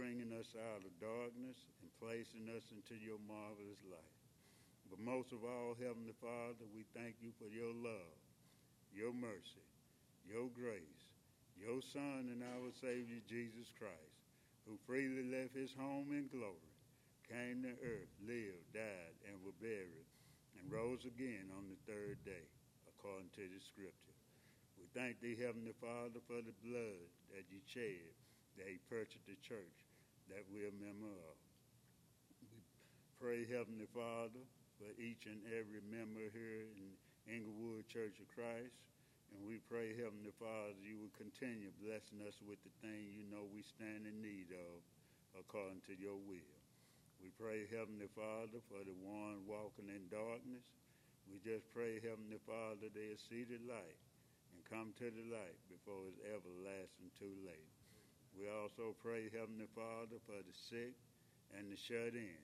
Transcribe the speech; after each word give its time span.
bringing 0.00 0.32
us 0.32 0.48
out 0.72 0.80
of 0.80 0.96
darkness 0.96 1.60
and 1.84 2.00
placing 2.00 2.48
us 2.56 2.64
into 2.72 2.96
your 2.96 3.20
marvelous 3.28 3.84
light. 3.84 4.16
But 4.88 4.96
most 4.96 5.28
of 5.28 5.44
all, 5.44 5.76
Heavenly 5.76 6.16
Father, 6.24 6.64
we 6.72 6.88
thank 6.96 7.20
you 7.20 7.36
for 7.36 7.52
your 7.52 7.68
love, 7.68 8.16
your 8.96 9.12
mercy, 9.12 9.68
your 10.24 10.48
grace, 10.56 11.04
your 11.52 11.84
Son 11.92 12.32
and 12.32 12.40
our 12.40 12.72
Savior, 12.80 13.20
Jesus 13.28 13.68
Christ, 13.76 14.16
who 14.64 14.80
freely 14.88 15.28
left 15.28 15.52
his 15.52 15.76
home 15.76 16.08
in 16.16 16.32
glory, 16.32 16.72
came 17.28 17.60
to 17.68 17.76
earth, 17.84 18.14
lived, 18.24 18.72
died, 18.72 19.16
and 19.28 19.36
was 19.44 19.52
buried, 19.60 20.08
and 20.56 20.72
rose 20.72 21.04
again 21.04 21.52
on 21.60 21.68
the 21.68 21.80
third 21.84 22.16
day, 22.24 22.48
according 22.88 23.28
to 23.36 23.44
the 23.44 23.60
Scripture. 23.68 24.16
We 24.80 24.88
thank 24.96 25.20
thee, 25.20 25.36
Heavenly 25.36 25.76
Father, 25.76 26.24
for 26.24 26.40
the 26.40 26.56
blood 26.64 27.04
that 27.36 27.52
you 27.52 27.60
shed, 27.68 28.16
that 28.56 28.64
he 28.64 28.80
purchased 28.88 29.28
the 29.28 29.36
church 29.44 29.89
that 30.30 30.46
we're 30.46 30.70
a 30.70 30.82
member 30.82 31.10
of. 31.10 31.36
We 32.40 32.62
pray, 33.18 33.40
Heavenly 33.44 33.90
Father, 33.90 34.42
for 34.78 34.90
each 34.96 35.26
and 35.26 35.42
every 35.50 35.82
member 35.82 36.30
here 36.30 36.70
in 36.78 36.94
Englewood 37.26 37.86
Church 37.90 38.16
of 38.22 38.30
Christ. 38.30 38.74
And 39.30 39.46
we 39.46 39.62
pray, 39.70 39.94
Heavenly 39.94 40.34
Father, 40.38 40.74
you 40.82 40.98
will 40.98 41.14
continue 41.14 41.70
blessing 41.78 42.22
us 42.26 42.34
with 42.42 42.58
the 42.66 42.74
thing 42.82 43.10
you 43.14 43.26
know 43.30 43.46
we 43.46 43.62
stand 43.62 44.06
in 44.06 44.18
need 44.18 44.50
of 44.50 44.82
according 45.38 45.82
to 45.86 45.94
your 45.94 46.18
will. 46.18 46.58
We 47.22 47.30
pray, 47.38 47.68
Heavenly 47.70 48.10
Father, 48.16 48.58
for 48.66 48.82
the 48.82 48.96
one 48.96 49.46
walking 49.46 49.92
in 49.92 50.10
darkness. 50.10 50.64
We 51.30 51.38
just 51.44 51.68
pray, 51.70 52.02
Heavenly 52.02 52.42
Father, 52.42 52.90
they'll 52.90 53.26
see 53.30 53.46
the 53.46 53.62
light 53.62 54.00
and 54.50 54.66
come 54.66 54.96
to 54.98 55.08
the 55.12 55.26
light 55.30 55.58
before 55.70 56.10
it's 56.10 56.18
everlasting 56.26 57.14
too 57.14 57.34
late. 57.46 57.79
We 58.40 58.48
also 58.48 58.96
pray, 59.04 59.28
Heavenly 59.28 59.68
Father, 59.76 60.16
for 60.24 60.40
the 60.40 60.56
sick 60.72 60.96
and 61.52 61.68
the 61.68 61.76
shut 61.76 62.16
in. 62.16 62.40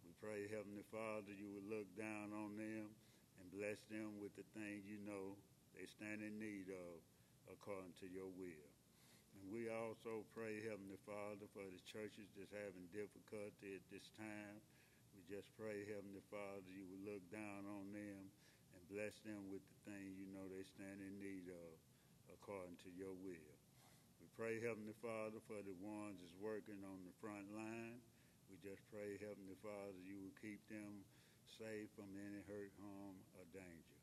We 0.00 0.16
pray, 0.16 0.48
Heavenly 0.48 0.88
Father, 0.88 1.36
you 1.36 1.52
will 1.52 1.68
look 1.68 1.84
down 2.00 2.32
on 2.32 2.56
them 2.56 2.88
and 2.88 3.52
bless 3.52 3.76
them 3.92 4.24
with 4.24 4.32
the 4.40 4.48
thing 4.56 4.80
you 4.88 4.96
know 5.04 5.36
they 5.76 5.84
stand 5.84 6.24
in 6.24 6.40
need 6.40 6.72
of 6.72 6.96
according 7.52 7.92
to 8.00 8.08
your 8.08 8.32
will. 8.40 8.68
And 9.36 9.52
we 9.52 9.68
also 9.68 10.24
pray, 10.32 10.64
Heavenly 10.64 10.96
Father, 11.04 11.44
for 11.52 11.68
the 11.68 11.84
churches 11.92 12.32
that's 12.32 12.56
having 12.56 12.88
difficulty 12.96 13.76
at 13.76 13.84
this 13.92 14.08
time. 14.16 14.56
We 15.12 15.28
just 15.28 15.52
pray, 15.60 15.84
Heavenly 15.84 16.24
Father, 16.32 16.72
you 16.72 16.88
will 16.88 17.04
look 17.04 17.24
down 17.28 17.68
on 17.68 17.92
them 17.92 18.32
and 18.72 18.80
bless 18.88 19.12
them 19.28 19.52
with 19.52 19.60
the 19.60 19.92
thing 19.92 20.16
you 20.16 20.24
know 20.32 20.48
they 20.48 20.64
stand 20.64 21.04
in 21.04 21.20
need 21.20 21.52
of 21.52 21.76
according 22.32 22.80
to 22.88 22.90
your 22.96 23.12
will. 23.20 23.53
Pray, 24.34 24.58
Heavenly 24.58 24.98
Father, 24.98 25.38
for 25.46 25.62
the 25.62 25.78
ones 25.78 26.18
that's 26.18 26.34
working 26.42 26.82
on 26.82 26.98
the 27.06 27.14
front 27.22 27.46
line. 27.54 28.02
We 28.50 28.58
just 28.66 28.82
pray, 28.90 29.14
Heavenly 29.22 29.54
Father, 29.62 29.94
you 30.02 30.18
will 30.18 30.34
keep 30.42 30.58
them 30.66 31.06
safe 31.54 31.86
from 31.94 32.10
any 32.18 32.42
hurt, 32.50 32.74
harm, 32.82 33.14
or 33.38 33.46
danger. 33.54 33.98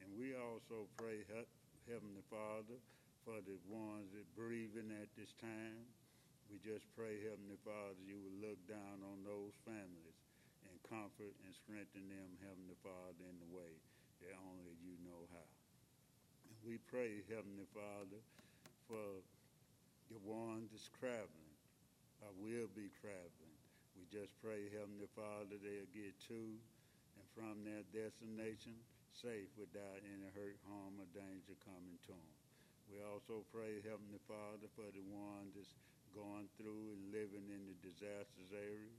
And 0.00 0.08
we 0.16 0.32
also 0.32 0.88
pray, 0.96 1.20
Heavenly 1.84 2.24
Father, 2.32 2.80
for 3.28 3.44
the 3.44 3.60
ones 3.68 4.08
that 4.16 4.24
breathing 4.32 4.88
at 4.88 5.12
this 5.20 5.36
time. 5.36 5.84
We 6.48 6.56
just 6.64 6.88
pray, 6.96 7.20
Heavenly 7.20 7.60
Father, 7.60 8.00
you 8.08 8.16
will 8.24 8.40
look 8.40 8.60
down 8.64 9.04
on 9.04 9.20
those 9.20 9.52
families 9.68 10.16
and 10.64 10.80
comfort 10.88 11.36
and 11.44 11.52
strengthen 11.52 12.08
them, 12.08 12.40
Heavenly 12.40 12.80
Father, 12.80 13.20
in 13.28 13.36
the 13.36 13.52
way 13.52 13.72
that 14.24 14.32
only 14.48 14.80
you 14.80 14.96
know 15.04 15.28
how. 15.28 15.48
And 16.48 16.56
we 16.64 16.80
pray, 16.88 17.20
Heavenly 17.28 17.68
Father, 17.76 18.20
for 18.88 19.20
the 20.14 20.22
one 20.22 20.70
that's 20.70 20.86
traveling 20.94 21.58
or 22.22 22.30
will 22.38 22.70
be 22.78 22.86
traveling. 23.02 23.58
We 23.98 24.06
just 24.14 24.30
pray, 24.38 24.70
Heavenly 24.70 25.10
Father, 25.18 25.58
they'll 25.58 25.90
get 25.90 26.14
to 26.30 26.42
and 27.18 27.26
from 27.34 27.66
their 27.66 27.82
destination 27.90 28.78
safe 29.10 29.50
without 29.58 30.02
any 30.06 30.30
hurt, 30.34 30.58
harm, 30.70 31.02
or 31.02 31.10
danger 31.14 31.58
coming 31.66 31.98
to 32.06 32.14
them. 32.14 32.34
We 32.90 33.02
also 33.02 33.42
pray, 33.50 33.82
Heavenly 33.82 34.22
Father, 34.30 34.70
for 34.78 34.86
the 34.94 35.02
ones 35.10 35.58
that's 35.58 35.74
going 36.14 36.46
through 36.58 36.94
and 36.94 37.10
living 37.10 37.50
in 37.50 37.66
the 37.66 37.78
disasters 37.82 38.54
area. 38.54 38.94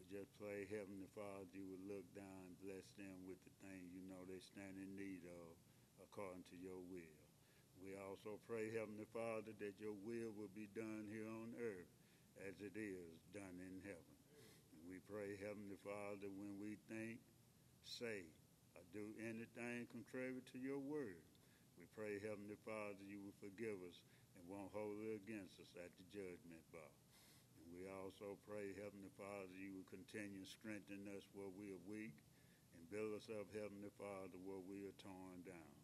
We 0.00 0.08
just 0.08 0.32
pray, 0.40 0.64
Heavenly 0.68 1.08
Father, 1.12 1.48
you 1.52 1.64
would 1.72 1.84
look 1.88 2.08
down 2.16 2.40
and 2.48 2.64
bless 2.64 2.84
them 2.96 3.16
with 3.28 3.40
the 3.44 3.52
things 3.64 3.92
you 3.92 4.04
know 4.08 4.20
they 4.24 4.40
stand 4.40 4.80
in 4.80 4.96
need 4.96 5.24
of 5.28 5.52
according 6.04 6.44
to 6.52 6.56
your 6.56 6.80
will. 6.88 7.23
Also 8.14 8.38
pray, 8.46 8.70
Heavenly 8.70 9.10
Father, 9.10 9.50
that 9.58 9.74
your 9.82 9.98
will 10.06 10.30
will 10.38 10.54
be 10.54 10.70
done 10.70 11.10
here 11.10 11.26
on 11.26 11.50
earth 11.58 11.90
as 12.46 12.54
it 12.62 12.78
is 12.78 13.18
done 13.34 13.58
in 13.58 13.82
heaven. 13.82 14.14
And 14.70 14.86
we 14.86 15.02
pray, 15.10 15.34
Heavenly 15.42 15.74
Father, 15.82 16.30
when 16.30 16.54
we 16.62 16.78
think, 16.86 17.18
say, 17.82 18.22
or 18.78 18.86
do 18.94 19.02
anything 19.18 19.90
contrary 19.90 20.38
to 20.54 20.62
your 20.62 20.78
word. 20.78 21.18
We 21.74 21.90
pray, 21.98 22.22
Heavenly 22.22 22.54
Father, 22.62 23.02
you 23.02 23.18
will 23.18 23.34
forgive 23.42 23.82
us 23.82 23.98
and 24.38 24.46
won't 24.46 24.70
hold 24.70 24.94
it 25.02 25.18
against 25.18 25.58
us 25.58 25.74
at 25.74 25.90
the 25.98 26.06
judgment 26.14 26.62
bar. 26.70 26.94
And 27.58 27.66
we 27.74 27.90
also 27.90 28.38
pray, 28.46 28.78
Heavenly 28.78 29.10
Father, 29.18 29.50
you 29.58 29.74
will 29.74 29.90
continue 29.90 30.38
to 30.38 30.54
strengthen 30.62 31.02
us 31.18 31.26
where 31.34 31.50
we 31.50 31.74
are 31.74 31.82
weak 31.90 32.14
and 32.78 32.94
build 32.94 33.18
us 33.18 33.26
up, 33.26 33.50
Heavenly 33.50 33.90
Father, 33.98 34.38
where 34.46 34.62
we 34.70 34.86
are 34.86 34.98
torn 35.02 35.42
down. 35.42 35.83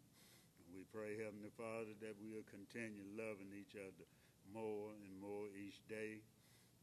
We 0.71 0.87
pray, 0.95 1.19
Heavenly 1.19 1.51
Father, 1.59 1.95
that 1.99 2.15
we 2.23 2.31
will 2.31 2.47
continue 2.47 3.03
loving 3.19 3.51
each 3.51 3.75
other 3.75 4.07
more 4.55 4.95
and 5.03 5.15
more 5.19 5.51
each 5.51 5.83
day. 5.91 6.23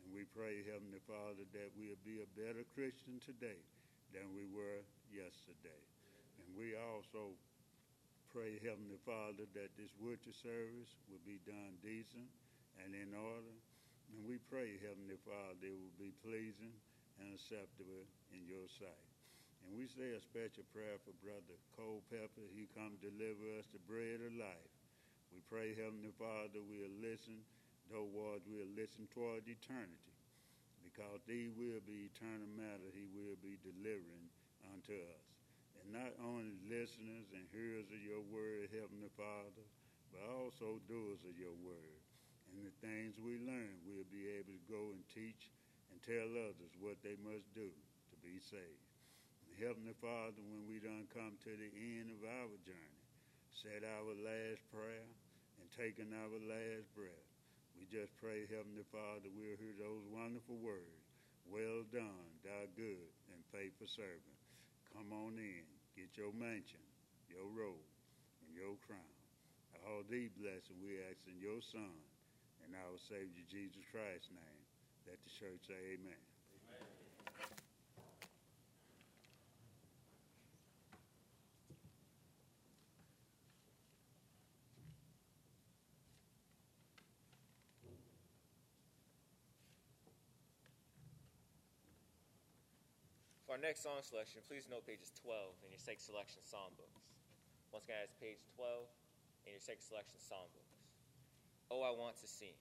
And 0.03 0.11
we 0.11 0.27
pray, 0.35 0.63
Heavenly 0.67 0.99
Father, 1.07 1.47
that 1.55 1.71
we'll 1.79 1.99
be 2.03 2.19
a 2.19 2.35
better 2.35 2.67
Christian 2.75 3.23
today 3.23 3.59
than 4.11 4.35
we 4.35 4.43
were 4.47 4.83
yesterday. 5.07 5.81
And 6.43 6.51
we 6.55 6.75
also 6.75 7.35
pray, 8.31 8.59
Heavenly 8.59 8.99
Father, 9.07 9.47
that 9.55 9.71
this 9.79 9.91
worship 10.03 10.35
service 10.35 10.91
will 11.07 11.23
be 11.23 11.39
done 11.47 11.79
decent 11.79 12.27
and 12.83 12.91
in 12.91 13.15
order. 13.15 13.55
And 14.11 14.23
we 14.27 14.39
pray, 14.51 14.79
Heavenly 14.83 15.19
Father, 15.23 15.63
it 15.63 15.75
will 15.75 15.95
be 15.99 16.15
pleasing 16.23 16.75
and 17.19 17.31
acceptable 17.35 18.07
in 18.35 18.43
your 18.47 18.67
sight. 18.67 19.16
And 19.67 19.75
we 19.75 19.83
say 19.91 20.15
a 20.15 20.23
special 20.23 20.63
prayer 20.71 20.95
for 21.03 21.11
Brother 21.19 21.59
Cole 21.75 21.99
Pepper. 22.07 22.47
He 22.55 22.71
come 22.71 22.95
deliver 23.03 23.51
us 23.59 23.67
the 23.75 23.83
bread 23.83 24.23
of 24.23 24.31
life. 24.39 24.71
We 25.35 25.43
pray, 25.51 25.75
Heavenly 25.75 26.15
Father, 26.15 26.63
we'll 26.63 26.95
listen, 27.03 27.43
though 27.91 28.07
words 28.07 28.47
we'll 28.47 28.71
listen 28.79 29.11
toward 29.11 29.43
eternity. 29.43 30.15
Because 30.87 31.19
thee 31.27 31.51
will 31.51 31.83
be 31.83 32.07
eternal 32.07 32.47
matter, 32.55 32.87
he 32.95 33.11
will 33.11 33.35
be 33.43 33.59
delivering 33.59 34.31
unto 34.71 34.95
us 34.95 35.25
And 35.83 35.91
not 35.91 36.15
only 36.23 36.55
listeners 36.71 37.27
and 37.35 37.43
hearers 37.51 37.91
of 37.91 37.99
your 37.99 38.23
word, 38.23 38.71
Heavenly 38.71 39.11
Father, 39.19 39.67
but 40.15 40.23
also 40.31 40.79
doers 40.87 41.23
of 41.27 41.35
your 41.35 41.55
word. 41.59 41.99
And 42.55 42.63
the 42.63 42.75
things 42.79 43.19
we 43.19 43.35
learn, 43.43 43.83
we'll 43.83 44.07
be 44.07 44.31
able 44.39 44.55
to 44.55 44.71
go 44.71 44.95
and 44.95 45.03
teach 45.11 45.51
and 45.91 45.99
tell 45.99 46.31
others 46.47 46.71
what 46.79 47.03
they 47.03 47.19
must 47.19 47.51
do 47.51 47.67
to 47.67 48.15
be 48.23 48.39
saved. 48.39 48.86
Heavenly 49.57 49.97
Father, 49.97 50.37
when 50.45 50.69
we 50.69 50.77
done 50.77 51.09
come 51.09 51.33
to 51.41 51.49
the 51.49 51.71
end 51.73 52.13
of 52.13 52.21
our 52.21 52.53
journey, 52.61 53.01
said 53.57 53.81
our 53.81 54.13
last 54.13 54.61
prayer 54.69 55.09
and 55.57 55.65
taken 55.73 56.13
our 56.13 56.37
last 56.45 56.85
breath, 56.93 57.25
we 57.73 57.89
just 57.89 58.13
pray, 58.21 58.45
Heavenly 58.45 58.85
Father, 58.93 59.33
we'll 59.33 59.57
hear 59.57 59.73
those 59.81 60.05
wonderful 60.13 60.61
words. 60.61 61.01
Well 61.49 61.81
done, 61.89 62.37
thou 62.45 62.69
good 62.77 63.09
and 63.33 63.41
faithful 63.49 63.89
servant. 63.89 64.37
Come 64.93 65.09
on 65.09 65.41
in 65.41 65.65
get 65.97 66.13
your 66.13 66.29
mansion, 66.37 66.85
your 67.25 67.49
robe, 67.49 67.89
and 68.45 68.53
your 68.53 68.77
crown. 68.85 69.17
All 69.89 70.05
these 70.05 70.29
blessings 70.37 70.77
we 70.85 71.01
ask 71.09 71.25
in 71.25 71.41
your 71.41 71.65
Son 71.73 71.97
and 72.61 72.77
our 72.77 72.97
Savior 73.09 73.45
Jesus 73.49 73.81
Christ's 73.89 74.29
name. 74.29 74.63
Let 75.09 75.17
the 75.25 75.33
church 75.33 75.65
say 75.65 75.97
amen. 75.97 76.26
Our 93.57 93.63
next 93.63 93.81
song 93.81 93.97
selection, 94.03 94.41
please 94.47 94.69
note 94.69 94.85
pages 94.85 95.11
12 95.25 95.33
in 95.65 95.71
your 95.71 95.79
Sacred 95.79 96.05
Selection 96.05 96.45
Songbooks. 96.45 97.01
Once 97.73 97.85
again, 97.85 97.97
it's 98.03 98.13
page 98.21 98.37
12 98.55 98.85
in 99.47 99.53
your 99.53 99.59
Sacred 99.59 99.81
Selection 99.81 100.19
Songbooks. 100.21 100.77
Oh, 101.71 101.81
I 101.81 101.89
Want 101.89 102.21
to 102.21 102.27
Sing. 102.27 102.53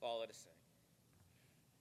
Follow 0.00 0.24
the 0.26 0.32
sing. 0.32 0.52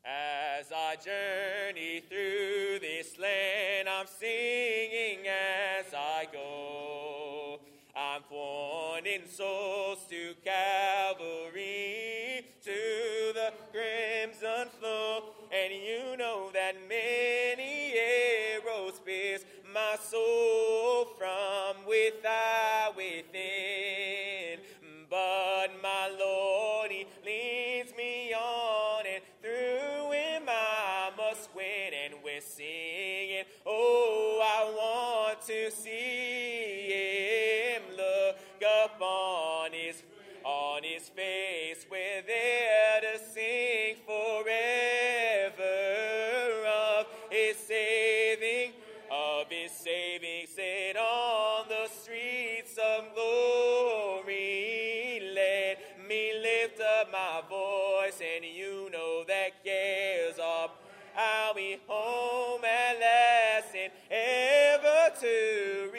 As 0.03 0.69
I 0.75 0.97
journey 0.97 2.03
through 2.09 2.79
this 2.81 3.17
land, 3.17 3.87
I'm 3.87 4.07
singing 4.07 5.27
as 5.27 5.93
I 5.93 6.27
go. 6.29 7.61
I'm 7.95 8.23
born 8.27 9.05
in 9.05 9.27
souls 9.29 9.99
so 20.13 21.07
I'll 61.15 61.53
be 61.53 61.77
home 61.87 62.61
at 62.65 62.99
last 62.99 63.75
and 63.75 63.91
ever 64.09 65.15
to 65.21 65.89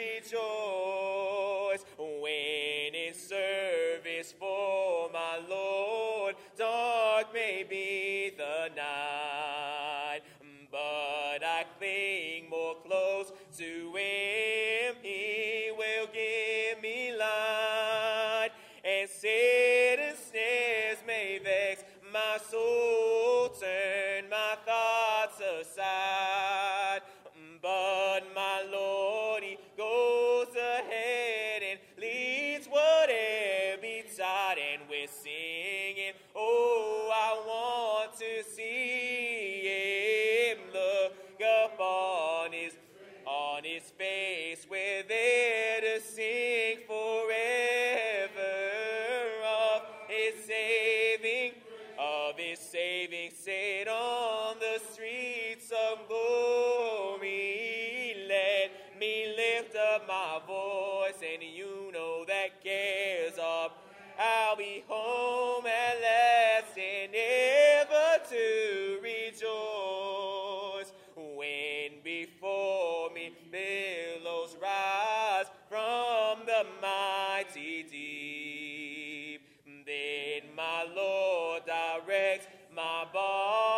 I'll 64.17 64.55
be 64.55 64.83
home 64.87 65.65
at 65.65 66.01
last 66.01 66.77
and 66.77 67.13
ever 67.13 68.23
to 68.29 68.99
rejoice. 69.03 70.93
When 71.15 72.01
before 72.03 73.09
me 73.11 73.33
billows 73.51 74.55
rise 74.61 75.47
from 75.69 76.45
the 76.45 76.65
mighty 76.81 77.83
deep, 77.83 79.41
then 79.85 80.43
my 80.55 80.85
Lord 80.95 81.63
directs 81.65 82.47
my 82.73 83.05
bark. 83.11 83.74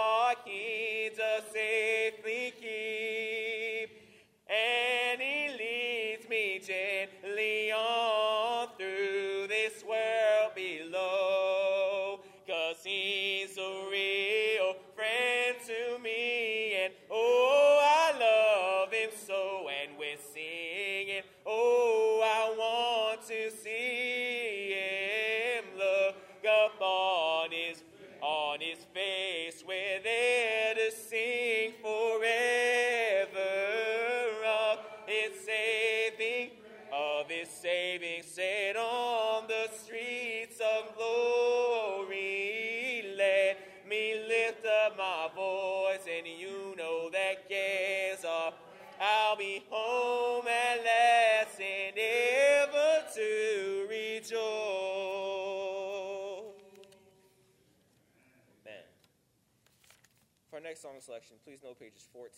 song 60.77 61.01
selection, 61.01 61.37
please 61.43 61.59
note 61.63 61.79
pages 61.79 62.07
14 62.13 62.29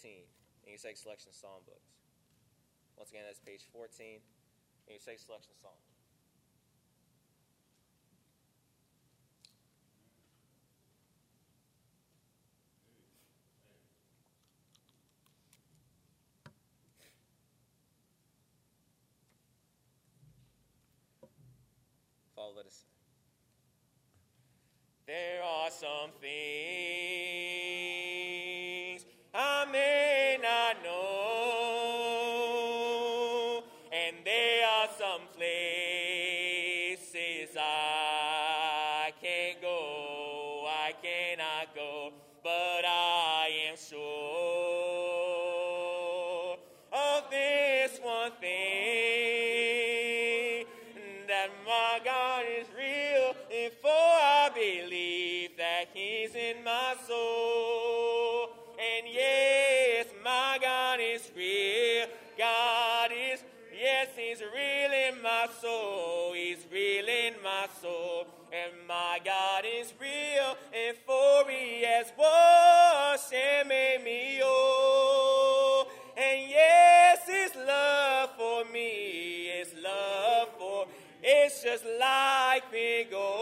in 0.64 0.70
your 0.70 0.80
site 0.80 0.98
selection 0.98 1.32
songbooks. 1.36 2.00
Once 2.98 3.12
again, 3.12 3.24
that's 3.28 3.40
page 3.40 3.68
14 3.74 4.20
in 4.88 4.92
your 4.92 5.00
site 5.00 5.20
selection 5.20 5.52
song. 5.62 5.76
Follow, 22.36 22.54
let 22.56 22.66
us. 22.68 22.86
There 25.06 25.44
are 25.44 25.69
some 25.72 26.12
things 26.22 26.89
may 29.71 30.38
not 30.42 30.83
know, 30.83 31.54
and 33.92 34.18
there 34.26 34.66
are 34.66 34.90
some 34.97 35.21
places. 35.35 35.58
my 65.40 65.48
soul, 65.62 66.34
he's 66.34 66.66
real 66.72 67.08
in 67.08 67.34
my 67.44 67.68
soul. 67.81 68.28
And 68.52 68.88
my 68.88 69.19
God 69.24 69.64
is 69.64 69.94
real, 70.02 70.58
and 70.74 70.98
for 71.06 71.50
he 71.50 71.84
has 71.84 72.12
washed 72.18 73.31
and 73.31 73.69
made 73.69 74.02
me 74.04 74.40
whole. 74.42 75.88
And 76.18 76.50
yes, 76.50 77.19
his 77.28 77.56
love 77.56 78.31
for 78.38 78.66
me 78.74 79.50
is 79.62 79.74
love 79.81 80.50
for, 80.58 80.88
it's 81.22 81.64
just 81.64 81.86
like 82.00 82.72
me 82.74 83.06
gold. 83.10 83.39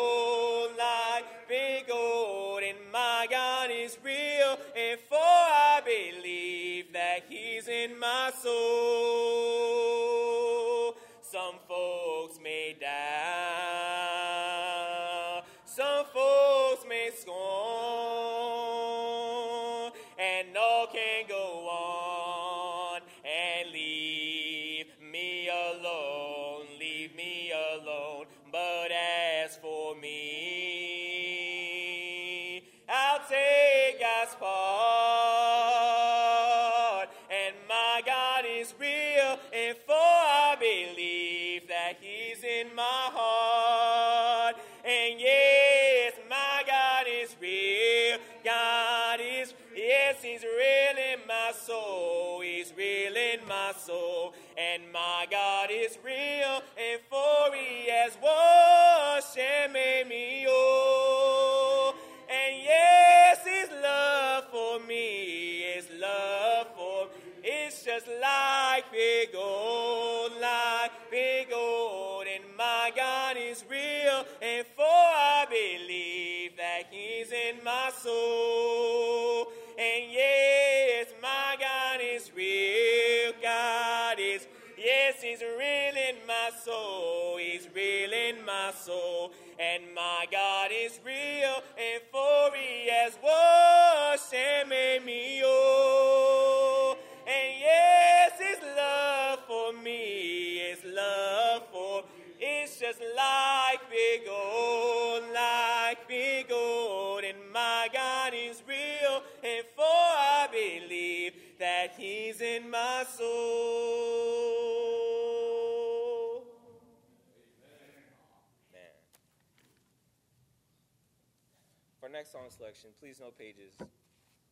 song 122.28 122.52
selection, 122.52 122.90
please 123.00 123.24
note 123.24 123.40
pages 123.40 123.72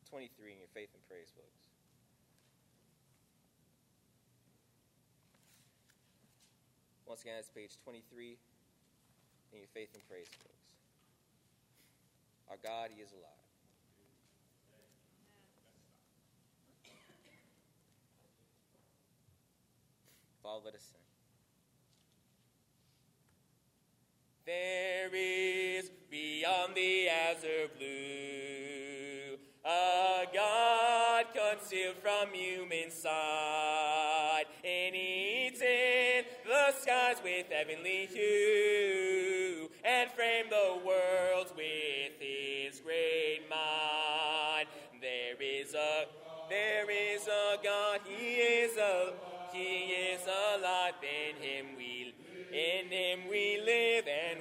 23 0.10 0.54
in 0.54 0.60
your 0.60 0.72
faith 0.74 0.88
and 0.96 1.04
praise 1.12 1.28
books. 1.36 1.60
Once 7.06 7.22
again, 7.22 7.36
it's 7.38 7.50
page 7.50 7.76
23 7.84 8.38
in 9.52 9.60
your 9.60 9.68
faith 9.74 9.90
and 9.94 10.02
praise 10.08 10.32
books. 10.40 10.64
Our 12.50 12.58
God, 12.64 12.92
He 12.96 13.02
is 13.02 13.12
alive. 13.12 13.44
Father, 20.42 20.62
let 20.64 20.76
us 20.76 20.82
sing. 20.82 21.15
from 26.66 26.74
the 26.74 27.08
azure 27.10 27.70
blue, 27.78 29.38
a 29.64 30.26
God 30.34 31.26
concealed 31.34 31.98
from 32.02 32.34
human 32.34 32.90
sight, 32.90 34.46
and 34.64 34.96
eats 34.96 35.62
in 35.62 36.24
the 36.46 36.74
skies 36.80 37.18
with 37.24 37.48
heavenly 37.52 38.08
hue, 38.12 39.70
and 39.84 40.10
framed 40.12 40.50
the 40.52 40.80
worlds 40.86 41.54
with 41.56 42.14
his 42.20 42.80
great 42.80 43.42
mind. 43.50 44.68
There 45.02 45.36
is 45.42 45.74
a 45.74 46.06
there 46.50 46.90
is 46.90 47.28
a 47.28 47.58
God, 47.64 48.02
He 48.06 48.36
is 48.36 48.78
a 48.78 49.14
He 49.52 49.94
is 50.14 50.22
alive. 50.22 50.94
In 51.02 51.42
Him 51.42 51.66
we 51.76 52.14
in 52.52 52.90
Him 52.90 53.28
we 53.30 53.60
live 53.66 54.06
and 54.08 54.35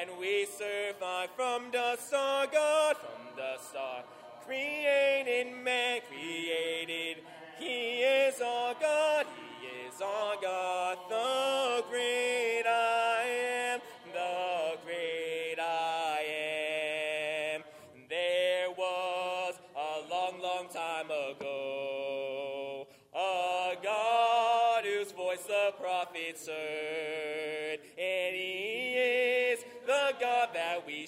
and 0.00 0.10
we 0.18 0.46
survive 0.46 1.28
from 1.36 1.64
the 1.72 1.96
star 1.96 2.46
God, 2.46 2.96
from 2.96 3.36
the 3.36 3.60
star. 3.62 4.02
Created 4.46 5.52
man, 5.62 6.00
created, 6.08 7.18
he 7.58 8.00
is 8.00 8.40
our 8.40 8.74
God, 8.80 9.26
he 9.60 9.66
is 9.88 10.00
our 10.00 10.36
God, 10.40 10.98
the 11.10 11.84
great 11.90 12.62
I. 12.66 13.09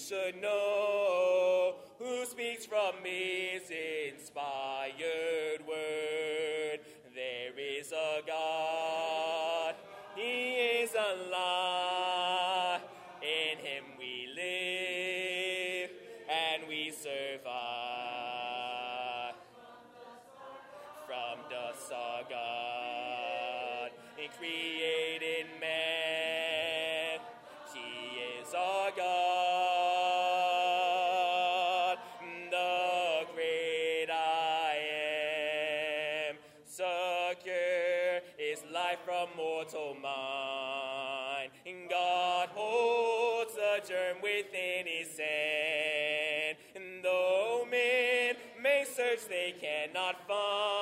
should 0.09 0.43
know 0.43 1.75
who 1.99 2.25
speaks 2.25 2.67
from 2.67 2.93
his 3.05 3.71
inspired 3.71 5.61
word. 5.69 6.81
There 7.15 7.57
is 7.57 7.93
a 7.93 8.21
God, 8.27 9.77
he 10.17 10.55
is 10.83 10.95
alive. 10.95 11.62
which 49.13 49.29
they 49.29 49.55
cannot 49.61 50.27
find. 50.27 50.82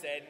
said, 0.00 0.22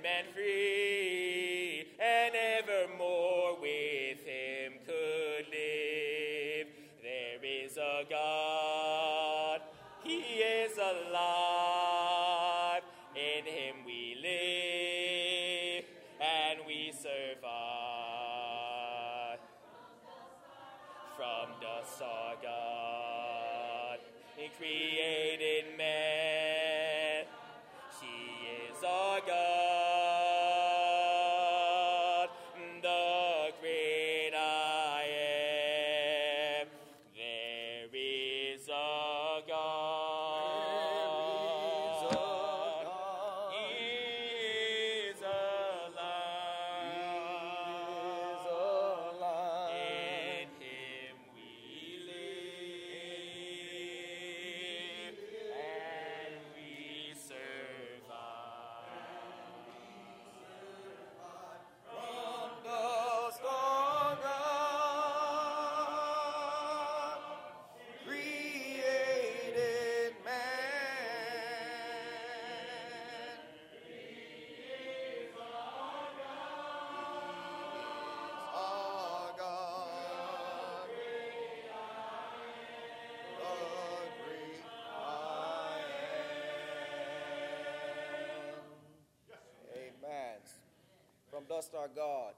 trust 91.49 91.75
our 91.75 91.89
God 91.89 92.35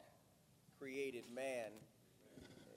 created 0.79 1.25
man. 1.35 1.73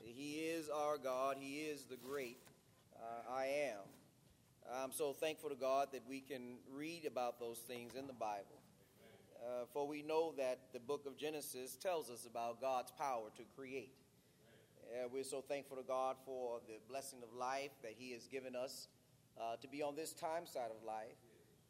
He 0.04 0.40
is 0.40 0.68
our 0.68 0.98
God. 0.98 1.38
He 1.40 1.58
is 1.58 1.84
the 1.84 1.96
great 1.96 2.40
uh, 2.96 3.32
I 3.32 3.46
am. 3.46 3.82
I'm 4.74 4.92
so 4.92 5.14
thankful 5.14 5.52
to 5.52 5.56
God 5.56 5.90
that 5.92 6.02
we 6.10 6.22
can 6.22 6.56
read 6.74 7.06
about 7.06 7.40
those 7.40 7.60
things 7.60 7.94
in 7.94 8.08
the 8.08 8.14
Bible. 8.14 8.62
Uh, 9.46 9.66
for 9.74 9.88
we 9.88 10.02
know 10.02 10.34
that 10.38 10.60
the 10.74 10.80
book 10.80 11.06
of 11.06 11.18
Genesis 11.18 11.76
tells 11.76 12.10
us 12.10 12.26
about 12.26 12.60
God's 12.60 12.92
power 12.92 13.30
to 13.38 13.44
create. 13.56 13.94
Uh, 14.92 15.08
we're 15.14 15.24
so 15.24 15.42
thankful 15.42 15.78
to 15.78 15.84
God 15.84 16.16
for 16.26 16.62
the 16.68 16.80
blessing 16.90 17.20
of 17.22 17.38
life 17.38 17.72
that 17.84 17.94
He 17.96 18.12
has 18.14 18.26
given 18.26 18.56
us 18.56 18.88
uh, 19.40 19.56
to 19.62 19.68
be 19.68 19.84
on 19.84 19.96
this 19.96 20.14
time 20.14 20.48
side 20.48 20.72
of 20.76 20.84
life. 20.84 21.18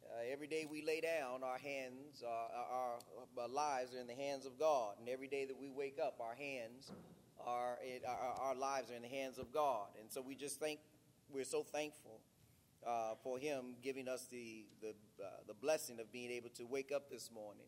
Uh, 0.06 0.20
every 0.30 0.46
day 0.46 0.66
we 0.70 0.82
lay 0.84 1.00
down, 1.00 1.42
our 1.42 1.58
hands, 1.58 2.22
our, 2.26 2.98
our, 3.44 3.50
lives 3.50 3.94
are 3.94 4.00
in 4.00 4.06
the 4.06 4.14
hands 4.14 4.46
of 4.46 4.58
God. 4.58 4.94
And 4.98 5.08
every 5.08 5.28
day 5.28 5.44
that 5.44 5.58
we 5.58 5.70
wake 5.70 5.98
up, 6.02 6.16
our 6.20 6.34
hands 6.34 6.90
are, 7.46 7.78
it, 7.82 8.02
our, 8.06 8.48
our 8.48 8.54
lives 8.54 8.90
are 8.90 8.94
in 8.94 9.02
the 9.02 9.08
hands 9.08 9.38
of 9.38 9.52
God. 9.52 9.88
And 10.00 10.10
so 10.10 10.22
we 10.22 10.34
just 10.34 10.58
think, 10.58 10.80
we're 11.32 11.44
so 11.44 11.62
thankful 11.62 12.20
uh, 12.86 13.14
for 13.22 13.38
Him 13.38 13.76
giving 13.82 14.08
us 14.08 14.26
the, 14.30 14.64
the, 14.80 14.94
uh, 15.22 15.28
the 15.46 15.54
blessing 15.54 16.00
of 16.00 16.10
being 16.12 16.30
able 16.30 16.50
to 16.50 16.64
wake 16.64 16.92
up 16.94 17.10
this 17.10 17.30
morning 17.34 17.66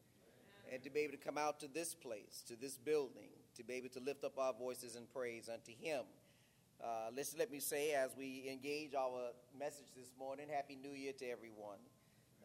and 0.73 0.83
to 0.83 0.91
be 0.91 1.01
able 1.01 1.12
to 1.12 1.25
come 1.25 1.39
out 1.39 1.61
to 1.61 1.69
this 1.69 1.95
place, 1.95 2.43
to 2.49 2.57
this 2.57 2.77
building, 2.77 3.29
to 3.57 3.65
be 3.65 3.75
able 3.75 3.89
to 3.91 4.01
lift 4.01 4.25
up 4.25 4.39
our 4.39 4.53
voices 4.53 4.97
in 4.97 5.05
praise 5.15 5.49
unto 5.49 5.73
Him. 5.79 6.03
Uh, 6.83 7.09
let's 7.17 7.35
let 7.39 7.51
me 7.51 7.59
say, 7.59 7.93
as 7.93 8.11
we 8.19 8.49
engage 8.51 8.95
our 8.95 9.31
message 9.59 9.87
this 9.97 10.12
morning, 10.19 10.47
Happy 10.53 10.77
New 10.77 10.91
Year 10.93 11.12
to 11.19 11.25
everyone. 11.27 11.79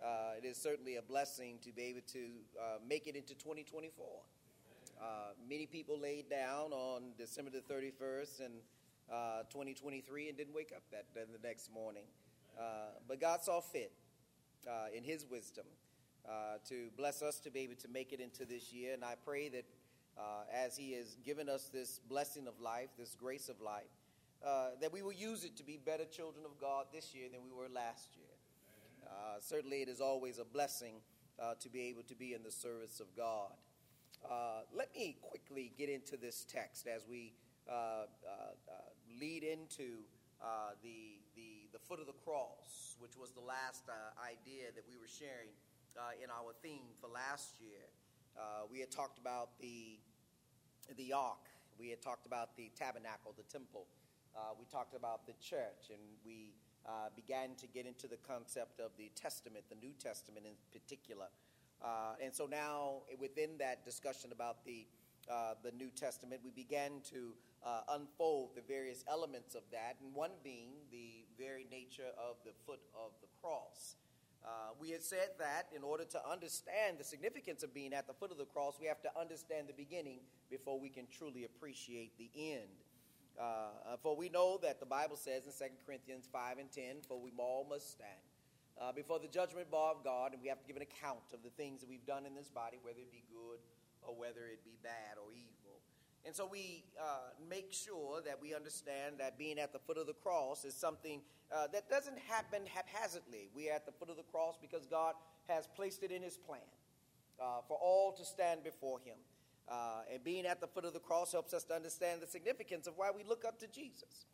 Uh, 0.04 0.34
it 0.36 0.46
is 0.46 0.58
certainly 0.58 0.96
a 0.96 1.02
blessing 1.02 1.60
to 1.62 1.72
be 1.72 1.84
able 1.84 2.02
to 2.08 2.20
uh, 2.60 2.78
make 2.88 3.06
it 3.06 3.16
into 3.16 3.36
2024. 3.36 4.06
Uh, 5.00 5.06
many 5.48 5.68
people 5.68 6.00
laid 6.00 6.28
down 6.28 6.74
on 6.74 7.04
December 7.20 7.52
the 7.52 7.62
31st 7.74 8.46
and 8.46 8.54
uh, 9.12 9.44
2023 9.52 10.30
and 10.30 10.38
didn't 10.38 10.56
wake 10.56 10.72
up 10.76 10.82
that, 10.92 11.06
the 11.14 11.48
next 11.48 11.72
morning. 11.72 12.06
Uh, 12.60 12.64
but 13.08 13.22
God 13.22 13.44
saw 13.44 13.62
fit 13.62 13.92
uh, 14.68 14.88
in 14.96 15.04
His 15.04 15.26
wisdom 15.30 15.66
to 16.68 16.90
bless 16.98 17.22
us 17.22 17.40
to 17.40 17.52
be 17.52 17.62
able 17.62 17.76
to 17.76 17.88
make 17.88 18.14
it 18.14 18.20
into 18.20 18.46
this 18.46 18.72
year. 18.72 18.94
And 18.94 19.04
I 19.04 19.16
pray 19.24 19.50
that 19.50 19.66
as 20.52 20.78
He 20.78 20.94
has 20.94 21.16
given 21.24 21.48
us 21.48 21.70
this 21.72 22.00
blessing 22.10 22.48
of 22.48 22.60
life, 22.60 22.90
this 22.98 23.16
grace 23.16 23.50
of 23.50 23.62
life, 23.62 23.92
that 24.80 24.92
we 24.92 25.04
will 25.04 25.14
use 25.14 25.44
it 25.44 25.58
to 25.58 25.64
be 25.64 25.78
better 25.78 26.06
children 26.06 26.44
of 26.44 26.60
God 26.60 26.86
this 26.92 27.14
year 27.14 27.28
than 27.32 27.42
we 27.44 27.56
were 27.56 27.70
last 27.70 28.16
year. 28.16 28.31
Uh, 29.12 29.40
certainly, 29.42 29.82
it 29.82 29.90
is 29.90 30.00
always 30.00 30.40
a 30.40 30.46
blessing 30.46 30.96
uh, 31.38 31.54
to 31.60 31.70
be 31.70 31.82
able 31.84 32.04
to 32.04 32.16
be 32.16 32.34
in 32.34 32.44
the 32.44 32.52
service 32.52 33.00
of 33.00 33.08
God. 33.16 33.52
Uh, 34.24 34.62
let 34.74 34.94
me 34.96 35.18
quickly 35.22 35.72
get 35.78 35.90
into 35.90 36.16
this 36.16 36.46
text 36.48 36.88
as 36.88 37.06
we 37.10 37.34
uh, 37.68 37.74
uh, 37.74 38.06
uh, 38.68 38.74
lead 39.20 39.44
into 39.44 40.06
the, 40.82 41.20
the, 41.36 41.68
the 41.74 41.80
foot 41.80 42.00
of 42.00 42.08
the 42.08 42.18
cross, 42.24 42.96
which 43.00 43.18
was 43.18 43.32
the 43.32 43.42
last 43.42 43.84
idea 44.18 44.72
that 44.74 44.84
we 44.90 44.96
were 44.98 45.10
sharing 45.10 45.50
in 46.24 46.30
our 46.32 46.54
theme 46.64 46.88
for 47.02 47.08
last 47.08 47.60
year. 47.60 47.86
we 48.72 48.80
had 48.80 48.92
talked 48.92 49.20
about 49.20 49.50
the, 49.60 50.00
the 50.98 51.14
ark, 51.14 51.50
we 51.78 51.90
had 51.90 52.02
talked 52.02 52.26
about 52.26 52.56
the 52.56 52.72
tabernacle, 52.78 53.34
the 53.38 53.44
temple, 53.52 53.86
we 54.58 54.66
talked 54.72 54.96
about 54.96 55.26
the 55.28 55.34
church, 55.42 55.90
and 55.90 56.02
we 56.26 56.54
uh, 56.86 57.10
began 57.16 57.56
to 57.56 57.68
get 57.68 57.86
into 57.86 58.08
the 58.08 58.18
concept 58.28 58.80
of 58.80 58.92
the 58.98 59.12
Testament, 59.16 59.66
the 59.70 59.76
New 59.76 59.94
Testament 60.00 60.46
in 60.46 60.54
particular. 60.72 61.28
Uh, 61.84 62.14
and 62.24 62.34
so 62.34 62.46
now, 62.46 63.02
within 63.20 63.58
that 63.60 63.84
discussion 63.86 64.32
about 64.32 64.64
the, 64.66 64.86
uh, 65.30 65.54
the 65.64 65.72
New 65.72 65.90
Testament, 65.90 66.42
we 66.44 66.52
began 66.52 67.02
to 67.12 67.34
uh, 67.66 67.82
unfold 67.90 68.52
the 68.56 68.62
various 68.62 69.04
elements 69.10 69.56
of 69.56 69.62
that, 69.72 69.98
and 70.04 70.14
one 70.14 70.32
being 70.44 70.70
the 70.92 71.26
very 71.38 71.66
nature 71.72 72.12
of 72.18 72.36
the 72.46 72.52
foot 72.66 72.82
of 72.96 73.12
the 73.22 73.28
cross. 73.42 73.96
Uh, 74.44 74.74
we 74.80 74.90
had 74.90 75.04
said 75.04 75.30
that 75.38 75.68
in 75.76 75.84
order 75.84 76.04
to 76.04 76.20
understand 76.28 76.98
the 76.98 77.04
significance 77.04 77.62
of 77.62 77.74
being 77.74 77.94
at 77.94 78.08
the 78.08 78.14
foot 78.14 78.32
of 78.32 78.38
the 78.38 78.46
cross, 78.46 78.78
we 78.80 78.88
have 78.88 79.02
to 79.02 79.10
understand 79.20 79.68
the 79.68 79.74
beginning 79.74 80.20
before 80.50 80.80
we 80.80 80.90
can 80.90 81.06
truly 81.16 81.46
appreciate 81.46 82.18
the 82.18 82.30
end. 82.36 82.82
Uh, 83.40 83.98
for 84.02 84.16
we 84.16 84.30
know 84.30 84.60
that 84.62 84.80
the 84.80 84.86
Bible 84.86 85.16
says 85.16 85.46
in 85.46 85.52
2 85.52 85.74
Corinthians 85.86 86.28
5 86.32 86.58
and 86.60 86.72
10, 86.72 86.84
for 87.08 87.20
we 87.20 87.32
all 87.38 87.66
must 87.70 87.92
stand 87.92 88.22
uh, 88.80 88.92
before 88.92 89.20
the 89.20 89.28
judgment 89.28 89.70
bar 89.70 89.94
of 89.94 90.04
God, 90.04 90.34
and 90.34 90.42
we 90.42 90.50
have 90.50 90.60
to 90.60 90.68
give 90.68 90.76
an 90.76 90.82
account 90.82 91.34
of 91.34 91.44
the 91.44 91.50
things 91.52 91.82
that 91.82 91.90
we've 91.90 92.06
done 92.06 92.26
in 92.26 92.36
this 92.36 92.50
body, 92.50 92.78
whether 92.82 93.00
it 93.00 93.12
be 93.12 93.24
good 93.32 93.60
or 94.02 94.16
whether 94.16 94.48
it 94.52 94.64
be 94.64 94.78
bad 94.82 95.18
or 95.18 95.32
evil. 95.34 95.82
And 96.26 96.36
so 96.36 96.48
we 96.50 96.84
uh, 97.00 97.34
make 97.50 97.74
sure 97.74 98.22
that 98.22 98.40
we 98.42 98.54
understand 98.54 99.16
that 99.18 99.38
being 99.38 99.58
at 99.58 99.74
the 99.74 99.80
foot 99.80 99.98
of 99.98 100.08
the 100.08 100.14
cross 100.14 100.66
is 100.66 100.76
something 100.76 101.22
uh, 101.52 101.68
that 101.74 101.90
doesn't 101.90 102.18
happen 102.28 102.62
haphazardly. 102.66 103.50
We 103.56 103.70
are 103.70 103.74
at 103.74 103.86
the 103.86 103.92
foot 103.92 104.10
of 104.10 104.18
the 104.18 104.24
cross 104.32 104.58
because 104.62 104.86
God 104.86 105.16
has 105.48 105.68
placed 105.76 106.04
it 106.04 106.12
in 106.12 106.22
His 106.22 106.38
plan 106.38 106.60
uh, 107.40 107.62
for 107.68 107.78
all 107.82 108.14
to 108.14 108.24
stand 108.24 108.64
before 108.64 109.00
Him. 109.00 109.18
Uh, 109.70 110.02
and 110.12 110.24
being 110.24 110.46
at 110.46 110.60
the 110.60 110.68
foot 110.68 110.86
of 110.86 110.94
the 110.94 111.00
cross 111.00 111.32
helps 111.32 111.54
us 111.54 111.64
to 111.64 111.74
understand 111.74 112.22
the 112.22 112.28
significance 112.28 112.88
of 112.88 112.94
why 112.98 113.10
we 113.16 113.24
look 113.24 113.46
up 113.46 113.60
to 113.60 113.68
Jesus. 113.68 114.26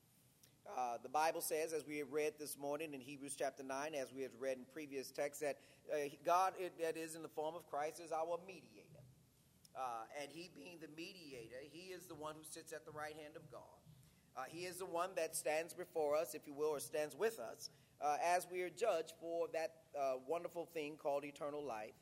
Uh, 0.76 0.98
the 1.02 1.10
Bible 1.10 1.42
says, 1.42 1.74
as 1.74 1.86
we 1.88 1.98
have 1.98 2.12
read 2.12 2.34
this 2.40 2.58
morning 2.58 2.94
in 2.94 3.00
Hebrews 3.00 3.36
chapter 3.38 3.64
9, 3.64 3.96
as 3.96 4.12
we 4.14 4.22
have 4.24 4.32
read 4.40 4.58
in 4.58 4.66
previous 4.74 5.12
texts, 5.12 5.42
that 5.42 5.58
uh, 5.94 6.10
God, 6.26 6.54
it, 6.60 6.74
that 6.82 6.98
is 6.98 7.16
in 7.16 7.22
the 7.24 7.30
form 7.30 7.56
of 7.56 7.66
Christ, 7.70 8.02
is 8.04 8.12
our 8.12 8.38
mediator. 8.46 8.84
Uh, 9.76 9.82
and 10.22 10.30
he 10.32 10.50
being 10.56 10.78
the 10.82 10.90
mediator, 10.98 11.62
he 11.72 11.94
is 11.94 12.06
the 12.06 12.16
one 12.16 12.36
who 12.36 12.44
sits 12.44 12.74
at 12.74 12.86
the 12.86 12.92
right 12.92 13.16
hand 13.16 13.36
of 13.36 13.50
God. 13.52 13.62
Uh, 14.36 14.44
he 14.50 14.66
is 14.66 14.78
the 14.78 14.86
one 14.86 15.12
that 15.16 15.36
stands 15.36 15.74
before 15.74 16.16
us, 16.16 16.36
if 16.36 16.46
you 16.46 16.54
will, 16.54 16.70
or 16.70 16.80
stands 16.80 17.16
with 17.16 17.40
us, 17.40 17.70
uh, 18.02 18.18
as 18.24 18.46
we 18.52 18.62
are 18.62 18.70
judged 18.70 19.14
for 19.20 19.48
that 19.54 19.76
wonderful 20.28 20.66
thing 20.74 20.96
called 21.02 21.24
eternal 21.24 21.64
life. 21.64 21.94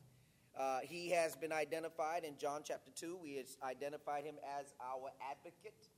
Uh, 0.58 0.78
he 0.82 1.10
has 1.10 1.36
been 1.36 1.52
identified 1.52 2.24
in 2.24 2.36
John 2.38 2.62
chapter 2.64 2.90
2. 2.94 3.18
We 3.22 3.42
identified 3.62 4.24
him 4.24 4.36
as 4.58 4.72
our 4.80 5.10
advocate. 5.30 5.88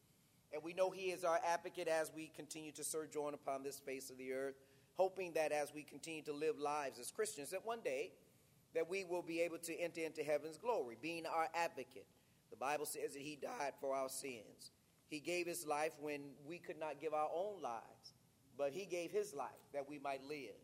And 0.53 0.63
we 0.63 0.73
know 0.73 0.91
he 0.91 1.11
is 1.11 1.25
our 1.25 1.39
advocate 1.47 1.87
as 1.87 2.11
we 2.15 2.31
continue 2.35 2.73
to 2.73 2.83
sojourn 2.83 3.35
upon 3.35 3.63
this 3.63 3.79
face 3.79 4.11
of 4.11 4.19
the 4.19 4.33
earth, 4.33 4.57
hoping 4.97 5.33
that 5.35 5.53
as 5.53 5.73
we 5.73 5.83
continue 5.83 6.23
to 6.23 6.33
live 6.33 6.59
lives 6.59 6.99
as 6.99 7.11
Christians, 7.11 7.51
that 7.51 7.65
one 7.65 7.81
day 7.85 8.13
that 8.75 8.89
we 8.89 9.05
will 9.05 9.23
be 9.23 9.41
able 9.41 9.59
to 9.59 9.79
enter 9.79 10.01
into 10.01 10.23
heaven's 10.23 10.59
glory, 10.59 10.97
being 11.01 11.25
our 11.27 11.49
advocate. 11.55 12.07
The 12.51 12.57
Bible 12.57 12.87
says 12.87 13.13
that 13.13 13.23
he 13.23 13.37
died 13.37 13.73
for 13.81 13.95
our 13.95 14.09
sins. 14.09 14.73
He 15.09 15.21
gave 15.21 15.47
his 15.47 15.67
life 15.67 15.93
when 16.01 16.21
we 16.47 16.59
could 16.59 16.79
not 16.79 17.01
give 17.01 17.15
our 17.15 17.31
own 17.35 17.63
lives, 17.63 18.15
but 18.57 18.73
he 18.73 18.85
gave 18.85 19.11
his 19.11 19.35
life 19.35 19.49
that 19.73 19.89
we 19.89 19.99
might 19.99 20.23
live. 20.25 20.57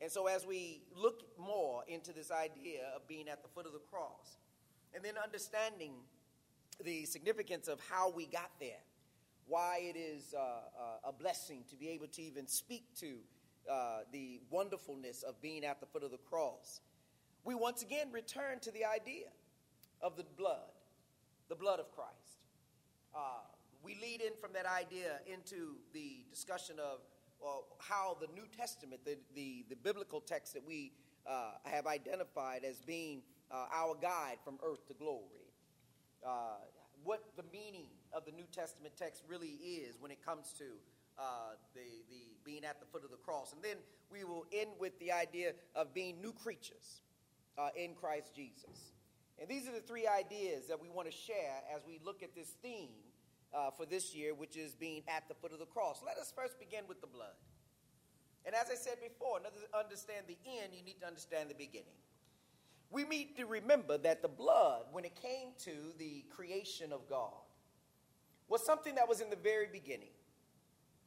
And 0.00 0.10
so, 0.10 0.26
as 0.26 0.46
we 0.46 0.82
look 0.94 1.22
more 1.38 1.82
into 1.88 2.12
this 2.12 2.30
idea 2.30 2.90
of 2.94 3.08
being 3.08 3.28
at 3.28 3.42
the 3.42 3.48
foot 3.48 3.66
of 3.66 3.72
the 3.72 3.80
cross, 3.90 4.38
and 4.94 5.04
then 5.04 5.14
understanding 5.22 5.92
the 6.84 7.04
significance 7.06 7.68
of 7.68 7.80
how 7.90 8.10
we 8.10 8.26
got 8.26 8.50
there, 8.60 8.82
why 9.46 9.78
it 9.80 9.96
is 9.96 10.34
uh, 10.36 10.40
uh, 10.40 11.08
a 11.08 11.12
blessing 11.12 11.64
to 11.70 11.76
be 11.76 11.88
able 11.88 12.08
to 12.08 12.22
even 12.22 12.46
speak 12.46 12.84
to 12.96 13.16
uh, 13.70 14.00
the 14.12 14.40
wonderfulness 14.50 15.22
of 15.22 15.40
being 15.40 15.64
at 15.64 15.80
the 15.80 15.86
foot 15.86 16.02
of 16.02 16.10
the 16.10 16.18
cross, 16.18 16.80
we 17.44 17.54
once 17.54 17.82
again 17.82 18.08
return 18.12 18.58
to 18.60 18.70
the 18.72 18.84
idea 18.84 19.26
of 20.02 20.16
the 20.16 20.24
blood, 20.36 20.72
the 21.48 21.54
blood 21.54 21.80
of 21.80 21.90
Christ. 21.92 22.42
Uh, 23.14 23.18
we 23.82 23.96
lead 24.02 24.20
in 24.20 24.32
from 24.40 24.52
that 24.52 24.66
idea 24.66 25.20
into 25.32 25.76
the 25.92 26.24
discussion 26.30 26.76
of 26.78 26.98
how 27.78 28.16
the 28.20 28.28
New 28.34 28.46
Testament, 28.56 29.04
the, 29.04 29.16
the, 29.34 29.64
the 29.68 29.76
biblical 29.76 30.20
text 30.20 30.54
that 30.54 30.66
we 30.66 30.92
uh, 31.26 31.52
have 31.64 31.86
identified 31.86 32.64
as 32.64 32.80
being 32.80 33.22
uh, 33.50 33.66
our 33.72 33.94
guide 34.00 34.38
from 34.44 34.58
earth 34.64 34.86
to 34.88 34.94
glory, 34.94 35.52
uh, 36.26 36.58
what 37.04 37.22
the 37.36 37.44
meaning 37.52 37.86
of 38.12 38.24
the 38.24 38.32
New 38.32 38.46
Testament 38.52 38.94
text 38.96 39.22
really 39.28 39.58
is 39.62 39.96
when 40.00 40.10
it 40.10 40.24
comes 40.24 40.52
to 40.58 40.64
uh, 41.18 41.54
the, 41.74 41.80
the 42.10 42.22
being 42.44 42.64
at 42.64 42.80
the 42.80 42.86
foot 42.86 43.04
of 43.04 43.10
the 43.10 43.16
cross. 43.16 43.52
And 43.52 43.62
then 43.62 43.76
we 44.10 44.24
will 44.24 44.44
end 44.52 44.70
with 44.78 44.98
the 44.98 45.12
idea 45.12 45.52
of 45.74 45.94
being 45.94 46.20
new 46.20 46.32
creatures 46.32 47.00
uh, 47.58 47.68
in 47.76 47.94
Christ 47.94 48.34
Jesus. 48.34 48.92
And 49.38 49.48
these 49.48 49.68
are 49.68 49.72
the 49.72 49.80
three 49.80 50.06
ideas 50.06 50.66
that 50.68 50.80
we 50.80 50.88
want 50.88 51.10
to 51.10 51.16
share 51.16 51.62
as 51.74 51.82
we 51.86 52.00
look 52.04 52.22
at 52.22 52.34
this 52.34 52.54
theme 52.62 53.05
uh, 53.56 53.70
for 53.70 53.86
this 53.86 54.14
year, 54.14 54.34
which 54.34 54.56
is 54.56 54.74
being 54.74 55.02
at 55.08 55.26
the 55.28 55.34
foot 55.34 55.52
of 55.52 55.58
the 55.58 55.66
cross. 55.66 56.02
Let 56.04 56.18
us 56.18 56.32
first 56.36 56.58
begin 56.58 56.84
with 56.88 57.00
the 57.00 57.06
blood. 57.06 57.34
And 58.44 58.54
as 58.54 58.66
I 58.70 58.74
said 58.74 58.96
before, 59.02 59.38
in 59.38 59.44
order 59.44 59.56
to 59.72 59.78
understand 59.78 60.26
the 60.28 60.36
end, 60.46 60.72
you 60.72 60.84
need 60.84 61.00
to 61.00 61.06
understand 61.06 61.50
the 61.50 61.54
beginning. 61.54 61.96
We 62.90 63.04
need 63.04 63.36
to 63.38 63.46
remember 63.46 63.98
that 63.98 64.22
the 64.22 64.28
blood, 64.28 64.84
when 64.92 65.04
it 65.04 65.20
came 65.20 65.48
to 65.64 65.72
the 65.98 66.24
creation 66.30 66.92
of 66.92 67.08
God, 67.08 67.32
was 68.48 68.64
something 68.64 68.94
that 68.94 69.08
was 69.08 69.20
in 69.20 69.30
the 69.30 69.36
very 69.36 69.66
beginning. 69.72 70.10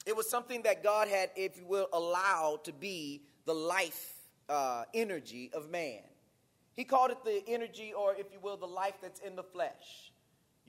It 0.06 0.16
was 0.16 0.30
something 0.30 0.64
that 0.64 0.84
God 0.84 1.08
had, 1.08 1.30
if 1.36 1.58
you 1.58 1.66
will, 1.66 1.88
allowed 1.94 2.66
to 2.66 2.74
be 2.74 3.24
the 3.46 3.54
life 3.54 4.14
uh, 4.50 4.84
energy 4.94 5.50
of 5.54 5.70
man. 5.70 6.02
He 6.74 6.84
called 6.84 7.12
it 7.12 7.24
the 7.24 7.42
energy, 7.48 7.94
or 7.94 8.16
if 8.16 8.32
you 8.34 8.40
will, 8.42 8.58
the 8.58 8.66
life 8.66 8.96
that's 9.02 9.20
in 9.22 9.36
the 9.36 9.44
flesh. 9.44 10.09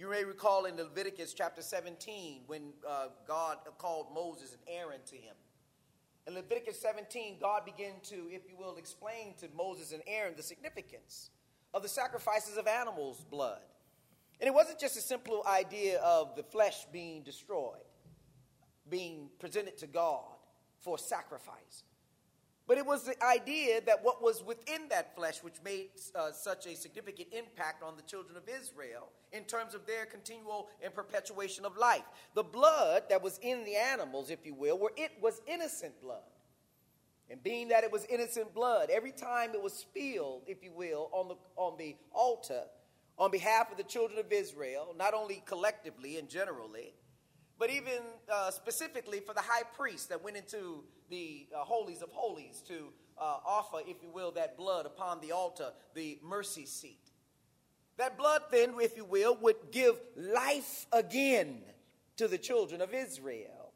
You 0.00 0.08
may 0.08 0.24
recall 0.24 0.64
in 0.64 0.78
Leviticus 0.78 1.34
chapter 1.34 1.60
17 1.60 2.44
when 2.46 2.72
uh, 2.88 3.08
God 3.28 3.58
called 3.76 4.06
Moses 4.14 4.52
and 4.52 4.62
Aaron 4.66 5.00
to 5.04 5.14
him. 5.14 5.34
In 6.26 6.32
Leviticus 6.32 6.80
17, 6.80 7.36
God 7.38 7.66
began 7.66 7.92
to, 8.04 8.14
if 8.30 8.48
you 8.48 8.56
will, 8.56 8.76
explain 8.78 9.34
to 9.40 9.48
Moses 9.54 9.92
and 9.92 10.02
Aaron 10.06 10.32
the 10.34 10.42
significance 10.42 11.28
of 11.74 11.82
the 11.82 11.88
sacrifices 11.88 12.56
of 12.56 12.66
animals' 12.66 13.26
blood. 13.30 13.60
And 14.40 14.48
it 14.48 14.54
wasn't 14.54 14.78
just 14.78 14.96
a 14.96 15.02
simple 15.02 15.44
idea 15.46 16.00
of 16.00 16.34
the 16.34 16.44
flesh 16.44 16.86
being 16.90 17.22
destroyed, 17.22 17.84
being 18.88 19.28
presented 19.38 19.76
to 19.76 19.86
God 19.86 20.24
for 20.80 20.96
sacrifice. 20.96 21.84
But 22.66 22.79
it 22.79 22.87
was 22.87 23.03
the 23.03 23.20
idea 23.25 23.81
that 23.87 24.05
what 24.05 24.23
was 24.23 24.44
within 24.44 24.88
that 24.90 25.16
flesh, 25.16 25.42
which 25.42 25.57
made 25.64 25.88
uh, 26.14 26.31
such 26.31 26.66
a 26.66 26.77
significant 26.77 27.29
impact 27.33 27.83
on 27.83 27.96
the 27.96 28.03
children 28.03 28.37
of 28.37 28.44
Israel 28.49 29.09
in 29.33 29.44
terms 29.44 29.75
of 29.75 29.87
their 29.87 30.07
continual 30.07 30.68
and 30.83 30.94
perpetuation 30.94 31.64
of 31.64 31.77
life. 31.77 32.05
The 32.35 32.44
blood 32.44 33.05
that 33.09 33.23
was 33.23 33.38
in 33.42 33.64
the 33.64 33.75
animals, 33.75 34.31
if 34.31 34.46
you 34.46 34.55
will, 34.55 34.79
where 34.79 34.92
it 34.96 35.11
was 35.20 35.40
innocent 35.49 36.01
blood. 36.01 36.23
And 37.29 37.42
being 37.42 37.68
that 37.68 37.85
it 37.85 37.92
was 37.92 38.05
innocent 38.07 38.55
blood, 38.55 38.90
every 38.90 39.12
time 39.12 39.51
it 39.55 39.62
was 39.62 39.73
spilled, 39.73 40.42
if 40.46 40.62
you 40.64 40.73
will, 40.73 41.09
on 41.12 41.29
the, 41.29 41.37
on 41.57 41.77
the 41.79 41.96
altar, 42.12 42.62
on 43.18 43.31
behalf 43.31 43.70
of 43.70 43.77
the 43.77 43.85
children 43.85 44.18
of 44.18 44.33
Israel, 44.33 44.94
not 44.99 45.14
only 45.14 45.42
collectively 45.46 46.18
and 46.18 46.29
generally, 46.29 46.94
but 47.59 47.70
even 47.70 48.01
uh, 48.33 48.51
specifically 48.51 49.20
for 49.20 49.35
the 49.35 49.42
high 49.42 49.62
priest 49.77 50.09
that 50.09 50.25
went 50.25 50.37
into 50.37 50.83
the 51.11 51.46
uh, 51.55 51.64
holies 51.64 52.03
of 52.03 52.11
holies 52.12 52.62
to 52.68 52.92
uh, 53.18 53.38
offer, 53.44 53.79
if 53.87 54.03
you 54.03 54.11
will, 54.11 54.31
that 54.33 54.57
blood 54.57 54.87
upon 54.87 55.20
the 55.20 55.33
altar, 55.33 55.70
the 55.94 56.18
mercy 56.23 56.64
seat. 56.64 57.11
That 57.99 58.16
blood, 58.16 58.42
then, 58.51 58.75
if 58.81 58.96
you 58.96 59.05
will, 59.05 59.37
would 59.42 59.70
give 59.73 60.01
life 60.16 60.87
again 60.92 61.59
to 62.16 62.29
the 62.29 62.38
children 62.38 62.81
of 62.81 62.94
Israel. 62.94 63.73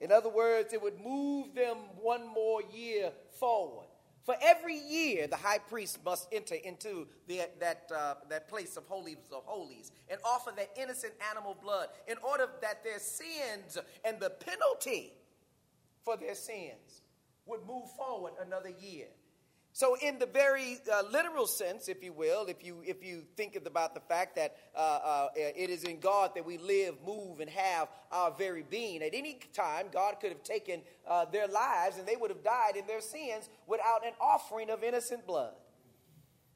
In 0.00 0.12
other 0.12 0.28
words, 0.28 0.72
it 0.72 0.82
would 0.82 1.00
move 1.00 1.54
them 1.54 1.76
one 2.00 2.26
more 2.28 2.60
year 2.72 3.10
forward. 3.40 3.86
For 4.24 4.34
every 4.42 4.76
year, 4.76 5.26
the 5.26 5.36
high 5.36 5.58
priest 5.58 5.98
must 6.04 6.28
enter 6.32 6.54
into 6.54 7.06
the, 7.26 7.42
that, 7.60 7.90
uh, 7.94 8.14
that 8.30 8.48
place 8.48 8.76
of 8.76 8.86
holies 8.86 9.18
of 9.30 9.44
holies 9.44 9.92
and 10.08 10.18
offer 10.24 10.50
that 10.56 10.70
innocent 10.80 11.12
animal 11.30 11.56
blood 11.60 11.88
in 12.08 12.16
order 12.26 12.48
that 12.62 12.82
their 12.82 12.98
sins 12.98 13.76
and 14.02 14.18
the 14.20 14.30
penalty 14.30 15.12
for 16.04 16.16
their 16.16 16.34
sins 16.34 17.02
would 17.46 17.60
move 17.66 17.90
forward 17.96 18.32
another 18.40 18.70
year. 18.70 19.06
So, 19.76 19.96
in 20.00 20.20
the 20.20 20.26
very 20.26 20.78
uh, 20.90 21.02
literal 21.10 21.48
sense, 21.48 21.88
if 21.88 22.00
you 22.04 22.12
will, 22.12 22.46
if 22.46 22.64
you 22.64 22.80
if 22.86 23.02
you 23.02 23.24
think 23.36 23.56
about 23.56 23.92
the 23.92 24.00
fact 24.00 24.36
that 24.36 24.54
uh, 24.72 24.78
uh, 24.78 25.28
it 25.34 25.68
is 25.68 25.82
in 25.82 25.98
God 25.98 26.30
that 26.36 26.46
we 26.46 26.58
live, 26.58 26.94
move, 27.04 27.40
and 27.40 27.50
have 27.50 27.88
our 28.12 28.30
very 28.30 28.62
being, 28.62 29.02
at 29.02 29.14
any 29.14 29.40
time 29.52 29.86
God 29.92 30.20
could 30.20 30.30
have 30.30 30.44
taken 30.44 30.80
uh, 31.08 31.24
their 31.24 31.48
lives 31.48 31.98
and 31.98 32.06
they 32.06 32.14
would 32.14 32.30
have 32.30 32.44
died 32.44 32.76
in 32.76 32.86
their 32.86 33.00
sins 33.00 33.48
without 33.66 34.06
an 34.06 34.12
offering 34.20 34.70
of 34.70 34.84
innocent 34.84 35.26
blood. 35.26 35.54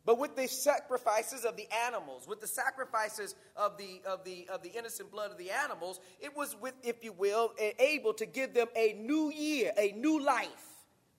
But 0.09 0.19
with 0.19 0.37
the 0.37 0.49
sacrifices 0.49 1.45
of 1.45 1.59
the 1.59 1.69
animals, 1.87 2.27
with 2.27 2.41
the 2.41 2.47
sacrifices 2.47 3.35
of 3.55 3.77
the 3.77 4.01
of 4.07 4.25
the 4.25 4.49
of 4.51 4.63
the 4.63 4.71
innocent 4.71 5.13
blood 5.13 5.31
of 5.31 5.37
the 5.37 5.51
animals, 5.51 6.01
it 6.19 6.35
was 6.35 6.57
with, 6.59 6.73
if 6.83 7.05
you 7.05 7.13
will, 7.13 7.53
able 7.79 8.15
to 8.15 8.25
give 8.25 8.55
them 8.55 8.69
a 8.75 8.95
new 8.95 9.31
year, 9.31 9.71
a 9.77 9.93
new 9.93 10.19
life 10.19 10.49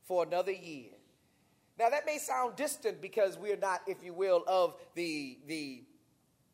for 0.05 0.23
another 0.23 0.51
year. 0.51 0.89
Now, 1.77 1.91
that 1.91 2.07
may 2.07 2.17
sound 2.17 2.55
distant 2.55 2.99
because 2.99 3.37
we're 3.37 3.57
not, 3.57 3.81
if 3.85 4.03
you 4.03 4.11
will, 4.11 4.43
of 4.47 4.73
the, 4.95 5.37
the 5.45 5.83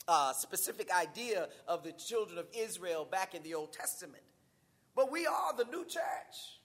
uh, 0.06 0.34
specific 0.34 0.94
idea 0.94 1.48
of 1.70 1.84
the 1.84 1.94
children 1.94 2.38
of 2.38 2.48
Israel 2.54 3.08
back 3.10 3.34
in 3.34 3.44
the 3.44 3.54
Old 3.54 3.72
Testament. 3.72 4.24
But 4.94 5.10
we 5.10 5.26
are 5.26 5.56
the 5.56 5.72
new 5.72 5.86
church. 5.86 6.60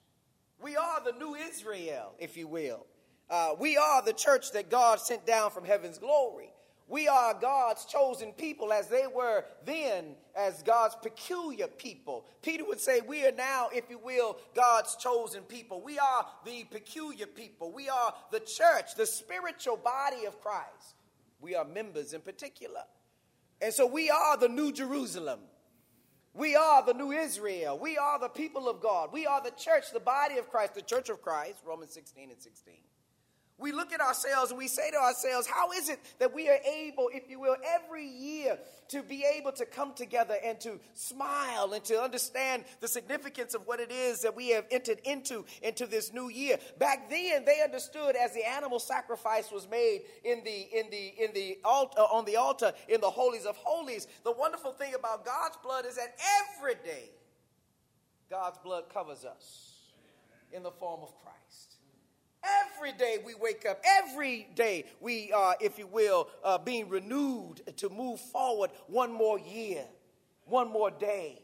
We 0.60 0.74
are 0.74 1.00
the 1.04 1.16
new 1.16 1.36
Israel, 1.36 2.16
if 2.18 2.36
you 2.36 2.48
will. 2.48 2.86
Uh, 3.30 3.54
we 3.58 3.76
are 3.76 4.02
the 4.02 4.12
church 4.12 4.50
that 4.52 4.68
God 4.68 4.98
sent 4.98 5.24
down 5.24 5.52
from 5.52 5.64
heaven's 5.64 5.98
glory. 5.98 6.52
We 6.88 7.06
are 7.06 7.34
God's 7.34 7.84
chosen 7.84 8.32
people 8.32 8.72
as 8.72 8.88
they 8.88 9.06
were 9.06 9.44
then 9.64 10.16
as 10.34 10.64
God's 10.64 10.96
peculiar 10.96 11.68
people. 11.68 12.26
Peter 12.42 12.64
would 12.64 12.80
say, 12.80 13.00
We 13.00 13.24
are 13.24 13.32
now, 13.32 13.68
if 13.72 13.88
you 13.88 13.98
will, 13.98 14.38
God's 14.56 14.96
chosen 14.96 15.44
people. 15.44 15.80
We 15.80 16.00
are 16.00 16.26
the 16.44 16.64
peculiar 16.64 17.26
people. 17.26 17.70
We 17.70 17.88
are 17.88 18.12
the 18.32 18.40
church, 18.40 18.96
the 18.96 19.06
spiritual 19.06 19.76
body 19.76 20.24
of 20.26 20.40
Christ. 20.40 20.96
We 21.40 21.54
are 21.54 21.64
members 21.64 22.12
in 22.12 22.22
particular. 22.22 22.82
And 23.62 23.72
so 23.72 23.86
we 23.86 24.10
are 24.10 24.36
the 24.36 24.48
new 24.48 24.72
Jerusalem. 24.72 25.38
We 26.34 26.56
are 26.56 26.84
the 26.84 26.94
new 26.94 27.12
Israel. 27.12 27.78
We 27.78 27.98
are 27.98 28.18
the 28.18 28.28
people 28.28 28.68
of 28.68 28.80
God. 28.80 29.12
We 29.12 29.26
are 29.26 29.40
the 29.40 29.52
church, 29.52 29.92
the 29.92 30.00
body 30.00 30.38
of 30.38 30.50
Christ, 30.50 30.74
the 30.74 30.82
church 30.82 31.08
of 31.08 31.22
Christ, 31.22 31.58
Romans 31.64 31.92
16 31.92 32.30
and 32.30 32.40
16 32.40 32.74
we 33.60 33.72
look 33.72 33.92
at 33.92 34.00
ourselves 34.00 34.50
and 34.50 34.58
we 34.58 34.68
say 34.68 34.90
to 34.90 34.96
ourselves, 34.96 35.46
how 35.46 35.72
is 35.72 35.88
it 35.88 36.00
that 36.18 36.34
we 36.34 36.48
are 36.48 36.58
able, 36.66 37.10
if 37.12 37.28
you 37.28 37.38
will, 37.38 37.56
every 37.64 38.06
year 38.06 38.58
to 38.88 39.02
be 39.02 39.24
able 39.36 39.52
to 39.52 39.64
come 39.64 39.92
together 39.94 40.34
and 40.44 40.60
to 40.60 40.80
smile 40.94 41.72
and 41.72 41.84
to 41.84 42.00
understand 42.00 42.64
the 42.80 42.88
significance 42.88 43.54
of 43.54 43.66
what 43.66 43.78
it 43.78 43.92
is 43.92 44.22
that 44.22 44.34
we 44.34 44.50
have 44.50 44.64
entered 44.70 44.98
into 45.04 45.44
into 45.62 45.86
this 45.86 46.12
new 46.12 46.28
year. 46.28 46.58
Back 46.78 47.08
then, 47.10 47.44
they 47.44 47.62
understood 47.62 48.16
as 48.16 48.32
the 48.32 48.44
animal 48.44 48.78
sacrifice 48.78 49.50
was 49.50 49.68
made 49.70 50.02
in 50.24 50.42
the 50.44 50.68
in 50.76 50.90
the 50.90 51.14
in 51.24 51.32
the 51.34 51.58
altar 51.64 52.00
uh, 52.00 52.04
on 52.04 52.24
the 52.24 52.36
altar 52.36 52.72
in 52.88 53.00
the 53.00 53.10
holies 53.10 53.46
of 53.46 53.56
holies. 53.56 54.08
The 54.24 54.32
wonderful 54.32 54.72
thing 54.72 54.94
about 54.94 55.24
God's 55.24 55.56
blood 55.62 55.86
is 55.86 55.96
that 55.96 56.16
every 56.58 56.74
day 56.84 57.10
God's 58.28 58.58
blood 58.58 58.84
covers 58.92 59.24
us 59.24 59.70
in 60.52 60.62
the 60.62 60.70
form 60.70 61.00
of 61.02 61.14
Christ. 61.22 61.79
Every 62.42 62.92
day 62.92 63.18
we 63.24 63.34
wake 63.34 63.66
up, 63.66 63.82
every 63.84 64.48
day 64.54 64.86
we 65.00 65.32
are, 65.32 65.56
if 65.60 65.78
you 65.78 65.86
will, 65.86 66.28
uh, 66.42 66.58
being 66.58 66.88
renewed 66.88 67.60
to 67.76 67.88
move 67.88 68.20
forward 68.20 68.70
one 68.86 69.12
more 69.12 69.38
year, 69.38 69.84
one 70.46 70.70
more 70.70 70.90
day 70.90 71.42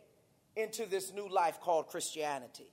into 0.56 0.86
this 0.86 1.12
new 1.12 1.28
life 1.28 1.60
called 1.60 1.88
Christianity. 1.88 2.72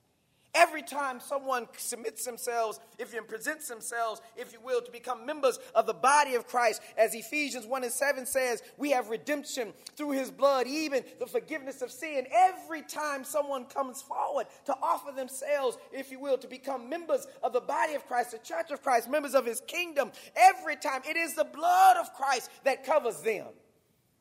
Every 0.56 0.84
time 0.84 1.20
someone 1.20 1.68
submits 1.78 2.26
themselves, 2.26 2.80
if 3.00 3.12
you 3.12 3.24
presents 3.24 3.68
themselves, 3.68 4.22
if 4.38 4.54
you 4.54 4.60
will, 4.63 4.82
to 4.82 4.92
become 4.92 5.26
members 5.26 5.58
of 5.74 5.88
the 5.88 5.96
body 5.96 6.36
of 6.36 6.46
Christ, 6.46 6.80
as 6.96 7.16
Ephesians 7.16 7.66
1 7.66 7.84
and 7.84 7.92
7 7.92 8.26
says, 8.28 8.62
we 8.78 8.92
have 8.92 9.10
redemption 9.10 9.74
through 9.96 10.12
his 10.12 10.30
blood, 10.30 10.68
even 10.68 11.04
the 11.20 11.26
forgiveness 11.26 11.82
of 11.82 11.92
sin. 11.92 12.28
Every 12.32 12.84
time 12.84 13.24
someone 13.24 13.66
comes 13.66 14.04
forward 14.04 14.46
to 14.66 14.76
offer 14.80 15.12
themselves, 15.12 15.78
if 15.92 16.12
you 16.12 16.20
will, 16.20 16.38
to 16.38 16.48
become 16.48 16.88
members 16.88 17.26
of 17.42 17.52
the 17.52 17.62
body 17.62 17.96
of 17.96 18.06
Christ, 18.06 18.32
the 18.32 18.38
church 18.38 18.70
of 18.70 18.84
Christ, 18.84 19.10
members 19.10 19.34
of 19.34 19.48
his 19.48 19.60
kingdom, 19.62 20.12
every 20.36 20.76
time 20.76 21.02
it 21.10 21.18
is 21.18 21.34
the 21.34 21.46
blood 21.46 21.98
of 21.98 22.13
Christ 22.13 22.52
that 22.63 22.86
covers 22.86 23.22
them. 23.22 23.48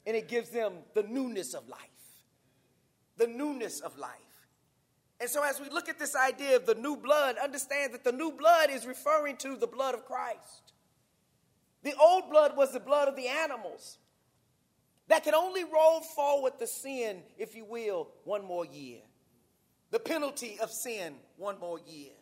And 0.07 0.17
it 0.17 0.29
gives 0.29 0.49
them 0.49 0.73
the 0.95 1.03
newness 1.03 1.53
of 1.53 1.69
life. 1.69 1.81
The 3.19 3.27
newness 3.27 3.81
of 3.81 3.99
life. 3.99 4.32
And 5.23 5.31
so, 5.31 5.45
as 5.45 5.61
we 5.61 5.69
look 5.69 5.89
at 5.89 6.01
this 6.01 6.17
idea 6.17 6.57
of 6.57 6.67
the 6.67 6.75
new 6.75 6.97
blood, 6.97 7.37
understand 7.39 7.95
that 7.95 8.03
the 8.03 8.11
new 8.11 8.33
blood 8.33 8.71
is 8.71 8.85
referring 8.85 9.37
to 9.37 9.55
the 9.55 9.69
blood 9.69 9.95
of 9.95 10.05
Christ. 10.05 10.73
The 11.85 11.95
old 11.95 12.29
blood 12.29 12.57
was 12.57 12.73
the 12.73 12.81
blood 12.81 13.07
of 13.07 13.15
the 13.15 13.29
animals 13.29 13.99
that 15.07 15.23
could 15.23 15.35
only 15.35 15.63
roll 15.63 16.01
forward 16.01 16.55
the 16.59 16.67
sin, 16.67 17.23
if 17.39 17.55
you 17.55 17.65
will, 17.65 18.09
one 18.25 18.45
more 18.45 18.67
year. 18.67 18.99
The 19.93 20.01
penalty 20.01 20.59
of 20.61 20.73
sin, 20.73 21.15
one 21.37 21.61
more 21.61 21.79
year. 21.87 22.15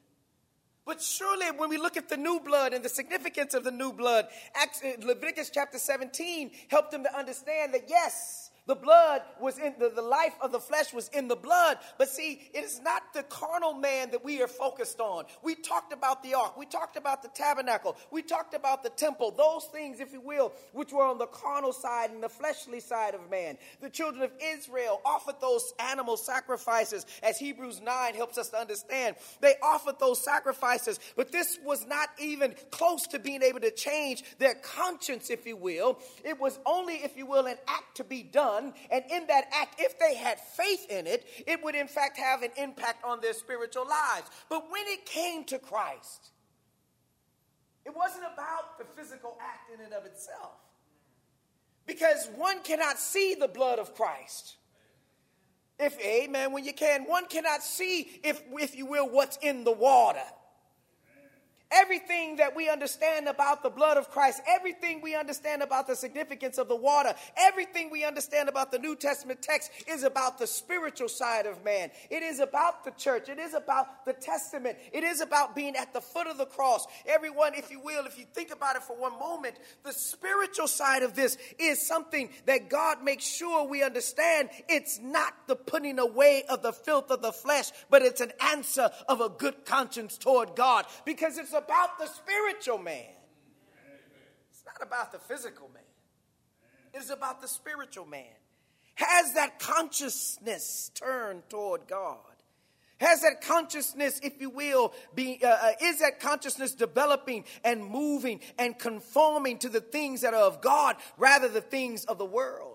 But 0.84 1.00
surely, 1.00 1.46
when 1.56 1.70
we 1.70 1.78
look 1.78 1.96
at 1.96 2.10
the 2.10 2.18
new 2.18 2.38
blood 2.38 2.74
and 2.74 2.84
the 2.84 2.90
significance 2.90 3.54
of 3.54 3.64
the 3.64 3.70
new 3.70 3.94
blood, 3.94 4.28
uh, 4.54 4.66
Leviticus 5.02 5.50
chapter 5.54 5.78
17 5.78 6.50
helped 6.68 6.90
them 6.90 7.04
to 7.04 7.18
understand 7.18 7.72
that 7.72 7.84
yes, 7.88 8.49
the 8.70 8.76
blood 8.76 9.22
was 9.40 9.58
in 9.58 9.74
the, 9.80 9.88
the 9.88 10.00
life 10.00 10.34
of 10.40 10.52
the 10.52 10.60
flesh 10.60 10.92
was 10.92 11.08
in 11.08 11.26
the 11.26 11.34
blood. 11.34 11.78
But 11.98 12.08
see, 12.08 12.40
it 12.54 12.62
is 12.62 12.80
not 12.80 13.02
the 13.12 13.24
carnal 13.24 13.74
man 13.74 14.12
that 14.12 14.24
we 14.24 14.40
are 14.42 14.46
focused 14.46 15.00
on. 15.00 15.24
We 15.42 15.56
talked 15.56 15.92
about 15.92 16.22
the 16.22 16.34
ark, 16.34 16.56
we 16.56 16.66
talked 16.66 16.96
about 16.96 17.24
the 17.24 17.30
tabernacle, 17.30 17.96
we 18.12 18.22
talked 18.22 18.54
about 18.54 18.84
the 18.84 18.90
temple, 18.90 19.32
those 19.32 19.64
things, 19.72 19.98
if 19.98 20.12
you 20.12 20.20
will, 20.20 20.52
which 20.72 20.92
were 20.92 21.02
on 21.02 21.18
the 21.18 21.26
carnal 21.26 21.72
side 21.72 22.10
and 22.10 22.22
the 22.22 22.28
fleshly 22.28 22.78
side 22.78 23.16
of 23.16 23.28
man. 23.28 23.58
The 23.80 23.90
children 23.90 24.22
of 24.22 24.30
Israel 24.40 25.00
offered 25.04 25.40
those 25.40 25.74
animal 25.80 26.16
sacrifices, 26.16 27.06
as 27.24 27.38
Hebrews 27.38 27.80
9 27.80 28.14
helps 28.14 28.38
us 28.38 28.50
to 28.50 28.56
understand. 28.56 29.16
They 29.40 29.54
offered 29.64 29.98
those 29.98 30.22
sacrifices, 30.22 31.00
but 31.16 31.32
this 31.32 31.58
was 31.64 31.84
not 31.88 32.08
even 32.20 32.54
close 32.70 33.08
to 33.08 33.18
being 33.18 33.42
able 33.42 33.60
to 33.60 33.72
change 33.72 34.22
their 34.38 34.54
conscience, 34.54 35.28
if 35.28 35.44
you 35.44 35.56
will. 35.56 35.98
It 36.22 36.38
was 36.38 36.60
only, 36.64 36.94
if 37.02 37.16
you 37.16 37.26
will, 37.26 37.46
an 37.46 37.56
act 37.66 37.96
to 37.96 38.04
be 38.04 38.22
done 38.22 38.59
done. 38.60 38.72
And 38.90 39.04
in 39.10 39.26
that 39.26 39.44
act, 39.52 39.76
if 39.78 39.98
they 39.98 40.14
had 40.14 40.38
faith 40.40 40.86
in 40.90 41.06
it, 41.06 41.26
it 41.46 41.62
would 41.62 41.74
in 41.74 41.88
fact 41.88 42.18
have 42.18 42.42
an 42.42 42.50
impact 42.56 43.04
on 43.04 43.20
their 43.20 43.34
spiritual 43.34 43.86
lives. 43.88 44.30
But 44.48 44.70
when 44.70 44.82
it 44.86 45.06
came 45.06 45.44
to 45.44 45.58
Christ, 45.58 46.30
it 47.84 47.94
wasn't 47.94 48.24
about 48.32 48.78
the 48.78 48.84
physical 48.96 49.36
act 49.40 49.70
in 49.72 49.84
and 49.84 49.94
of 49.94 50.04
itself. 50.04 50.52
Because 51.86 52.28
one 52.36 52.62
cannot 52.62 52.98
see 52.98 53.34
the 53.34 53.48
blood 53.48 53.78
of 53.78 53.94
Christ. 53.94 54.56
If, 55.78 55.98
amen, 56.00 56.52
when 56.52 56.64
you 56.64 56.74
can, 56.74 57.04
one 57.04 57.26
cannot 57.26 57.62
see, 57.62 58.20
if, 58.22 58.42
if 58.52 58.76
you 58.76 58.84
will, 58.84 59.08
what's 59.08 59.38
in 59.38 59.64
the 59.64 59.72
water. 59.72 60.20
Everything 61.72 62.36
that 62.36 62.56
we 62.56 62.68
understand 62.68 63.28
about 63.28 63.62
the 63.62 63.70
blood 63.70 63.96
of 63.96 64.10
Christ, 64.10 64.42
everything 64.48 65.00
we 65.00 65.14
understand 65.14 65.62
about 65.62 65.86
the 65.86 65.94
significance 65.94 66.58
of 66.58 66.66
the 66.66 66.74
water, 66.74 67.14
everything 67.36 67.90
we 67.90 68.04
understand 68.04 68.48
about 68.48 68.72
the 68.72 68.78
New 68.78 68.96
Testament 68.96 69.40
text 69.40 69.70
is 69.86 70.02
about 70.02 70.38
the 70.38 70.48
spiritual 70.48 71.08
side 71.08 71.46
of 71.46 71.64
man. 71.64 71.90
It 72.10 72.24
is 72.24 72.40
about 72.40 72.84
the 72.84 72.90
church. 72.92 73.28
It 73.28 73.38
is 73.38 73.54
about 73.54 74.04
the 74.04 74.12
testament. 74.12 74.78
It 74.92 75.04
is 75.04 75.20
about 75.20 75.54
being 75.54 75.76
at 75.76 75.92
the 75.92 76.00
foot 76.00 76.26
of 76.26 76.38
the 76.38 76.46
cross. 76.46 76.86
Everyone, 77.06 77.54
if 77.54 77.70
you 77.70 77.78
will, 77.78 78.04
if 78.04 78.18
you 78.18 78.24
think 78.34 78.52
about 78.52 78.74
it 78.74 78.82
for 78.82 78.96
one 78.96 79.16
moment, 79.18 79.54
the 79.84 79.92
spiritual 79.92 80.66
side 80.66 81.04
of 81.04 81.14
this 81.14 81.38
is 81.58 81.86
something 81.86 82.30
that 82.46 82.68
God 82.68 83.04
makes 83.04 83.24
sure 83.24 83.64
we 83.68 83.84
understand. 83.84 84.50
It's 84.68 84.98
not 84.98 85.34
the 85.46 85.54
putting 85.54 86.00
away 86.00 86.42
of 86.48 86.62
the 86.62 86.72
filth 86.72 87.10
of 87.10 87.22
the 87.22 87.32
flesh, 87.32 87.70
but 87.90 88.02
it's 88.02 88.20
an 88.20 88.32
answer 88.40 88.90
of 89.08 89.20
a 89.20 89.28
good 89.28 89.64
conscience 89.64 90.18
toward 90.18 90.56
God 90.56 90.86
because 91.04 91.38
it's 91.38 91.52
about 91.64 91.98
the 91.98 92.06
spiritual 92.06 92.78
man. 92.78 93.14
It's 94.50 94.64
not 94.64 94.86
about 94.86 95.12
the 95.12 95.18
physical 95.18 95.70
man. 95.72 95.82
It's 96.92 97.10
about 97.10 97.40
the 97.40 97.48
spiritual 97.48 98.06
man. 98.06 98.24
Has 98.94 99.34
that 99.34 99.58
consciousness 99.58 100.90
turned 100.94 101.48
toward 101.48 101.86
God? 101.86 102.18
Has 102.98 103.22
that 103.22 103.40
consciousness, 103.40 104.20
if 104.22 104.38
you 104.40 104.50
will, 104.50 104.92
be, 105.14 105.40
uh, 105.42 105.48
uh, 105.48 105.72
is 105.80 106.00
that 106.00 106.20
consciousness 106.20 106.74
developing 106.74 107.44
and 107.64 107.82
moving 107.82 108.40
and 108.58 108.78
conforming 108.78 109.56
to 109.58 109.70
the 109.70 109.80
things 109.80 110.20
that 110.20 110.34
are 110.34 110.42
of 110.42 110.60
God 110.60 110.96
rather 111.16 111.48
the 111.48 111.62
things 111.62 112.04
of 112.04 112.18
the 112.18 112.26
world? 112.26 112.69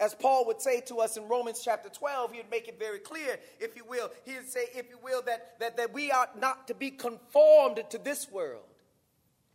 As 0.00 0.14
Paul 0.14 0.46
would 0.46 0.62
say 0.62 0.80
to 0.86 0.96
us 1.00 1.18
in 1.18 1.28
Romans 1.28 1.60
chapter 1.62 1.90
12, 1.90 2.32
he'd 2.32 2.50
make 2.50 2.68
it 2.68 2.78
very 2.78 2.98
clear, 2.98 3.38
if 3.60 3.76
you 3.76 3.84
will. 3.84 4.10
He'd 4.24 4.48
say, 4.48 4.64
if 4.74 4.88
you 4.88 4.98
will, 5.02 5.20
that, 5.22 5.58
that, 5.60 5.76
that 5.76 5.92
we 5.92 6.10
ought 6.10 6.40
not 6.40 6.66
to 6.68 6.74
be 6.74 6.90
conformed 6.90 7.82
to 7.90 7.98
this 7.98 8.30
world, 8.30 8.64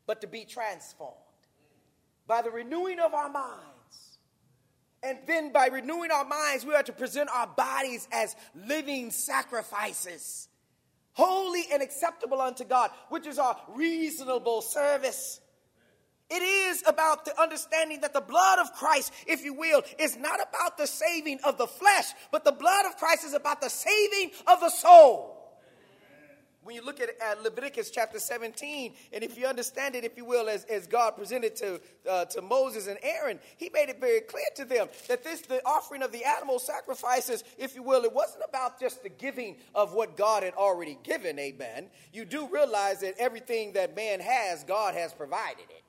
but 0.05 0.21
to 0.21 0.27
be 0.27 0.45
transformed 0.45 1.15
by 2.27 2.43
the 2.43 2.51
renewing 2.51 2.99
of 2.99 3.15
our 3.15 3.29
minds. 3.29 4.19
And 5.01 5.17
then 5.25 5.51
by 5.51 5.67
renewing 5.67 6.11
our 6.11 6.25
minds, 6.25 6.63
we 6.63 6.75
are 6.75 6.83
to 6.83 6.93
present 6.93 7.29
our 7.33 7.47
bodies 7.47 8.07
as 8.11 8.35
living 8.67 9.09
sacrifices, 9.09 10.47
holy 11.13 11.63
and 11.71 11.81
acceptable 11.81 12.39
unto 12.39 12.63
God, 12.65 12.91
which 13.09 13.25
is 13.25 13.39
our 13.39 13.57
reasonable 13.69 14.61
service. 14.61 15.39
It 16.29 16.41
is 16.41 16.83
about 16.87 17.25
the 17.25 17.39
understanding 17.39 18.01
that 18.01 18.13
the 18.13 18.21
blood 18.21 18.59
of 18.59 18.73
Christ, 18.73 19.13
if 19.27 19.43
you 19.43 19.53
will, 19.53 19.83
is 19.99 20.17
not 20.17 20.39
about 20.41 20.77
the 20.77 20.87
saving 20.87 21.39
of 21.45 21.57
the 21.57 21.67
flesh, 21.67 22.05
but 22.31 22.43
the 22.43 22.51
blood 22.51 22.85
of 22.87 22.97
Christ 22.97 23.25
is 23.25 23.33
about 23.33 23.61
the 23.61 23.69
saving 23.69 24.31
of 24.47 24.59
the 24.59 24.69
soul. 24.69 25.35
When 26.63 26.75
you 26.75 26.83
look 26.83 26.99
at, 26.99 27.09
at 27.21 27.43
Leviticus 27.43 27.91
chapter 27.91 28.17
17, 28.17 28.95
and 29.13 29.23
if 29.23 29.37
you 29.37 29.45
understand 29.45 29.93
it, 29.93 30.03
if 30.03 30.17
you 30.17 30.25
will, 30.25 30.49
as, 30.49 30.63
as 30.63 30.87
God 30.87 31.11
presented 31.11 31.55
to, 31.57 31.79
uh, 32.09 32.25
to 32.25 32.41
Moses 32.41 32.87
and 32.87 32.97
Aaron, 33.03 33.39
he 33.57 33.69
made 33.71 33.89
it 33.89 34.01
very 34.01 34.21
clear 34.21 34.47
to 34.55 34.65
them 34.65 34.87
that 35.07 35.23
this, 35.23 35.41
the 35.41 35.63
offering 35.63 36.01
of 36.01 36.11
the 36.11 36.23
animal 36.23 36.57
sacrifices, 36.57 37.43
if 37.59 37.75
you 37.75 37.83
will, 37.83 38.03
it 38.03 38.11
wasn't 38.11 38.41
about 38.49 38.79
just 38.79 39.03
the 39.03 39.09
giving 39.09 39.57
of 39.75 39.93
what 39.93 40.17
God 40.17 40.41
had 40.41 40.55
already 40.55 40.97
given, 41.03 41.37
amen. 41.37 41.91
You 42.11 42.25
do 42.25 42.49
realize 42.51 43.01
that 43.01 43.13
everything 43.19 43.73
that 43.73 43.95
man 43.95 44.19
has, 44.19 44.63
God 44.63 44.95
has 44.95 45.13
provided 45.13 45.65
it. 45.69 45.84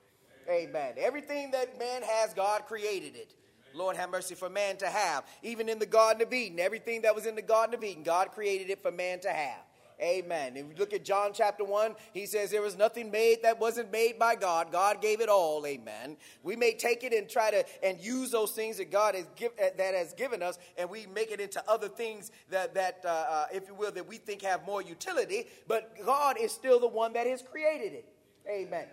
Amen. 0.49 0.93
Everything 0.97 1.51
that 1.51 1.77
man 1.77 2.01
has, 2.03 2.33
God 2.33 2.65
created 2.65 3.15
it. 3.15 3.33
Lord 3.73 3.95
have 3.95 4.09
mercy 4.09 4.33
for 4.33 4.49
man 4.49 4.77
to 4.77 4.87
have. 4.87 5.25
Even 5.43 5.69
in 5.69 5.77
the 5.77 5.85
Garden 5.85 6.21
of 6.21 6.33
Eden, 6.33 6.59
everything 6.59 7.01
that 7.01 7.13
was 7.13 7.25
in 7.25 7.35
the 7.35 7.41
Garden 7.41 7.75
of 7.75 7.83
Eden, 7.83 8.03
God 8.03 8.31
created 8.31 8.69
it 8.69 8.81
for 8.81 8.91
man 8.91 9.19
to 9.21 9.29
have. 9.29 9.61
Amen. 9.99 10.55
If 10.55 10.67
you 10.67 10.75
look 10.77 10.93
at 10.93 11.03
John 11.03 11.31
chapter 11.33 11.63
1, 11.63 11.95
he 12.13 12.27
says 12.27 12.51
there 12.51 12.61
was 12.61 12.77
nothing 12.77 13.09
made 13.09 13.41
that 13.41 13.59
wasn't 13.59 13.91
made 13.91 14.19
by 14.19 14.35
God. 14.35 14.71
God 14.71 15.01
gave 15.01 15.21
it 15.21 15.29
all. 15.29 15.65
Amen. 15.65 16.17
We 16.43 16.55
may 16.55 16.73
take 16.73 17.03
it 17.03 17.13
and 17.13 17.27
try 17.27 17.49
to 17.49 17.65
and 17.81 17.99
use 17.99 18.29
those 18.29 18.51
things 18.51 18.77
that 18.77 18.91
God 18.91 19.15
has 19.15 19.25
give, 19.35 19.53
that 19.57 19.95
has 19.95 20.13
given 20.13 20.43
us 20.43 20.59
and 20.77 20.87
we 20.87 21.07
make 21.07 21.31
it 21.31 21.39
into 21.39 21.63
other 21.67 21.87
things 21.89 22.31
that 22.51 22.75
that 22.75 23.01
uh, 23.05 23.07
uh, 23.07 23.45
if 23.51 23.67
you 23.67 23.73
will 23.73 23.91
that 23.91 24.07
we 24.07 24.17
think 24.17 24.43
have 24.43 24.63
more 24.67 24.83
utility, 24.83 25.47
but 25.67 25.91
God 26.05 26.37
is 26.39 26.51
still 26.51 26.79
the 26.79 26.87
one 26.87 27.13
that 27.13 27.25
has 27.25 27.41
created 27.41 27.93
it. 27.93 28.16
Amen. 28.49 28.85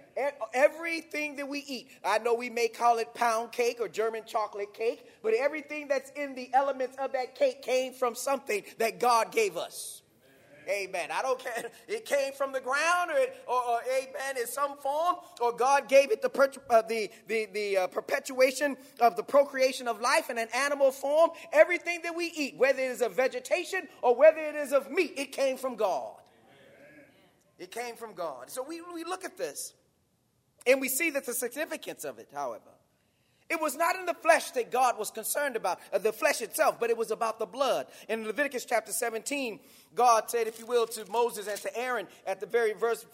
Everything 0.52 1.36
that 1.36 1.48
we 1.48 1.60
eat, 1.60 1.88
I 2.04 2.18
know 2.18 2.34
we 2.34 2.50
may 2.50 2.68
call 2.68 2.98
it 2.98 3.14
pound 3.14 3.52
cake 3.52 3.78
or 3.80 3.88
German 3.88 4.22
chocolate 4.26 4.74
cake, 4.74 5.06
but 5.22 5.32
everything 5.34 5.86
that's 5.86 6.10
in 6.16 6.34
the 6.34 6.50
elements 6.52 6.96
of 6.98 7.12
that 7.12 7.36
cake 7.36 7.62
came 7.62 7.92
from 7.92 8.14
something 8.14 8.64
that 8.78 8.98
God 8.98 9.30
gave 9.30 9.56
us. 9.56 10.02
Amen. 10.68 11.10
I 11.12 11.22
don't 11.22 11.38
care. 11.38 11.70
It 11.88 12.06
came 12.06 12.32
from 12.32 12.52
the 12.52 12.60
ground, 12.60 13.10
or, 13.10 13.54
or, 13.54 13.62
or 13.62 13.80
amen, 13.82 14.38
in 14.40 14.46
some 14.46 14.76
form, 14.78 15.16
or 15.40 15.52
God 15.52 15.88
gave 15.88 16.10
it 16.10 16.22
the 16.22 16.30
per, 16.30 16.50
uh, 16.70 16.82
the 16.82 17.10
the, 17.28 17.46
the 17.52 17.76
uh, 17.76 17.86
perpetuation 17.88 18.76
of 19.00 19.16
the 19.16 19.22
procreation 19.22 19.86
of 19.86 20.00
life 20.00 20.30
in 20.30 20.38
an 20.38 20.48
animal 20.54 20.90
form. 20.90 21.30
Everything 21.52 22.00
that 22.02 22.16
we 22.16 22.32
eat, 22.34 22.56
whether 22.56 22.80
it 22.80 22.90
is 22.90 23.02
of 23.02 23.14
vegetation 23.14 23.86
or 24.02 24.16
whether 24.16 24.38
it 24.38 24.54
is 24.54 24.72
of 24.72 24.90
meat, 24.90 25.12
it 25.16 25.32
came 25.32 25.56
from 25.58 25.76
God. 25.76 26.14
It 27.58 27.70
came 27.70 27.96
from 27.96 28.14
God. 28.14 28.50
So 28.50 28.62
we, 28.62 28.80
we 28.92 29.04
look 29.04 29.24
at 29.24 29.36
this 29.36 29.74
and 30.66 30.80
we 30.80 30.88
see 30.88 31.10
that 31.10 31.26
the 31.26 31.34
significance 31.34 32.04
of 32.04 32.18
it, 32.18 32.28
however, 32.34 32.70
it 33.50 33.60
was 33.60 33.76
not 33.76 33.94
in 33.96 34.06
the 34.06 34.14
flesh 34.14 34.50
that 34.52 34.70
God 34.70 34.98
was 34.98 35.10
concerned 35.10 35.54
about, 35.54 35.78
uh, 35.92 35.98
the 35.98 36.12
flesh 36.12 36.40
itself, 36.40 36.80
but 36.80 36.88
it 36.88 36.96
was 36.96 37.10
about 37.10 37.38
the 37.38 37.46
blood. 37.46 37.86
In 38.08 38.24
Leviticus 38.26 38.64
chapter 38.64 38.90
17, 38.90 39.60
God 39.94 40.30
said, 40.30 40.46
if 40.46 40.58
you 40.58 40.66
will, 40.66 40.86
to 40.88 41.10
Moses 41.10 41.46
and 41.46 41.60
to 41.60 41.78
Aaron 41.78 42.06
at 42.26 42.40
the 42.40 42.46
very, 42.46 42.72
verse, 42.72 43.04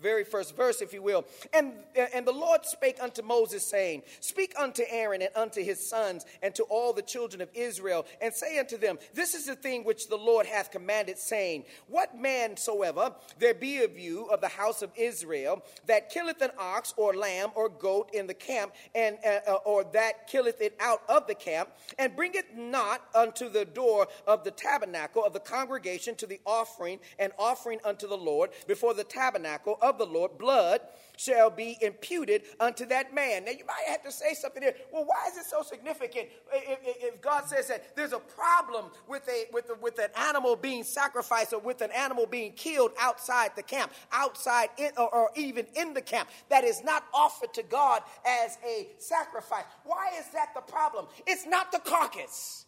very 0.00 0.24
first 0.24 0.56
verse, 0.56 0.82
if 0.82 0.92
you 0.92 1.02
will. 1.02 1.24
And, 1.52 1.72
and 2.14 2.26
the 2.26 2.32
Lord 2.32 2.64
spake 2.64 2.98
unto 3.00 3.22
Moses, 3.22 3.64
saying, 3.64 4.02
Speak 4.20 4.54
unto 4.58 4.82
Aaron 4.88 5.22
and 5.22 5.30
unto 5.34 5.62
his 5.62 5.88
sons 5.88 6.24
and 6.42 6.54
to 6.54 6.64
all 6.64 6.92
the 6.92 7.02
children 7.02 7.40
of 7.40 7.48
Israel, 7.54 8.06
and 8.20 8.32
say 8.32 8.58
unto 8.58 8.76
them, 8.76 8.98
This 9.14 9.34
is 9.34 9.46
the 9.46 9.56
thing 9.56 9.84
which 9.84 10.08
the 10.08 10.16
Lord 10.16 10.46
hath 10.46 10.70
commanded, 10.70 11.18
saying, 11.18 11.64
What 11.88 12.18
man 12.18 12.56
soever 12.56 13.14
there 13.38 13.54
be 13.54 13.82
of 13.82 13.98
you 13.98 14.26
of 14.26 14.40
the 14.40 14.48
house 14.48 14.82
of 14.82 14.90
Israel 14.96 15.62
that 15.86 16.10
killeth 16.10 16.40
an 16.42 16.50
ox 16.58 16.92
or 16.96 17.14
lamb 17.14 17.50
or 17.54 17.68
goat 17.68 18.10
in 18.12 18.26
the 18.26 18.34
camp, 18.34 18.72
and 18.94 19.18
uh, 19.24 19.52
or 19.64 19.84
that 19.92 20.26
killeth 20.26 20.60
it 20.60 20.76
out 20.80 21.02
of 21.08 21.26
the 21.26 21.34
camp, 21.34 21.70
and 21.98 22.14
bringeth 22.16 22.54
not 22.54 23.02
unto 23.14 23.48
the 23.48 23.64
door 23.64 24.08
of 24.26 24.44
the 24.44 24.50
tabernacle 24.50 25.24
of 25.24 25.32
the 25.32 25.40
congregation, 25.40 26.01
to 26.02 26.26
the 26.26 26.40
offering 26.44 26.98
and 27.18 27.32
offering 27.38 27.78
unto 27.84 28.08
the 28.08 28.16
Lord 28.16 28.50
before 28.66 28.94
the 28.94 29.04
tabernacle 29.04 29.78
of 29.80 29.98
the 29.98 30.06
Lord, 30.06 30.36
blood 30.38 30.80
shall 31.16 31.50
be 31.50 31.78
imputed 31.80 32.42
unto 32.58 32.84
that 32.86 33.14
man. 33.14 33.44
Now, 33.44 33.52
you 33.52 33.64
might 33.64 33.84
have 33.88 34.02
to 34.02 34.12
say 34.12 34.34
something 34.34 34.62
here. 34.62 34.74
Well, 34.92 35.04
why 35.04 35.28
is 35.30 35.36
it 35.38 35.44
so 35.44 35.62
significant 35.62 36.28
if, 36.52 36.78
if, 36.82 37.20
God 37.20 37.46
says 37.46 37.68
that 37.68 37.94
there's 37.94 38.12
a 38.12 38.18
problem 38.18 38.86
with, 39.08 39.28
a, 39.28 39.44
with, 39.52 39.70
a, 39.70 39.74
with 39.80 39.98
an 39.98 40.10
animal 40.16 40.56
being 40.56 40.82
sacrificed 40.82 41.52
or 41.52 41.60
with 41.60 41.80
an 41.80 41.90
animal 41.92 42.26
being 42.26 42.52
killed 42.52 42.92
outside 43.00 43.52
the 43.54 43.62
camp, 43.62 43.92
outside 44.10 44.70
in, 44.78 44.90
or, 44.96 45.14
or 45.14 45.30
even 45.36 45.66
in 45.76 45.94
the 45.94 46.00
camp, 46.00 46.28
that 46.48 46.64
is 46.64 46.82
not 46.82 47.04
offered 47.14 47.54
to 47.54 47.62
God 47.62 48.02
as 48.26 48.58
a 48.66 48.88
sacrifice? 48.98 49.64
Why 49.84 50.10
is 50.18 50.28
that 50.32 50.48
the 50.54 50.60
problem? 50.60 51.06
It's 51.26 51.46
not 51.46 51.70
the 51.70 51.78
carcass 51.78 52.66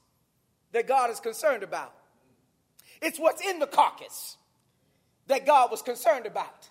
that 0.73 0.87
God 0.87 1.11
is 1.11 1.21
concerned 1.21 1.63
about. 1.63 1.95
It's 3.05 3.19
what's 3.19 3.45
in 3.45 3.59
the 3.59 3.67
carcass 3.67 4.39
that 5.27 5.47
God 5.47 5.71
was 5.71 5.83
concerned 5.83 6.27
about. 6.27 6.69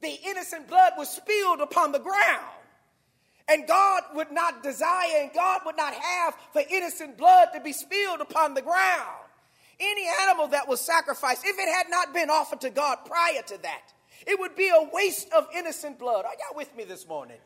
The 0.00 0.18
innocent 0.26 0.68
blood 0.68 0.92
was 0.96 1.10
spilled 1.10 1.60
upon 1.60 1.92
the 1.92 1.98
ground. 1.98 2.46
And 3.46 3.66
God 3.66 4.02
would 4.14 4.30
not 4.30 4.62
desire 4.62 5.20
and 5.20 5.32
God 5.34 5.62
would 5.66 5.76
not 5.76 5.92
have 5.92 6.34
for 6.52 6.62
innocent 6.70 7.18
blood 7.18 7.48
to 7.52 7.60
be 7.60 7.72
spilled 7.72 8.20
upon 8.20 8.54
the 8.54 8.62
ground. 8.62 9.16
Any 9.78 10.06
animal 10.22 10.48
that 10.48 10.66
was 10.68 10.80
sacrificed, 10.80 11.44
if 11.44 11.58
it 11.58 11.68
had 11.68 11.90
not 11.90 12.14
been 12.14 12.30
offered 12.30 12.60
to 12.62 12.70
God 12.70 12.98
prior 13.04 13.42
to 13.48 13.58
that, 13.62 13.92
it 14.26 14.38
would 14.38 14.54
be 14.54 14.68
a 14.68 14.88
waste 14.92 15.32
of 15.32 15.46
innocent 15.54 15.98
blood. 15.98 16.24
Are 16.24 16.32
y'all 16.32 16.56
with 16.56 16.74
me 16.76 16.84
this 16.84 17.06
morning? 17.08 17.38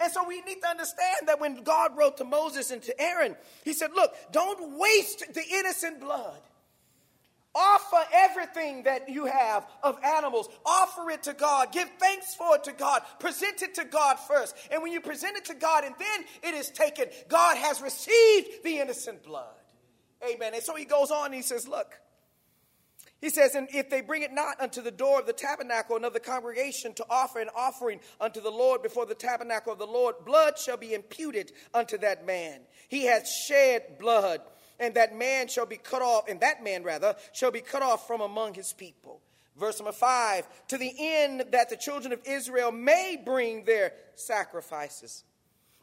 And 0.00 0.12
so 0.12 0.26
we 0.26 0.40
need 0.42 0.60
to 0.62 0.68
understand 0.68 1.28
that 1.28 1.40
when 1.40 1.62
God 1.62 1.96
wrote 1.96 2.16
to 2.16 2.24
Moses 2.24 2.70
and 2.70 2.82
to 2.82 3.00
Aaron, 3.00 3.36
he 3.64 3.72
said, 3.72 3.90
Look, 3.94 4.12
don't 4.32 4.78
waste 4.78 5.32
the 5.32 5.44
innocent 5.48 6.00
blood. 6.00 6.40
Offer 7.54 8.04
everything 8.14 8.84
that 8.84 9.08
you 9.08 9.26
have 9.26 9.66
of 9.82 9.98
animals. 10.02 10.48
Offer 10.64 11.10
it 11.10 11.24
to 11.24 11.34
God. 11.34 11.70
Give 11.72 11.88
thanks 11.98 12.34
for 12.34 12.56
it 12.56 12.64
to 12.64 12.72
God. 12.72 13.02
Present 13.18 13.62
it 13.62 13.74
to 13.74 13.84
God 13.84 14.18
first. 14.18 14.56
And 14.70 14.82
when 14.82 14.92
you 14.92 15.00
present 15.00 15.36
it 15.36 15.44
to 15.46 15.54
God 15.54 15.84
and 15.84 15.94
then 15.98 16.24
it 16.42 16.54
is 16.54 16.70
taken, 16.70 17.06
God 17.28 17.56
has 17.58 17.82
received 17.82 18.64
the 18.64 18.78
innocent 18.78 19.22
blood. 19.22 19.54
Amen. 20.26 20.54
And 20.54 20.62
so 20.62 20.74
he 20.74 20.84
goes 20.84 21.10
on 21.10 21.26
and 21.26 21.34
he 21.34 21.42
says, 21.42 21.68
Look, 21.68 22.00
He 23.20 23.30
says, 23.30 23.54
And 23.54 23.68
if 23.72 23.88
they 23.88 24.00
bring 24.00 24.22
it 24.22 24.32
not 24.32 24.60
unto 24.60 24.82
the 24.82 24.90
door 24.90 25.20
of 25.20 25.26
the 25.26 25.32
tabernacle 25.32 25.96
and 25.96 26.04
of 26.04 26.12
the 26.12 26.20
congregation 26.20 26.92
to 26.94 27.06
offer 27.08 27.38
an 27.38 27.50
offering 27.54 28.00
unto 28.20 28.40
the 28.40 28.50
Lord 28.50 28.82
before 28.82 29.06
the 29.06 29.14
tabernacle 29.14 29.72
of 29.72 29.78
the 29.78 29.86
Lord, 29.86 30.16
blood 30.24 30.58
shall 30.58 30.76
be 30.76 30.92
imputed 30.92 31.52
unto 31.72 31.96
that 31.98 32.26
man. 32.26 32.60
He 32.88 33.06
hath 33.06 33.28
shed 33.28 33.98
blood, 33.98 34.40
and 34.82 34.94
that 34.94 35.16
man 35.16 35.48
shall 35.48 35.64
be 35.64 35.76
cut 35.76 36.02
off, 36.02 36.28
and 36.28 36.40
that 36.40 36.62
man 36.62 36.82
rather 36.82 37.14
shall 37.32 37.50
be 37.50 37.60
cut 37.60 37.82
off 37.82 38.06
from 38.06 38.20
among 38.20 38.54
his 38.54 38.72
people. 38.72 39.20
Verse 39.56 39.78
number 39.78 39.92
five, 39.92 40.46
to 40.68 40.78
the 40.78 40.92
end 40.98 41.44
that 41.52 41.70
the 41.70 41.76
children 41.76 42.12
of 42.12 42.20
Israel 42.24 42.72
may 42.72 43.20
bring 43.22 43.64
their 43.64 43.92
sacrifices, 44.14 45.24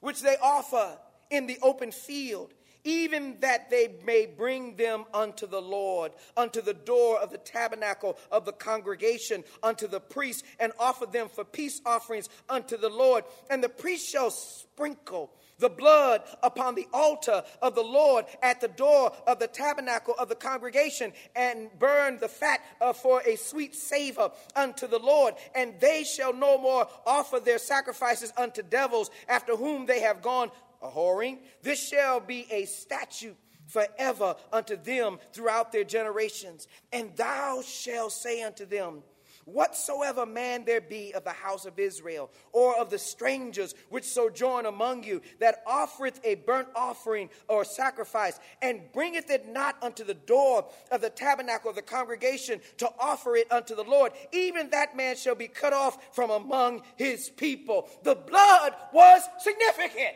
which 0.02 0.22
they 0.22 0.36
offer 0.42 0.98
in 1.30 1.48
the 1.48 1.58
open 1.62 1.92
field 1.92 2.54
even 2.84 3.36
that 3.42 3.70
they 3.70 3.90
may 4.06 4.26
bring 4.26 4.76
them 4.76 5.04
unto 5.14 5.46
the 5.46 5.62
Lord, 5.62 6.14
unto 6.38 6.62
the 6.62 6.74
door 6.74 7.20
of 7.20 7.32
the 7.32 7.38
tabernacle 7.38 8.18
of 8.32 8.46
the 8.46 8.54
congregation, 8.54 9.44
unto 9.62 9.88
the 9.88 10.00
priest, 10.00 10.46
and 10.60 10.72
offer 10.80 11.06
them 11.06 11.28
for 11.30 11.44
peace 11.44 11.82
offerings 11.86 12.30
unto 12.48 12.78
the 12.78 12.90
Lord. 12.90 13.26
And 13.50 13.64
the 13.64 13.70
priest 13.70 14.10
shall 14.10 14.32
sprinkle 14.32 15.32
the 15.60 15.70
blood 15.70 16.24
upon 16.42 16.76
the 16.76 16.88
altar 16.94 17.44
of 17.62 17.76
the 17.76 17.84
Lord 17.84 18.26
at 18.42 18.62
the 18.62 18.68
door 18.68 19.12
of 19.28 19.40
the 19.40 19.48
tabernacle 19.48 20.16
of 20.18 20.30
the 20.30 20.36
congregation 20.36 21.14
and 21.36 21.70
burn 21.78 22.18
the 22.18 22.28
fat 22.28 22.62
uh, 22.82 22.94
for 22.94 23.22
a 23.22 23.36
sweet 23.36 23.76
savor 23.76 24.32
unto 24.56 24.88
the 24.88 25.00
Lord. 25.00 25.36
And 25.54 25.80
they 25.80 26.04
shall 26.04 26.34
no 26.34 26.58
more 26.58 26.88
offer 27.06 27.40
their 27.40 27.60
sacrifices 27.60 28.34
unto 28.38 28.64
devils 28.64 29.12
after 29.28 29.56
whom 29.56 29.86
they 29.86 30.02
have 30.02 30.22
gone 30.22 30.50
a 30.82 30.88
whoring. 30.88 31.40
This 31.62 31.86
shall 31.86 32.20
be 32.20 32.48
a 32.50 32.66
statute 32.66 33.38
forever 33.68 34.36
unto 34.52 34.76
them 34.76 35.20
throughout 35.32 35.72
their 35.72 35.84
generations. 35.84 36.68
And 36.92 37.16
thou 37.16 37.62
shalt 37.62 38.14
say 38.14 38.42
unto 38.42 38.66
them, 38.66 39.04
Whatsoever 39.54 40.26
man 40.26 40.66
there 40.66 40.82
be 40.82 41.14
of 41.14 41.24
the 41.24 41.32
house 41.32 41.66
of 41.66 41.80
Israel, 41.80 42.30
or 42.52 42.78
of 42.78 42.90
the 42.90 43.00
strangers 43.00 43.74
which 43.90 44.06
sojourn 44.06 44.66
among 44.66 45.04
you, 45.04 45.22
that 45.40 45.64
offereth 45.66 46.20
a 46.24 46.36
burnt 46.36 46.68
offering 46.76 47.30
or 47.48 47.64
sacrifice, 47.64 48.40
and 48.62 48.82
bringeth 48.94 49.30
it 49.30 49.48
not 49.48 49.76
unto 49.82 50.04
the 50.04 50.14
door 50.14 50.68
of 50.92 51.02
the 51.02 51.10
tabernacle 51.10 51.70
of 51.70 51.76
the 51.76 51.82
congregation 51.82 52.62
to 52.78 52.90
offer 53.00 53.36
it 53.36 53.52
unto 53.52 53.76
the 53.76 53.84
Lord, 53.84 54.12
even 54.32 54.70
that 54.70 54.96
man 54.96 55.16
shall 55.16 55.36
be 55.36 55.48
cut 55.48 55.74
off 55.74 56.16
from 56.16 56.30
among 56.30 56.84
his 56.96 57.30
people. 57.30 57.90
The 58.04 58.16
blood 58.16 58.74
was 58.94 59.22
significant. 59.40 60.16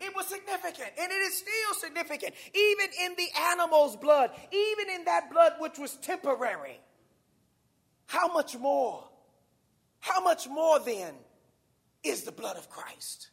It 0.00 0.14
was 0.14 0.26
significant, 0.26 0.90
and 0.98 1.10
it 1.10 1.14
is 1.14 1.38
still 1.38 1.74
significant, 1.80 2.34
even 2.52 2.88
in 3.04 3.14
the 3.16 3.28
animal's 3.52 3.96
blood, 3.96 4.30
even 4.52 4.94
in 4.94 5.04
that 5.06 5.30
blood 5.30 5.54
which 5.58 5.78
was 5.78 5.96
temporary. 5.96 6.78
How 8.06 8.32
much 8.32 8.56
more? 8.56 9.04
How 10.00 10.22
much 10.22 10.48
more 10.48 10.78
then 10.80 11.14
is 12.02 12.22
the 12.22 12.32
blood 12.32 12.56
of 12.56 12.68
Christ? 12.68 13.30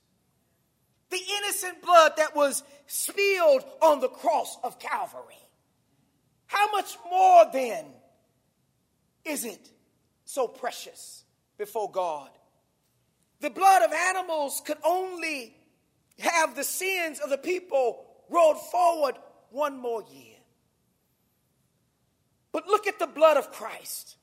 The 1.09 1.19
innocent 1.37 1.81
blood 1.81 2.13
that 2.17 2.35
was 2.35 2.63
spilled 2.87 3.63
on 3.81 3.99
the 3.99 4.07
cross 4.07 4.57
of 4.63 4.79
Calvary. 4.79 5.35
How 6.47 6.71
much 6.71 6.97
more 7.09 7.45
then 7.51 7.85
is 9.25 9.45
it 9.45 9.69
so 10.25 10.47
precious 10.47 11.23
before 11.57 11.91
God? 11.91 12.29
The 13.41 13.49
blood 13.49 13.81
of 13.81 13.91
animals 13.91 14.61
could 14.65 14.77
only 14.83 15.55
have 16.19 16.55
the 16.55 16.63
sins 16.63 17.19
of 17.19 17.29
the 17.29 17.37
people 17.37 18.05
rolled 18.29 18.61
forward 18.71 19.15
one 19.49 19.77
more 19.77 20.03
year. 20.11 20.37
But 22.51 22.67
look 22.67 22.87
at 22.87 22.99
the 22.99 23.07
blood 23.07 23.37
of 23.37 23.51
Christ. 23.51 24.15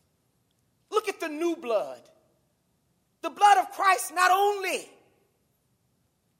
Look 0.90 1.08
at 1.08 1.20
the 1.20 1.28
new 1.28 1.56
blood. 1.56 2.00
The 3.22 3.30
blood 3.30 3.58
of 3.58 3.70
Christ 3.70 4.12
not 4.14 4.30
only, 4.30 4.88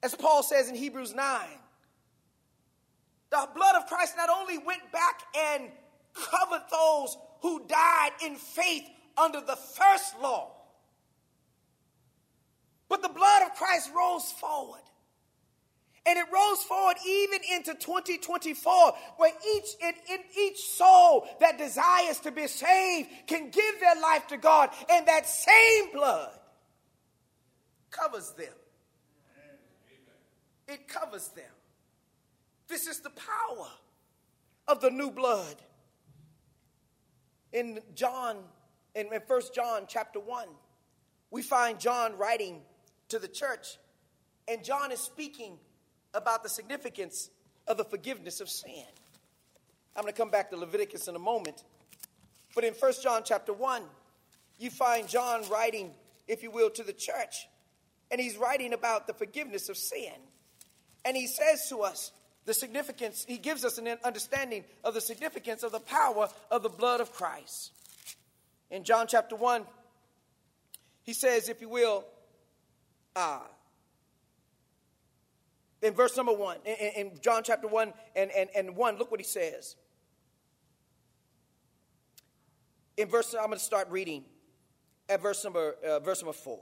as 0.03 0.15
Paul 0.15 0.43
says 0.43 0.69
in 0.69 0.75
Hebrews 0.75 1.15
9, 1.15 1.49
the 3.31 3.49
blood 3.55 3.77
of 3.77 3.87
Christ 3.87 4.15
not 4.17 4.31
only 4.31 4.59
went 4.59 4.91
back 4.93 5.23
and 5.37 5.71
covered 6.15 6.63
those 6.71 7.17
who 7.43 7.67
died 7.67 8.11
in 8.25 8.37
faith 8.37 8.85
under 9.17 9.41
the 9.41 9.57
first 9.57 10.19
law, 10.21 10.53
but 12.89 13.03
the 13.03 13.09
blood 13.09 13.43
of 13.43 13.55
Christ 13.55 13.91
rose 13.95 14.33
forward 14.33 14.81
and 16.09 16.19
it 16.19 16.25
rolls 16.33 16.65
forward 16.65 16.97
even 17.07 17.41
into 17.55 17.75
2024, 17.75 18.95
where 19.19 19.33
each 19.57 19.69
in, 19.83 19.93
in, 20.11 20.21
each 20.41 20.59
soul 20.59 21.29
that 21.39 21.59
desires 21.59 22.19
to 22.21 22.31
be 22.31 22.47
saved 22.47 23.11
can 23.27 23.51
give 23.51 23.81
their 23.81 24.01
life 24.01 24.27
to 24.29 24.39
God, 24.39 24.71
and 24.91 25.07
that 25.07 25.29
same 25.29 25.93
blood 25.93 26.31
covers 27.91 28.33
them. 28.39 28.55
It 30.67 30.89
covers 30.89 31.29
them. 31.29 31.45
This 32.69 32.87
is 32.87 33.01
the 33.01 33.11
power 33.11 33.69
of 34.67 34.81
the 34.81 34.91
new 34.91 35.11
blood. 35.11 35.57
In 37.53 37.81
John, 37.95 38.39
in, 38.95 39.09
1 39.09 39.41
John 39.55 39.85
chapter 39.87 40.21
1, 40.21 40.49
we 41.31 41.43
find 41.43 41.79
John 41.79 42.17
writing 42.17 42.63
to 43.11 43.19
the 43.19 43.29
church, 43.29 43.77
and 44.47 44.65
John 44.65 44.91
is 44.91 45.01
speaking 45.01 45.59
about 46.15 46.43
the 46.43 46.49
significance 46.49 47.31
of 47.67 47.77
the 47.77 47.85
forgiveness 47.85 48.41
of 48.41 48.49
sin. 48.49 48.85
I'm 49.97 50.03
going 50.03 50.13
to 50.13 50.19
come 50.19 50.31
back 50.31 50.51
to 50.51 50.57
Leviticus 50.57 51.09
in 51.09 51.17
a 51.17 51.19
moment. 51.19 51.65
But 52.55 52.65
in 52.65 52.73
1 52.75 52.93
John 53.03 53.23
chapter 53.25 53.53
1, 53.53 53.83
you 54.59 54.71
find 54.71 55.09
John 55.09 55.43
writing, 55.51 55.93
if 56.27 56.43
you 56.43 56.51
will, 56.51 56.71
to 56.71 56.83
the 56.83 56.93
church. 56.93 57.49
And 58.11 58.21
he's 58.21 58.37
writing 58.37 58.73
about 58.73 59.07
the 59.07 59.13
forgiveness 59.13 59.69
of 59.69 59.77
sin. 59.77 60.15
And 61.05 61.17
he 61.17 61.27
says 61.27 61.69
to 61.69 61.81
us 61.81 62.13
the 62.45 62.55
significance, 62.55 63.25
he 63.29 63.39
gives 63.39 63.65
us 63.65 63.79
an 63.79 63.89
understanding 64.05 64.65
of 64.83 64.95
the 64.95 65.01
significance 65.01 65.63
of 65.63 65.73
the 65.73 65.81
power 65.81 66.29
of 66.51 66.63
the 66.63 66.69
blood 66.69 67.01
of 67.01 67.13
Christ. 67.13 67.73
In 68.71 68.85
John 68.85 69.07
chapter 69.07 69.37
1, 69.37 69.65
he 71.03 71.13
says, 71.13 71.49
if 71.49 71.61
you 71.61 71.69
will, 71.69 72.05
ah, 73.17 73.43
in 75.83 75.95
verse 75.95 76.17
number 76.17 76.33
one, 76.33 76.59
in, 76.65 77.07
in 77.07 77.21
John 77.21 77.43
chapter 77.45 77.69
one 77.69 77.93
and, 78.17 78.31
and, 78.31 78.49
and 78.55 78.77
one, 78.77 78.99
look 78.99 79.11
what 79.11 79.21
he 79.21 79.25
says. 79.25 79.77
In 82.97 83.09
verse, 83.09 83.35
I'm 83.35 83.47
going 83.47 83.59
to 83.59 83.65
start 83.65 83.89
reading 83.91 84.25
at 85.09 85.23
verse 85.23 85.45
number, 85.45 85.77
uh, 85.87 86.01
verse 86.01 86.21
number 86.21 86.33
four. 86.33 86.61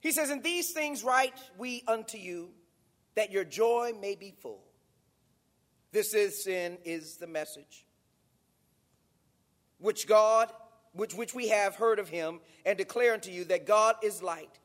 He 0.00 0.12
says, 0.12 0.30
"In 0.30 0.40
these 0.40 0.72
things 0.72 1.04
write 1.04 1.38
we 1.58 1.84
unto 1.86 2.18
you, 2.18 2.50
that 3.14 3.30
your 3.30 3.44
joy 3.44 3.92
may 4.00 4.14
be 4.14 4.30
full. 4.30 4.64
This 5.92 6.14
is 6.14 6.42
sin 6.42 6.78
is 6.84 7.16
the 7.16 7.26
message 7.26 7.86
which 9.78 10.06
God, 10.06 10.50
which 10.92 11.12
which 11.12 11.34
we 11.34 11.48
have 11.48 11.74
heard 11.74 11.98
of 11.98 12.08
Him, 12.08 12.40
and 12.64 12.78
declare 12.78 13.12
unto 13.12 13.30
you 13.30 13.44
that 13.44 13.66
God 13.66 13.96
is 14.02 14.22
light, 14.22 14.58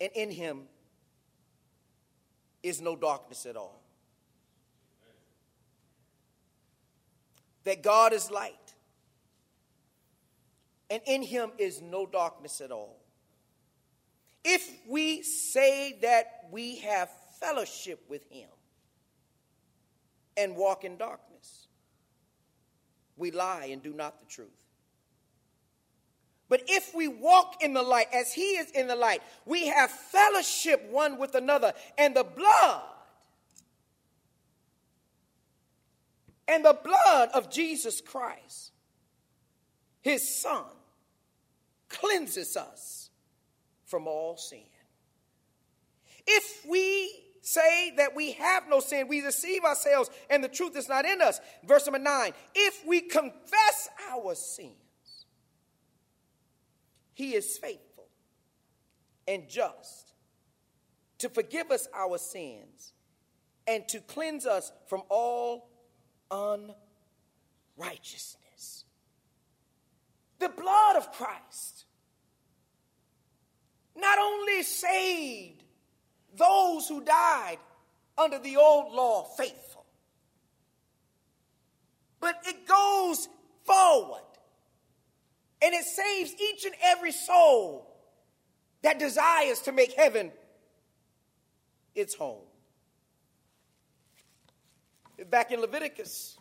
and 0.00 0.10
in 0.14 0.30
Him 0.30 0.62
is 2.62 2.80
no 2.80 2.96
darkness 2.96 3.46
at 3.46 3.56
all. 3.56 3.80
That 7.64 7.82
God 7.82 8.12
is 8.12 8.30
light, 8.30 8.74
and 10.90 11.00
in 11.06 11.22
him 11.22 11.52
is 11.58 11.80
no 11.80 12.06
darkness 12.06 12.60
at 12.60 12.70
all. 12.70 12.98
If 14.44 14.68
we 14.88 15.22
say 15.22 15.98
that 16.02 16.48
we 16.50 16.76
have 16.78 17.08
fellowship 17.38 18.00
with 18.08 18.28
him 18.30 18.48
and 20.36 20.56
walk 20.56 20.84
in 20.84 20.96
darkness, 20.96 21.68
we 23.16 23.30
lie 23.30 23.66
and 23.66 23.82
do 23.82 23.92
not 23.92 24.18
the 24.20 24.26
truth. 24.26 24.61
But 26.52 26.64
if 26.66 26.94
we 26.94 27.08
walk 27.08 27.62
in 27.62 27.72
the 27.72 27.82
light 27.82 28.08
as 28.12 28.34
he 28.34 28.58
is 28.58 28.70
in 28.72 28.86
the 28.86 28.94
light, 28.94 29.22
we 29.46 29.68
have 29.68 29.90
fellowship 29.90 30.86
one 30.90 31.18
with 31.18 31.34
another, 31.34 31.72
and 31.96 32.14
the 32.14 32.24
blood 32.24 32.82
and 36.46 36.62
the 36.62 36.78
blood 36.84 37.30
of 37.32 37.50
Jesus 37.50 38.02
Christ, 38.02 38.72
his 40.02 40.28
son, 40.28 40.66
cleanses 41.88 42.54
us 42.58 43.08
from 43.86 44.06
all 44.06 44.36
sin. 44.36 44.60
If 46.26 46.66
we 46.68 47.10
say 47.40 47.94
that 47.96 48.14
we 48.14 48.32
have 48.32 48.64
no 48.68 48.80
sin, 48.80 49.08
we 49.08 49.22
deceive 49.22 49.64
ourselves 49.64 50.10
and 50.28 50.44
the 50.44 50.48
truth 50.48 50.76
is 50.76 50.86
not 50.86 51.06
in 51.06 51.22
us. 51.22 51.40
Verse 51.64 51.86
number 51.86 51.98
nine, 51.98 52.34
if 52.54 52.86
we 52.86 53.00
confess 53.00 53.88
our 54.10 54.34
sin, 54.34 54.72
he 57.14 57.34
is 57.34 57.58
faithful 57.58 58.08
and 59.28 59.48
just 59.48 60.12
to 61.18 61.28
forgive 61.28 61.70
us 61.70 61.86
our 61.94 62.18
sins 62.18 62.92
and 63.66 63.86
to 63.88 64.00
cleanse 64.00 64.46
us 64.46 64.72
from 64.88 65.02
all 65.08 65.68
unrighteousness. 66.30 68.84
The 70.38 70.48
blood 70.48 70.96
of 70.96 71.12
Christ 71.12 71.84
not 73.96 74.18
only 74.18 74.62
saved 74.62 75.62
those 76.36 76.88
who 76.88 77.04
died 77.04 77.58
under 78.18 78.38
the 78.38 78.56
old 78.56 78.92
law 78.92 79.24
faithful, 79.36 79.84
but 82.20 82.36
it 82.46 82.66
goes 82.66 83.28
forward 83.64 84.22
and 85.62 85.74
it 85.74 85.84
saves 85.84 86.34
each 86.40 86.64
and 86.64 86.74
every 86.82 87.12
soul 87.12 87.88
that 88.82 88.98
desires 88.98 89.60
to 89.60 89.72
make 89.72 89.92
heaven 89.92 90.32
its 91.94 92.14
home. 92.14 92.42
Back 95.30 95.52
in 95.52 95.60
Leviticus, 95.60 96.36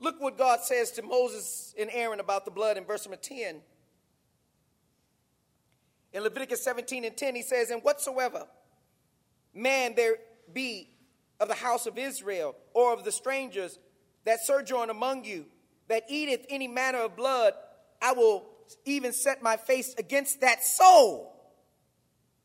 look 0.00 0.20
what 0.20 0.36
God 0.36 0.60
says 0.60 0.90
to 0.92 1.02
Moses 1.02 1.74
and 1.78 1.88
Aaron 1.92 2.20
about 2.20 2.44
the 2.44 2.50
blood 2.50 2.76
in 2.76 2.84
verse 2.84 3.06
number 3.06 3.16
10. 3.16 3.60
In 6.12 6.22
Leviticus 6.22 6.62
17 6.62 7.04
and 7.04 7.16
10, 7.16 7.34
he 7.34 7.42
says, 7.42 7.70
And 7.70 7.82
whatsoever 7.82 8.46
man 9.54 9.94
there 9.94 10.16
be 10.52 10.90
of 11.40 11.48
the 11.48 11.54
house 11.54 11.86
of 11.86 11.96
Israel 11.96 12.54
or 12.74 12.92
of 12.92 13.04
the 13.04 13.12
strangers 13.12 13.78
that 14.24 14.40
sojourn 14.40 14.90
among 14.90 15.24
you, 15.24 15.46
that 15.88 16.02
eateth 16.08 16.44
any 16.50 16.68
manner 16.68 16.98
of 16.98 17.16
blood, 17.16 17.54
I 18.00 18.12
will 18.12 18.46
even 18.84 19.12
set 19.12 19.42
my 19.42 19.56
face 19.56 19.94
against 19.98 20.40
that 20.40 20.64
soul 20.64 21.34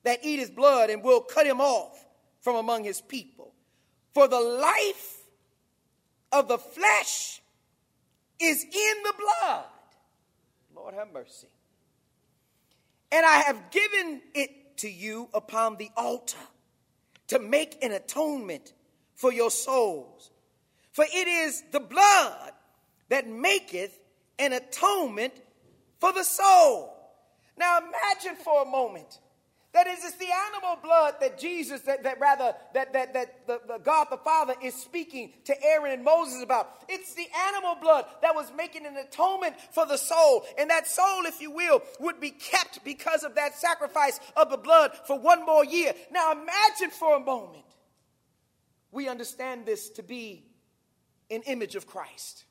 that 0.03 0.23
eateth 0.23 0.55
blood 0.55 0.89
and 0.89 1.03
will 1.03 1.21
cut 1.21 1.45
him 1.45 1.61
off 1.61 2.05
from 2.41 2.55
among 2.55 2.83
his 2.83 3.01
people. 3.01 3.53
For 4.13 4.27
the 4.27 4.39
life 4.39 5.23
of 6.31 6.47
the 6.47 6.57
flesh 6.57 7.41
is 8.39 8.63
in 8.63 9.03
the 9.03 9.13
blood. 9.17 9.65
Lord 10.75 10.93
have 10.95 11.13
mercy. 11.13 11.47
And 13.11 13.25
I 13.25 13.37
have 13.43 13.71
given 13.71 14.21
it 14.33 14.77
to 14.77 14.89
you 14.89 15.29
upon 15.33 15.77
the 15.77 15.89
altar 15.95 16.37
to 17.27 17.39
make 17.39 17.83
an 17.83 17.91
atonement 17.91 18.73
for 19.15 19.31
your 19.31 19.51
souls. 19.51 20.31
For 20.91 21.05
it 21.05 21.27
is 21.27 21.63
the 21.71 21.79
blood 21.79 22.51
that 23.09 23.27
maketh 23.27 23.97
an 24.39 24.53
atonement 24.53 25.33
for 26.03 26.11
the 26.11 26.25
soul. 26.25 26.93
Now 27.57 27.77
imagine 27.77 28.35
for 28.43 28.63
a 28.63 28.65
moment 28.65 29.19
that 29.71 29.87
is 29.87 30.03
it's 30.03 30.17
the 30.17 30.27
animal 30.51 30.77
blood 30.83 31.13
that 31.21 31.39
Jesus, 31.39 31.79
that, 31.83 32.03
that 32.03 32.19
rather, 32.19 32.53
that, 32.73 32.91
that, 32.91 33.13
that 33.13 33.47
the, 33.47 33.61
the 33.65 33.77
God 33.77 34.07
the 34.11 34.17
Father 34.17 34.53
is 34.61 34.73
speaking 34.75 35.31
to 35.45 35.55
Aaron 35.63 35.93
and 35.93 36.03
Moses 36.03 36.43
about. 36.43 36.83
It's 36.89 37.13
the 37.13 37.25
animal 37.47 37.77
blood 37.81 38.03
that 38.21 38.35
was 38.35 38.51
making 38.55 38.85
an 38.85 38.97
atonement 38.97 39.55
for 39.71 39.85
the 39.85 39.95
soul. 39.95 40.43
And 40.57 40.69
that 40.71 40.87
soul, 40.87 41.23
if 41.25 41.39
you 41.39 41.51
will, 41.51 41.81
would 42.01 42.19
be 42.19 42.31
kept 42.31 42.83
because 42.83 43.23
of 43.23 43.35
that 43.35 43.55
sacrifice 43.55 44.19
of 44.35 44.49
the 44.49 44.57
blood 44.57 44.91
for 45.07 45.17
one 45.17 45.45
more 45.45 45.63
year. 45.63 45.93
Now 46.11 46.33
imagine 46.33 46.89
for 46.91 47.15
a 47.15 47.21
moment 47.21 47.63
we 48.91 49.07
understand 49.07 49.65
this 49.65 49.89
to 49.91 50.03
be 50.03 50.43
an 51.31 51.43
image 51.43 51.75
of 51.75 51.87
Christ. 51.87 52.43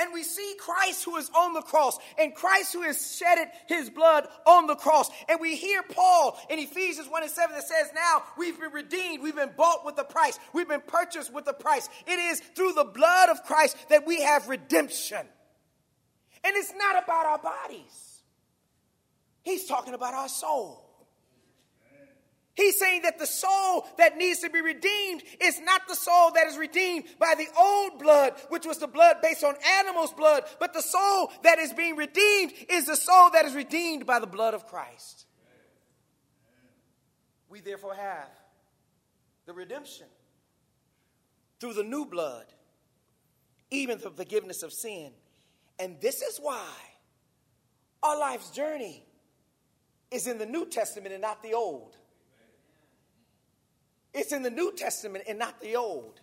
And 0.00 0.14
we 0.14 0.22
see 0.22 0.54
Christ 0.58 1.04
who 1.04 1.16
is 1.16 1.30
on 1.36 1.52
the 1.52 1.60
cross 1.60 1.98
and 2.18 2.34
Christ 2.34 2.72
who 2.72 2.82
has 2.82 3.16
shedded 3.16 3.48
his 3.66 3.90
blood 3.90 4.26
on 4.46 4.66
the 4.66 4.74
cross. 4.74 5.10
And 5.28 5.38
we 5.40 5.56
hear 5.56 5.82
Paul 5.82 6.38
in 6.48 6.58
Ephesians 6.58 7.08
1 7.08 7.22
and 7.22 7.30
7 7.30 7.54
that 7.54 7.68
says, 7.68 7.90
Now 7.94 8.22
we've 8.38 8.58
been 8.58 8.72
redeemed, 8.72 9.22
we've 9.22 9.36
been 9.36 9.52
bought 9.56 9.84
with 9.84 9.98
a 9.98 10.04
price, 10.04 10.38
we've 10.54 10.68
been 10.68 10.82
purchased 10.86 11.32
with 11.32 11.46
a 11.48 11.52
price. 11.52 11.88
It 12.06 12.18
is 12.18 12.40
through 12.40 12.72
the 12.72 12.84
blood 12.84 13.28
of 13.28 13.42
Christ 13.44 13.76
that 13.90 14.06
we 14.06 14.22
have 14.22 14.48
redemption. 14.48 15.26
And 16.42 16.56
it's 16.56 16.72
not 16.74 17.04
about 17.04 17.26
our 17.26 17.38
bodies, 17.38 18.22
he's 19.42 19.66
talking 19.66 19.94
about 19.94 20.14
our 20.14 20.28
soul. 20.28 20.89
He's 22.54 22.78
saying 22.78 23.02
that 23.02 23.18
the 23.18 23.26
soul 23.26 23.86
that 23.96 24.16
needs 24.16 24.40
to 24.40 24.50
be 24.50 24.60
redeemed 24.60 25.22
is 25.40 25.60
not 25.60 25.82
the 25.88 25.94
soul 25.94 26.32
that 26.32 26.46
is 26.46 26.58
redeemed 26.58 27.04
by 27.18 27.34
the 27.36 27.46
old 27.58 27.98
blood, 27.98 28.34
which 28.48 28.66
was 28.66 28.78
the 28.78 28.88
blood 28.88 29.18
based 29.22 29.44
on 29.44 29.54
animals' 29.78 30.12
blood, 30.12 30.44
but 30.58 30.72
the 30.72 30.82
soul 30.82 31.30
that 31.42 31.58
is 31.58 31.72
being 31.72 31.96
redeemed 31.96 32.52
is 32.68 32.86
the 32.86 32.96
soul 32.96 33.30
that 33.30 33.44
is 33.44 33.54
redeemed 33.54 34.04
by 34.04 34.18
the 34.18 34.26
blood 34.26 34.54
of 34.54 34.66
Christ. 34.66 35.26
We 37.48 37.60
therefore 37.60 37.94
have 37.94 38.28
the 39.46 39.52
redemption 39.52 40.06
through 41.60 41.74
the 41.74 41.84
new 41.84 42.04
blood, 42.04 42.46
even 43.70 43.98
the 43.98 44.10
forgiveness 44.10 44.62
of 44.62 44.72
sin. 44.72 45.12
And 45.78 46.00
this 46.00 46.20
is 46.20 46.38
why 46.38 46.68
our 48.02 48.18
life's 48.18 48.50
journey 48.50 49.04
is 50.10 50.26
in 50.26 50.38
the 50.38 50.46
New 50.46 50.66
Testament 50.66 51.12
and 51.12 51.22
not 51.22 51.42
the 51.42 51.54
Old. 51.54 51.96
It's 54.12 54.32
in 54.32 54.42
the 54.42 54.50
New 54.50 54.72
Testament 54.72 55.24
and 55.28 55.38
not 55.38 55.60
the 55.60 55.76
Old. 55.76 56.20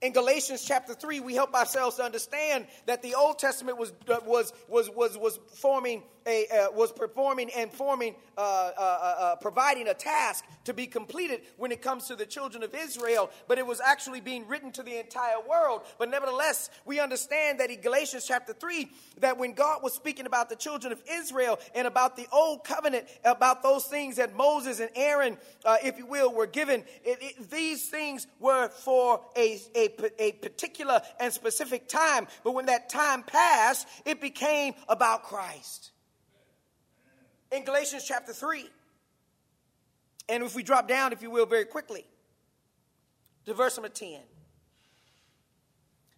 In 0.00 0.12
Galatians 0.12 0.64
chapter 0.64 0.94
3, 0.94 1.20
we 1.20 1.34
help 1.34 1.54
ourselves 1.54 1.96
to 1.96 2.02
understand 2.02 2.66
that 2.86 3.02
the 3.02 3.14
Old 3.14 3.38
Testament 3.38 3.78
was, 3.78 3.92
was, 4.26 4.52
was, 4.68 4.90
was, 4.90 5.16
was 5.16 5.38
forming 5.54 6.02
a, 6.26 6.46
uh, 6.48 6.72
was 6.72 6.92
performing 6.92 7.50
and 7.56 7.72
forming, 7.72 8.14
uh, 8.36 8.40
uh, 8.40 8.72
uh, 8.78 9.14
uh, 9.18 9.36
providing 9.36 9.88
a 9.88 9.94
task 9.94 10.44
to 10.64 10.74
be 10.74 10.86
completed 10.86 11.42
when 11.56 11.72
it 11.72 11.82
comes 11.82 12.06
to 12.08 12.16
the 12.16 12.26
children 12.26 12.62
of 12.62 12.74
Israel, 12.74 13.30
but 13.48 13.58
it 13.58 13.66
was 13.66 13.80
actually 13.80 14.20
being 14.20 14.46
written 14.46 14.70
to 14.72 14.82
the 14.82 14.98
entire 14.98 15.40
world. 15.48 15.82
But 15.98 16.10
nevertheless, 16.10 16.70
we 16.84 17.00
understand 17.00 17.60
that 17.60 17.70
in 17.70 17.80
Galatians 17.80 18.24
chapter 18.26 18.52
3, 18.52 18.90
that 19.18 19.38
when 19.38 19.52
God 19.52 19.82
was 19.82 19.94
speaking 19.94 20.26
about 20.26 20.48
the 20.48 20.56
children 20.56 20.92
of 20.92 21.02
Israel 21.10 21.58
and 21.74 21.86
about 21.86 22.16
the 22.16 22.26
old 22.32 22.64
covenant, 22.64 23.06
about 23.24 23.62
those 23.62 23.84
things 23.84 24.16
that 24.16 24.36
Moses 24.36 24.80
and 24.80 24.90
Aaron, 24.94 25.36
if 25.84 25.98
you 25.98 26.06
will, 26.06 26.32
were 26.32 26.46
given, 26.46 26.84
it, 27.04 27.18
it, 27.20 27.50
these 27.50 27.88
things 27.88 28.26
were 28.40 28.68
for 28.68 29.20
a, 29.36 29.60
a, 29.74 29.90
a 30.18 30.32
particular 30.32 31.00
and 31.20 31.32
specific 31.32 31.88
time. 31.88 32.26
But 32.44 32.52
when 32.52 32.66
that 32.66 32.88
time 32.88 33.22
passed, 33.22 33.88
it 34.04 34.20
became 34.20 34.74
about 34.88 35.24
Christ 35.24 35.91
in 37.52 37.64
Galatians 37.64 38.04
chapter 38.04 38.32
3. 38.32 38.66
And 40.28 40.42
if 40.42 40.54
we 40.54 40.62
drop 40.62 40.88
down, 40.88 41.12
if 41.12 41.22
you 41.22 41.30
will, 41.30 41.46
very 41.46 41.64
quickly 41.64 42.06
to 43.44 43.54
verse 43.54 43.76
number 43.76 43.88
10. 43.88 44.20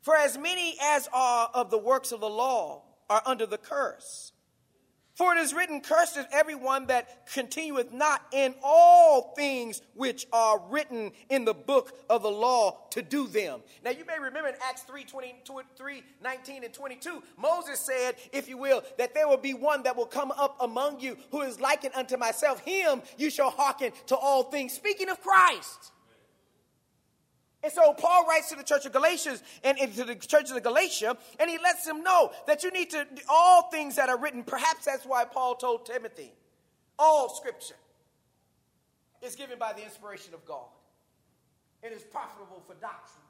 For 0.03 0.17
as 0.17 0.39
many 0.39 0.77
as 0.81 1.09
are 1.13 1.51
of 1.55 1.71
the 1.71 1.79
works 1.79 2.13
of 2.13 2.21
the 2.21 2.29
law 2.29 2.83
are 3.09 3.23
under 3.27 3.47
the 3.47 3.59
curse. 3.59 4.33
For 5.15 5.33
it 5.33 5.39
is 5.39 5.55
written, 5.55 5.81
Cursed 5.81 6.17
is 6.17 6.27
everyone 6.33 6.89
that 6.89 7.33
continueth 7.33 7.93
not 7.93 8.21
in 8.33 8.53
all 8.65 9.33
things 9.37 9.81
which 9.95 10.27
are 10.33 10.61
written 10.69 11.13
in 11.31 11.45
the 11.45 11.55
book 11.55 11.97
of 12.11 12.23
the 12.23 12.31
law 12.31 12.81
to 12.91 13.01
do 13.01 13.29
them. 13.29 13.61
Now 13.85 13.93
you 13.93 14.05
may 14.05 14.19
remember 14.19 14.49
in 14.49 14.57
Acts 14.69 14.83
3, 14.83 15.05
20, 15.05 15.35
3 15.77 16.03
19 16.23 16.65
and 16.65 16.75
22, 16.75 17.23
Moses 17.39 17.79
said, 17.79 18.17
if 18.33 18.49
you 18.49 18.59
will, 18.59 18.83
that 18.99 19.15
there 19.15 19.29
will 19.29 19.37
be 19.37 19.55
one 19.55 19.85
that 19.85 19.97
will 19.97 20.07
come 20.07 20.33
up 20.33 20.57
among 20.61 20.99
you 20.99 21.17
who 21.31 21.43
is 21.43 21.61
likened 21.61 21.95
unto 21.95 22.17
myself. 22.17 22.59
Him 22.61 23.01
you 23.17 23.31
shall 23.31 23.51
hearken 23.51 23.93
to 24.07 24.17
all 24.17 24.45
things. 24.45 24.73
Speaking 24.73 25.09
of 25.09 25.21
Christ. 25.21 25.93
And 27.65 27.73
so 27.73 27.95
Paul 27.95 28.27
writes 28.27 28.51
to 28.51 28.57
the 28.57 28.63
church 28.63 28.85
of 28.85 28.93
Galatians 28.93 29.43
and, 29.65 29.79
and 29.81 29.91
to 29.95 30.05
the 30.05 30.15
church 30.15 30.51
of 30.51 30.55
the 30.55 30.61
Galatia, 30.61 31.17
and 31.41 31.49
he 31.49 31.57
lets 31.57 31.87
them 31.87 32.03
know 32.03 32.31
that 32.47 32.63
you 32.63 32.71
need 32.71 32.91
to, 32.91 33.07
all 33.31 33.71
things 33.71 33.97
that 33.97 34.11
are 34.11 34.19
written, 34.19 34.43
perhaps 34.43 34.85
that's 34.85 35.07
why 35.07 35.25
Paul 35.25 35.55
told 35.55 35.87
Timothy, 35.87 36.31
all 36.99 37.35
scripture 37.35 37.75
is 39.23 39.35
given 39.35 39.59
by 39.59 39.73
the 39.73 39.83
inspiration 39.83 40.35
of 40.35 40.45
God. 40.45 40.67
It 41.83 41.93
is 41.93 42.03
profitable 42.03 42.63
for 42.67 42.75
doctrine 42.75 43.24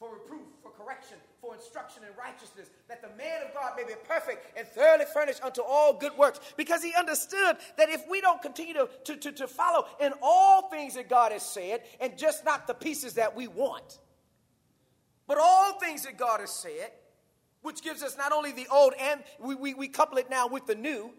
for 0.00 0.14
reproof, 0.14 0.40
for 0.62 0.70
correction, 0.70 1.18
for 1.42 1.54
instruction 1.54 2.02
in 2.02 2.08
righteousness, 2.18 2.70
that 2.88 3.02
the 3.02 3.08
man 3.18 3.42
of 3.46 3.52
God 3.52 3.72
may 3.76 3.84
be 3.84 3.92
perfect 4.08 4.58
and 4.58 4.66
thoroughly 4.66 5.04
furnished 5.12 5.44
unto 5.44 5.60
all 5.60 5.92
good 5.92 6.16
works. 6.16 6.40
Because 6.56 6.82
he 6.82 6.94
understood 6.98 7.58
that 7.76 7.90
if 7.90 8.02
we 8.08 8.22
don't 8.22 8.40
continue 8.40 8.72
to, 8.72 8.88
to, 9.04 9.16
to, 9.16 9.32
to 9.32 9.46
follow 9.46 9.86
in 10.00 10.14
all 10.22 10.70
things 10.70 10.94
that 10.94 11.10
God 11.10 11.32
has 11.32 11.42
said, 11.42 11.82
and 12.00 12.16
just 12.16 12.46
not 12.46 12.66
the 12.66 12.72
pieces 12.72 13.14
that 13.14 13.36
we 13.36 13.46
want, 13.46 13.98
but 15.26 15.36
all 15.38 15.78
things 15.78 16.04
that 16.04 16.16
God 16.16 16.40
has 16.40 16.50
said, 16.50 16.92
which 17.60 17.82
gives 17.82 18.02
us 18.02 18.16
not 18.16 18.32
only 18.32 18.52
the 18.52 18.66
old 18.72 18.94
and 18.98 19.22
we, 19.38 19.54
we, 19.54 19.74
we 19.74 19.86
couple 19.86 20.16
it 20.16 20.30
now 20.30 20.48
with 20.48 20.66
the 20.66 20.74
new, 20.74 21.12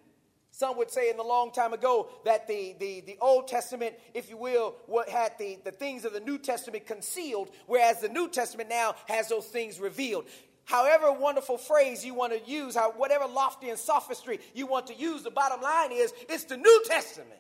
some 0.52 0.78
would 0.78 0.92
say 0.92 1.10
in 1.10 1.18
the 1.18 1.24
long 1.24 1.52
time 1.52 1.74
ago 1.74 2.10
that 2.26 2.48
the, 2.48 2.76
the, 2.78 3.02
the 3.02 3.18
Old 3.22 3.48
Testament, 3.48 3.96
if 4.14 4.30
you 4.30 4.38
will, 4.38 4.76
what 4.86 5.08
had 5.10 5.32
the, 5.40 5.58
the 5.64 5.72
things 5.72 6.04
of 6.04 6.14
the 6.14 6.20
New 6.20 6.38
Testament 6.38 6.86
concealed, 6.86 7.50
whereas 7.68 8.02
the 8.02 8.10
New 8.10 8.30
Testament 8.30 8.70
now 8.70 8.96
has 9.08 9.30
those 9.30 9.46
things 9.46 9.80
revealed. 9.80 10.26
However 10.66 11.12
wonderful 11.12 11.58
phrase 11.58 12.06
you 12.06 12.14
want 12.14 12.34
to 12.34 12.52
use, 12.52 12.76
how, 12.76 12.92
whatever 12.92 13.26
lofty 13.28 13.70
and 13.70 13.80
sophistry 13.80 14.40
you 14.54 14.68
want 14.68 14.88
to 14.88 14.96
use, 14.96 15.24
the 15.24 15.32
bottom 15.32 15.62
line 15.62 15.92
is 15.92 16.14
it's 16.30 16.44
the 16.44 16.58
New 16.58 16.84
Testament 16.86 17.40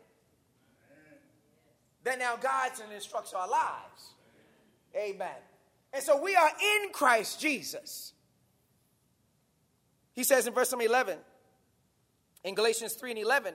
that 2.03 2.17
now 2.17 2.35
guides 2.35 2.79
and 2.79 2.91
instructs 2.91 3.33
our 3.33 3.47
lives. 3.47 4.13
Amen. 4.95 5.29
And 5.93 6.01
so 6.01 6.21
we 6.21 6.35
are 6.35 6.49
in 6.49 6.91
Christ 6.91 7.39
Jesus. 7.39 8.13
He 10.13 10.23
says 10.23 10.47
in 10.47 10.53
verse 10.53 10.71
number 10.71 10.85
11, 10.85 11.17
in 12.43 12.55
Galatians 12.55 12.93
3 12.93 13.11
and 13.11 13.19
11, 13.19 13.53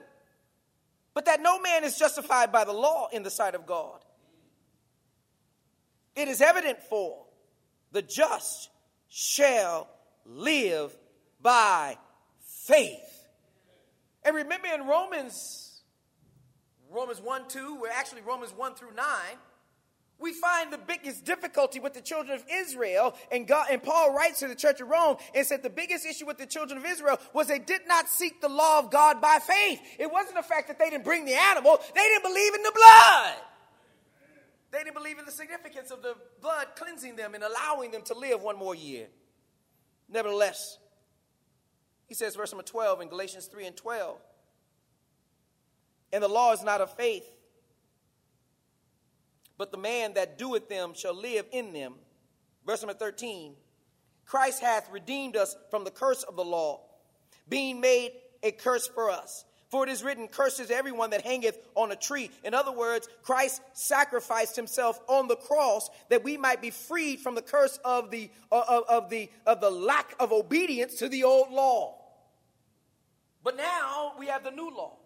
but 1.13 1.25
that 1.25 1.41
no 1.41 1.59
man 1.59 1.83
is 1.83 1.97
justified 1.97 2.51
by 2.51 2.63
the 2.63 2.73
law 2.73 3.07
in 3.11 3.23
the 3.23 3.29
sight 3.29 3.55
of 3.55 3.65
God. 3.65 3.99
It 6.15 6.27
is 6.27 6.41
evident 6.41 6.81
for 6.81 7.25
the 7.91 8.01
just 8.01 8.69
shall 9.07 9.87
live 10.25 10.95
by 11.41 11.97
faith. 12.41 13.27
And 14.23 14.35
remember 14.35 14.67
in 14.67 14.87
Romans, 14.87 15.81
Romans 16.91 17.21
1 17.21 17.47
2, 17.47 17.79
where 17.79 17.91
actually 17.91 18.21
Romans 18.21 18.51
1 18.55 18.75
through 18.75 18.93
9, 18.95 19.05
we 20.19 20.33
find 20.33 20.73
the 20.73 20.79
biggest 20.79 21.25
difficulty 21.25 21.79
with 21.79 21.93
the 21.93 22.01
children 22.01 22.39
of 22.39 22.43
Israel, 22.51 23.15
and 23.31 23.47
God 23.47 23.67
and 23.69 23.81
Paul 23.81 24.13
writes 24.13 24.39
to 24.39 24.47
the 24.47 24.55
church 24.55 24.81
of 24.81 24.89
Rome 24.89 25.17
and 25.35 25.45
said 25.45 25.61
the 25.61 25.69
biggest 25.69 26.05
issue 26.05 26.25
with 26.25 26.37
the 26.37 26.47
children 26.47 26.77
of 26.77 26.85
Israel 26.85 27.19
was 27.33 27.47
they 27.47 27.59
did 27.59 27.81
not 27.87 28.09
seek 28.09 28.41
the 28.41 28.49
law 28.49 28.79
of 28.79 28.89
God 28.89 29.21
by 29.21 29.39
faith. 29.39 29.79
It 29.99 30.11
wasn't 30.11 30.35
the 30.35 30.43
fact 30.43 30.69
that 30.69 30.79
they 30.79 30.89
didn't 30.89 31.05
bring 31.05 31.25
the 31.25 31.35
animal, 31.35 31.79
they 31.93 32.01
didn't 32.01 32.23
believe 32.23 32.55
in 32.55 32.63
the 32.63 32.71
blood. 32.73 33.35
They 34.71 34.79
didn't 34.79 34.95
believe 34.95 35.17
in 35.17 35.25
the 35.25 35.31
significance 35.31 35.91
of 35.91 36.01
the 36.01 36.15
blood 36.41 36.67
cleansing 36.75 37.15
them 37.15 37.35
and 37.35 37.43
allowing 37.43 37.91
them 37.91 38.01
to 38.03 38.13
live 38.13 38.41
one 38.41 38.57
more 38.57 38.75
year. 38.75 39.07
Nevertheless, 40.09 40.77
he 42.05 42.13
says, 42.13 42.35
verse 42.35 42.51
number 42.51 42.63
12 42.63 43.01
in 43.01 43.07
Galatians 43.07 43.45
3 43.45 43.67
and 43.67 43.77
12, 43.77 44.17
and 46.11 46.23
the 46.23 46.27
law 46.27 46.53
is 46.53 46.63
not 46.63 46.81
of 46.81 46.93
faith 46.95 47.29
but 49.57 49.71
the 49.71 49.77
man 49.77 50.13
that 50.13 50.37
doeth 50.37 50.69
them 50.69 50.93
shall 50.93 51.15
live 51.15 51.45
in 51.51 51.73
them. 51.73 51.93
Verse 52.65 52.81
number 52.81 52.97
13 52.97 53.53
Christ 54.25 54.61
hath 54.61 54.91
redeemed 54.91 55.37
us 55.37 55.55
from 55.71 55.83
the 55.83 55.91
curse 55.91 56.23
of 56.23 56.35
the 56.35 56.43
law, 56.43 56.81
being 57.47 57.79
made 57.79 58.11
a 58.43 58.51
curse 58.51 58.87
for 58.87 59.09
us. 59.09 59.45
For 59.69 59.83
it 59.83 59.89
is 59.89 60.03
written, 60.03 60.27
Curses 60.27 60.71
everyone 60.71 61.09
that 61.09 61.21
hangeth 61.21 61.57
on 61.75 61.91
a 61.91 61.95
tree. 61.95 62.31
In 62.43 62.53
other 62.53 62.71
words, 62.71 63.07
Christ 63.21 63.61
sacrificed 63.73 64.55
himself 64.55 64.99
on 65.07 65.27
the 65.27 65.35
cross 65.35 65.89
that 66.09 66.23
we 66.23 66.37
might 66.37 66.61
be 66.61 66.69
freed 66.69 67.19
from 67.19 67.35
the 67.35 67.41
curse 67.41 67.77
of 67.83 68.09
the, 68.09 68.29
uh, 68.51 68.63
of, 68.67 68.83
of 68.87 69.09
the, 69.09 69.29
of 69.45 69.59
the 69.59 69.69
lack 69.69 70.15
of 70.19 70.31
obedience 70.31 70.95
to 70.95 71.09
the 71.09 71.25
old 71.25 71.51
law. 71.51 71.97
But 73.43 73.57
now 73.57 74.13
we 74.17 74.27
have 74.27 74.43
the 74.43 74.51
new 74.51 74.69
law. 74.69 74.97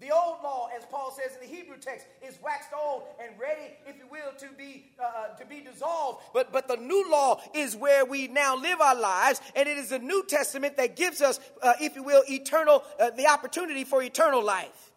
The 0.00 0.10
old 0.10 0.38
law, 0.42 0.68
as 0.74 0.86
Paul 0.86 1.12
says 1.12 1.34
in 1.34 1.46
the 1.46 1.54
Hebrew 1.54 1.76
text, 1.76 2.06
is 2.26 2.38
waxed 2.42 2.70
old 2.72 3.02
and 3.22 3.38
ready, 3.38 3.74
if 3.86 3.96
you 3.98 4.04
will, 4.10 4.32
to 4.38 4.46
be 4.56 4.86
uh, 4.98 5.02
uh, 5.04 5.36
to 5.36 5.44
be 5.44 5.60
dissolved. 5.60 6.22
But 6.32 6.52
but 6.52 6.68
the 6.68 6.76
new 6.76 7.10
law 7.10 7.40
is 7.54 7.76
where 7.76 8.06
we 8.06 8.26
now 8.26 8.56
live 8.56 8.80
our 8.80 8.94
lives, 8.94 9.42
and 9.54 9.68
it 9.68 9.76
is 9.76 9.90
the 9.90 9.98
New 9.98 10.24
Testament 10.26 10.78
that 10.78 10.96
gives 10.96 11.20
us, 11.20 11.38
uh, 11.62 11.74
if 11.82 11.96
you 11.96 12.02
will, 12.02 12.22
eternal 12.30 12.82
uh, 12.98 13.10
the 13.10 13.26
opportunity 13.26 13.84
for 13.84 14.02
eternal 14.02 14.42
life. 14.42 14.90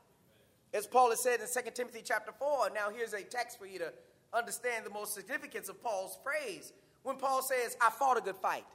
As 0.73 0.87
Paul 0.87 1.09
has 1.09 1.21
said 1.21 1.41
in 1.41 1.47
2 1.47 1.71
Timothy 1.71 2.01
chapter 2.03 2.31
4. 2.31 2.71
Now 2.73 2.89
here's 2.89 3.13
a 3.13 3.23
text 3.23 3.59
for 3.59 3.65
you 3.65 3.79
to 3.79 3.93
understand 4.33 4.85
the 4.85 4.89
most 4.89 5.13
significance 5.13 5.67
of 5.67 5.83
Paul's 5.83 6.17
phrase. 6.23 6.71
When 7.03 7.17
Paul 7.17 7.43
says, 7.43 7.75
I 7.81 7.89
fought 7.89 8.17
a 8.17 8.21
good 8.21 8.37
fight. 8.37 8.65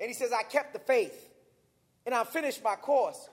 And 0.00 0.08
he 0.08 0.14
says, 0.14 0.32
I 0.32 0.42
kept 0.42 0.72
the 0.72 0.80
faith, 0.80 1.30
and 2.04 2.14
I 2.14 2.24
finished 2.24 2.62
my 2.64 2.74
course. 2.74 3.28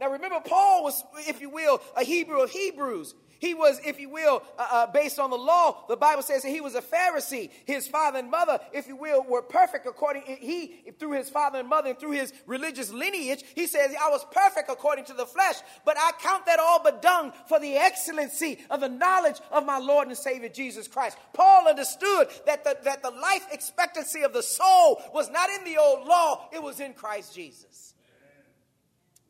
Now 0.00 0.10
remember, 0.10 0.40
Paul 0.44 0.84
was, 0.84 1.02
if 1.26 1.40
you 1.40 1.50
will, 1.50 1.80
a 1.96 2.04
Hebrew 2.04 2.40
of 2.40 2.50
Hebrews. 2.50 3.14
He 3.40 3.54
was, 3.54 3.80
if 3.86 4.00
you 4.00 4.08
will, 4.08 4.42
uh, 4.58 4.66
uh, 4.70 4.86
based 4.88 5.20
on 5.20 5.30
the 5.30 5.38
law. 5.38 5.84
The 5.88 5.96
Bible 5.96 6.22
says 6.22 6.42
he 6.42 6.60
was 6.60 6.74
a 6.74 6.82
Pharisee. 6.82 7.50
His 7.66 7.86
father 7.86 8.18
and 8.18 8.30
mother, 8.30 8.58
if 8.72 8.88
you 8.88 8.96
will, 8.96 9.22
were 9.22 9.42
perfect 9.42 9.86
according. 9.86 10.22
He 10.22 10.92
through 10.98 11.12
his 11.12 11.30
father 11.30 11.60
and 11.60 11.68
mother 11.68 11.90
and 11.90 11.98
through 11.98 12.12
his 12.12 12.32
religious 12.46 12.90
lineage, 12.90 13.44
he 13.54 13.68
says, 13.68 13.94
"I 13.94 14.08
was 14.08 14.24
perfect 14.32 14.68
according 14.70 15.04
to 15.06 15.14
the 15.14 15.26
flesh, 15.26 15.56
but 15.84 15.96
I 15.96 16.10
count 16.20 16.46
that 16.46 16.58
all 16.58 16.82
but 16.82 17.00
dung 17.00 17.32
for 17.46 17.60
the 17.60 17.76
excellency 17.76 18.58
of 18.70 18.80
the 18.80 18.88
knowledge 18.88 19.40
of 19.52 19.64
my 19.64 19.78
Lord 19.78 20.08
and 20.08 20.16
Savior 20.16 20.48
Jesus 20.48 20.88
Christ." 20.88 21.16
Paul 21.32 21.68
understood 21.68 22.28
that 22.46 22.64
the, 22.64 22.76
that 22.82 23.02
the 23.02 23.10
life 23.10 23.46
expectancy 23.52 24.22
of 24.22 24.32
the 24.32 24.42
soul 24.42 25.00
was 25.14 25.30
not 25.30 25.48
in 25.50 25.64
the 25.64 25.78
old 25.78 26.08
law; 26.08 26.48
it 26.52 26.62
was 26.62 26.80
in 26.80 26.92
Christ 26.92 27.36
Jesus. 27.36 27.94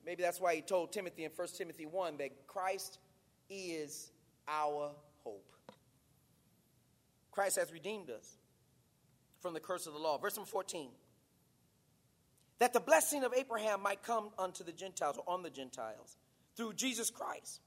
Maybe 0.09 0.23
that's 0.23 0.41
why 0.41 0.55
he 0.55 0.63
told 0.63 0.91
Timothy 0.91 1.25
in 1.25 1.31
1 1.37 1.49
Timothy 1.59 1.85
1 1.85 2.17
that 2.17 2.47
Christ 2.47 2.99
is 3.51 4.11
our 4.49 4.93
hope. 5.23 5.53
Christ 7.31 7.59
has 7.59 7.71
redeemed 7.71 8.09
us 8.09 8.39
from 9.41 9.53
the 9.53 9.61
curse 9.61 9.87
of 9.87 9.93
the 9.93 9.99
law. 9.99 10.17
Verse 10.17 10.35
number 10.35 10.49
14. 10.51 10.89
That 12.59 12.73
the 12.73 12.81
blessing 12.81 13.23
of 13.23 13.35
Abraham 13.37 13.83
might 13.83 14.03
come 14.03 14.31
unto 14.39 14.65
the 14.65 14.73
Gentiles 14.73 15.19
or 15.19 15.35
on 15.35 15.43
the 15.43 15.51
Gentiles 15.51 16.17
through 16.57 16.73
Jesus 16.73 17.11
Christ, 17.11 17.61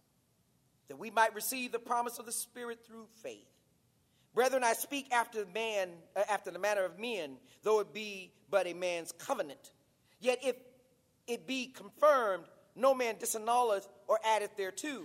that 0.87 0.97
we 0.97 1.11
might 1.11 1.35
receive 1.35 1.71
the 1.71 1.77
promise 1.77 2.17
of 2.17 2.25
the 2.25 2.31
Spirit 2.31 2.79
through 2.87 3.05
faith. 3.21 3.45
Brethren, 4.33 4.63
I 4.63 4.73
speak 4.73 5.13
after 5.13 5.45
man, 5.53 5.89
uh, 6.15 6.23
after 6.27 6.49
the 6.49 6.57
manner 6.57 6.85
of 6.85 6.97
men, 6.97 7.37
though 7.61 7.81
it 7.81 7.93
be 7.93 8.33
but 8.49 8.65
a 8.65 8.73
man's 8.73 9.11
covenant. 9.11 9.73
Yet 10.19 10.39
if 10.43 10.55
it 11.27 11.47
be 11.47 11.67
confirmed, 11.67 12.45
no 12.75 12.93
man 12.93 13.15
disannulleth 13.15 13.87
or 14.07 14.19
addeth 14.25 14.55
thereto. 14.57 15.03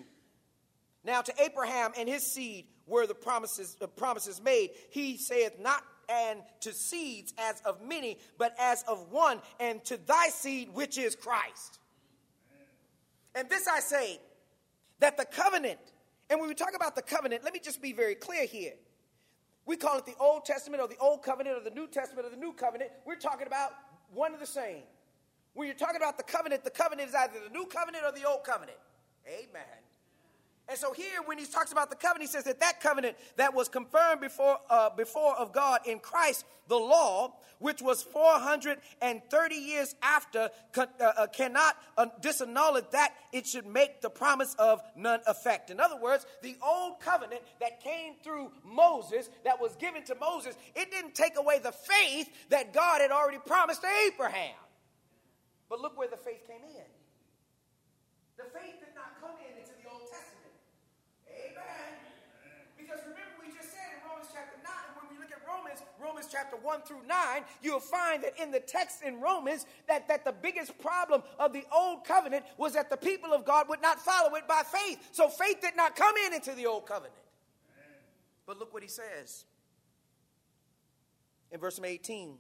Now 1.04 1.22
to 1.22 1.32
Abraham 1.42 1.92
and 1.96 2.08
his 2.08 2.32
seed 2.32 2.66
were 2.86 3.06
the 3.06 3.14
promises, 3.14 3.76
the 3.78 3.88
promises 3.88 4.40
made. 4.42 4.70
He 4.90 5.16
saith 5.16 5.58
not 5.60 5.82
and 6.08 6.40
to 6.60 6.72
seeds 6.72 7.34
as 7.38 7.60
of 7.64 7.82
many, 7.82 8.18
but 8.38 8.54
as 8.58 8.84
of 8.86 9.10
one, 9.10 9.40
and 9.58 9.84
to 9.86 9.96
thy 9.96 10.28
seed 10.28 10.68
which 10.72 10.98
is 10.98 11.16
Christ. 11.16 11.80
And 13.34 13.48
this 13.50 13.66
I 13.66 13.80
say, 13.80 14.20
that 15.00 15.16
the 15.16 15.24
covenant, 15.24 15.80
and 16.30 16.40
when 16.40 16.48
we 16.48 16.54
talk 16.54 16.74
about 16.74 16.96
the 16.96 17.02
covenant, 17.02 17.44
let 17.44 17.52
me 17.52 17.60
just 17.62 17.82
be 17.82 17.92
very 17.92 18.14
clear 18.14 18.46
here. 18.46 18.72
We 19.66 19.76
call 19.76 19.98
it 19.98 20.06
the 20.06 20.14
Old 20.20 20.44
Testament 20.44 20.80
or 20.80 20.88
the 20.88 20.96
Old 20.98 21.22
Covenant 21.22 21.58
or 21.58 21.64
the 21.68 21.74
New 21.74 21.88
Testament 21.88 22.26
or 22.26 22.30
the 22.30 22.36
New 22.36 22.52
Covenant. 22.52 22.90
We're 23.04 23.16
talking 23.16 23.48
about 23.48 23.72
one 24.12 24.32
of 24.32 24.40
the 24.40 24.46
same. 24.46 24.84
When 25.56 25.66
you're 25.66 25.74
talking 25.74 25.96
about 25.96 26.18
the 26.18 26.22
covenant, 26.22 26.64
the 26.64 26.70
covenant 26.70 27.08
is 27.08 27.14
either 27.14 27.32
the 27.48 27.50
new 27.50 27.64
covenant 27.64 28.04
or 28.04 28.12
the 28.12 28.28
old 28.28 28.44
covenant. 28.44 28.76
Amen. 29.26 29.62
And 30.68 30.76
so 30.76 30.92
here, 30.92 31.20
when 31.24 31.38
he 31.38 31.46
talks 31.46 31.72
about 31.72 31.88
the 31.88 31.96
covenant, 31.96 32.28
he 32.28 32.32
says 32.32 32.44
that 32.44 32.60
that 32.60 32.82
covenant 32.82 33.16
that 33.36 33.54
was 33.54 33.68
confirmed 33.68 34.20
before, 34.20 34.58
uh, 34.68 34.90
before 34.90 35.34
of 35.36 35.54
God 35.54 35.80
in 35.86 35.98
Christ, 35.98 36.44
the 36.68 36.76
law, 36.76 37.32
which 37.58 37.80
was 37.80 38.02
430 38.02 39.54
years 39.54 39.94
after, 40.02 40.50
uh, 40.76 40.86
uh, 41.00 41.26
cannot 41.28 41.76
uh, 41.96 42.06
disannul 42.20 42.76
it, 42.76 42.90
that 42.90 43.14
it 43.32 43.46
should 43.46 43.64
make 43.64 44.02
the 44.02 44.10
promise 44.10 44.54
of 44.58 44.82
none 44.94 45.20
effect. 45.26 45.70
In 45.70 45.80
other 45.80 45.98
words, 45.98 46.26
the 46.42 46.56
old 46.62 47.00
covenant 47.00 47.40
that 47.60 47.80
came 47.80 48.14
through 48.22 48.50
Moses, 48.62 49.30
that 49.44 49.58
was 49.58 49.74
given 49.76 50.04
to 50.04 50.14
Moses, 50.16 50.54
it 50.74 50.90
didn't 50.90 51.14
take 51.14 51.38
away 51.38 51.60
the 51.60 51.72
faith 51.72 52.28
that 52.50 52.74
God 52.74 53.00
had 53.00 53.10
already 53.10 53.38
promised 53.38 53.80
to 53.80 53.88
Abraham. 54.12 54.54
But 55.68 55.80
look 55.80 55.98
where 55.98 56.08
the 56.08 56.16
faith 56.16 56.46
came 56.46 56.62
in. 56.62 56.88
The 58.36 58.44
faith 58.52 58.78
did 58.78 58.94
not 58.94 59.18
come 59.20 59.34
in 59.42 59.58
into 59.58 59.72
the 59.82 59.88
Old 59.90 60.06
Testament. 60.06 60.54
Amen. 61.26 61.90
Because 62.76 63.00
remember, 63.02 63.40
we 63.40 63.48
just 63.50 63.72
said 63.72 63.96
in 63.96 64.00
Romans 64.06 64.28
chapter 64.30 64.60
9, 64.62 64.70
when 65.00 65.06
we 65.10 65.16
look 65.18 65.32
at 65.32 65.40
Romans, 65.48 65.80
Romans 65.98 66.28
chapter 66.30 66.56
1 66.56 66.82
through 66.82 67.02
9, 67.08 67.42
you'll 67.62 67.80
find 67.80 68.22
that 68.22 68.38
in 68.40 68.50
the 68.50 68.60
text 68.60 69.02
in 69.02 69.20
Romans, 69.20 69.66
that, 69.88 70.06
that 70.08 70.24
the 70.24 70.32
biggest 70.32 70.78
problem 70.78 71.22
of 71.38 71.52
the 71.52 71.64
old 71.74 72.04
covenant 72.04 72.44
was 72.58 72.74
that 72.74 72.90
the 72.90 72.96
people 72.96 73.32
of 73.32 73.44
God 73.44 73.68
would 73.68 73.82
not 73.82 73.98
follow 73.98 74.34
it 74.36 74.46
by 74.46 74.62
faith. 74.62 75.00
So 75.12 75.28
faith 75.28 75.60
did 75.62 75.74
not 75.74 75.96
come 75.96 76.14
in 76.26 76.34
into 76.34 76.52
the 76.52 76.66
old 76.66 76.86
covenant. 76.86 77.14
But 78.46 78.58
look 78.60 78.72
what 78.72 78.82
he 78.82 78.88
says 78.88 79.44
in 81.50 81.58
verse 81.58 81.80
18. 81.82 82.36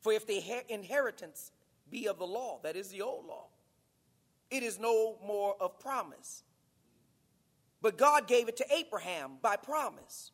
For 0.00 0.12
if 0.12 0.26
the 0.26 0.40
inheritance 0.68 1.50
be 1.92 2.08
of 2.08 2.18
the 2.18 2.26
law, 2.26 2.58
that 2.64 2.74
is 2.74 2.88
the 2.88 3.02
old 3.02 3.26
law. 3.26 3.46
It 4.50 4.62
is 4.62 4.80
no 4.80 5.18
more 5.24 5.54
of 5.60 5.78
promise. 5.78 6.42
But 7.80 7.96
God 7.96 8.26
gave 8.26 8.48
it 8.48 8.56
to 8.56 8.66
Abraham 8.74 9.32
by 9.40 9.56
promise. 9.56 10.32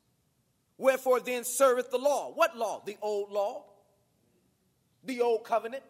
Wherefore 0.78 1.20
then 1.20 1.44
serveth 1.44 1.90
the 1.90 1.98
law. 1.98 2.30
What 2.32 2.56
law? 2.56 2.82
The 2.86 2.96
old 3.02 3.30
law, 3.32 3.64
the 5.04 5.20
old 5.20 5.44
covenant. 5.44 5.82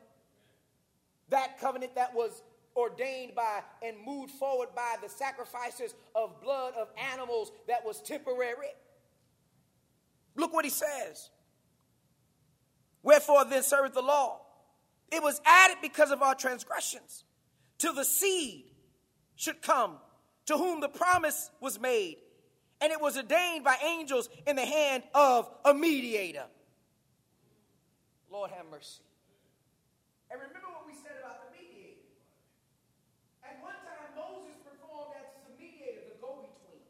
That 1.28 1.60
covenant 1.60 1.94
that 1.96 2.14
was 2.14 2.42
ordained 2.74 3.34
by 3.34 3.62
and 3.82 3.96
moved 4.06 4.32
forward 4.32 4.68
by 4.74 4.96
the 5.02 5.08
sacrifices 5.08 5.94
of 6.14 6.40
blood 6.40 6.74
of 6.74 6.88
animals 7.12 7.52
that 7.66 7.84
was 7.84 8.00
temporary. 8.00 8.72
Look 10.36 10.54
what 10.54 10.64
he 10.64 10.70
says. 10.70 11.28
Wherefore 13.02 13.44
then 13.44 13.62
serveth 13.62 13.94
the 13.94 14.02
law 14.02 14.40
it 15.11 15.22
was 15.22 15.40
added 15.44 15.78
because 15.82 16.11
of 16.11 16.22
our 16.22 16.34
transgressions, 16.34 17.24
till 17.78 17.94
the 17.94 18.04
seed 18.04 18.64
should 19.36 19.62
come, 19.62 19.98
to 20.46 20.56
whom 20.56 20.80
the 20.80 20.88
promise 20.88 21.50
was 21.61 21.78
made, 21.78 22.16
and 22.80 22.92
it 22.92 23.00
was 23.00 23.16
ordained 23.16 23.64
by 23.64 23.76
angels 23.84 24.28
in 24.46 24.56
the 24.56 24.64
hand 24.64 25.02
of 25.14 25.48
a 25.64 25.74
mediator. 25.74 26.46
Lord 28.30 28.50
have 28.50 28.66
mercy. 28.70 29.02
And 30.30 30.36
remember 30.36 30.68
what 30.68 30.84
we 30.84 30.92
said 30.92 31.16
about 31.24 31.48
the 31.48 31.56
mediator. 31.56 32.04
At 33.40 33.56
one 33.64 33.80
time, 33.80 34.12
Moses 34.12 34.61
performed 34.61 35.16
as 35.16 35.24
the 35.48 35.56
mediator, 35.56 36.04
the 36.12 36.20
go-between. 36.20 36.84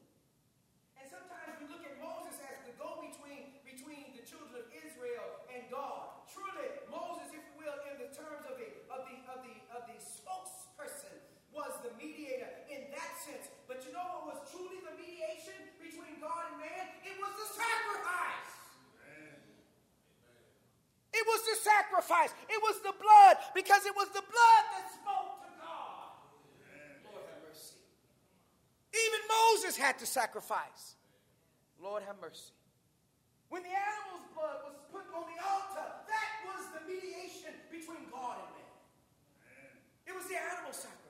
And 0.98 1.06
sometimes 1.06 1.54
we 1.62 1.70
look 1.70 1.86
at 1.86 1.94
Moses 2.02 2.34
as 2.42 2.66
the 2.66 2.74
go-between 2.74 3.62
between 3.62 4.18
the 4.18 4.26
children 4.26 4.58
of 4.58 4.66
Israel 4.74 5.46
and 5.54 5.70
God. 5.70 6.26
Truly, 6.26 6.66
Moses, 6.90 7.30
if 7.30 7.38
you 7.38 7.54
will, 7.62 7.78
in 7.94 8.02
the 8.02 8.10
terms 8.10 8.42
of 8.50 8.58
the 8.58 8.68
of 8.90 9.06
the 9.06 9.16
of 9.30 9.38
the 9.46 9.54
of 9.70 9.82
the 9.86 9.98
spokesperson, 10.02 11.14
was 11.54 11.70
the 11.86 11.94
mediator 11.94 12.50
in 12.66 12.90
that 12.90 13.14
sense. 13.22 13.46
But 13.70 13.86
you 13.86 13.94
know 13.94 14.02
what 14.18 14.34
was 14.34 14.50
truly 14.50 14.82
the 14.82 14.98
mediation 14.98 15.54
between 15.78 16.18
God 16.18 16.50
and 16.50 16.58
man? 16.58 16.84
It 17.06 17.14
was 17.22 17.30
the 17.38 17.48
sacrifice. 17.54 18.50
It 21.08 21.26
was 21.26 21.40
the 21.50 21.67
sacrifice. 21.78 22.34
It 22.50 22.60
was 22.62 22.82
the 22.82 22.94
blood 22.98 23.34
because 23.54 23.86
it 23.86 23.94
was 23.94 24.08
the 24.10 24.24
blood 24.26 24.62
that 24.74 24.86
spoke 24.90 25.38
to 25.46 25.50
God. 25.62 26.18
Lord 27.06 27.22
have 27.30 27.42
mercy. 27.46 27.78
Even 28.90 29.20
Moses 29.30 29.76
had 29.78 29.98
to 30.02 30.06
sacrifice. 30.06 30.98
Lord 31.78 32.02
have 32.02 32.16
mercy. 32.20 32.52
When 33.48 33.62
the 33.62 33.72
animal's 33.72 34.28
blood 34.34 34.58
was 34.66 34.76
put 34.92 35.06
on 35.14 35.24
the 35.24 35.38
altar, 35.40 35.88
that 36.04 36.30
was 36.44 36.62
the 36.74 36.82
mediation 36.84 37.54
between 37.70 38.10
God 38.12 38.36
and 38.44 38.50
man. 38.52 38.68
It 40.04 40.12
was 40.12 40.26
the 40.28 40.36
animal 40.36 40.74
sacrifice. 40.74 41.07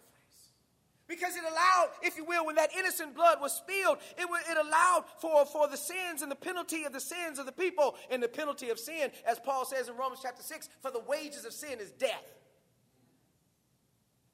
Because 1.09 1.36
it 1.36 1.42
allowed, 1.42 1.88
if 2.02 2.16
you 2.16 2.24
will, 2.24 2.44
when 2.44 2.56
that 2.56 2.70
innocent 2.76 3.14
blood 3.14 3.40
was 3.40 3.52
spilled, 3.52 3.96
it, 4.18 4.28
it 4.28 4.59
allowed 4.59 5.04
for, 5.18 5.46
for 5.46 5.66
the 5.66 5.76
sins 5.76 6.20
and 6.20 6.30
the 6.30 6.36
penalty 6.36 6.84
of 6.84 6.92
the 6.92 7.00
sins 7.00 7.38
of 7.38 7.46
the 7.46 7.52
people 7.52 7.96
and 8.11 8.22
the 8.22 8.28
penalty 8.28 8.68
of 8.68 8.78
sin, 8.78 9.11
as 9.26 9.38
Paul 9.40 9.64
says 9.64 9.88
in 9.88 9.96
Romans 9.96 10.20
chapter 10.22 10.42
6, 10.42 10.68
for 10.82 10.90
the 10.90 11.00
wages 11.00 11.46
of 11.46 11.52
sin 11.52 11.80
is 11.80 11.90
death. 11.92 12.38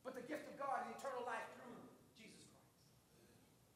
But 0.05 0.13
the 0.13 0.27
gift 0.29 0.45
of 0.53 0.61
God 0.61 0.85
is 0.85 1.01
eternal 1.01 1.25
life 1.25 1.49
through 1.57 1.81
Jesus 2.13 2.45
Christ. 2.45 2.69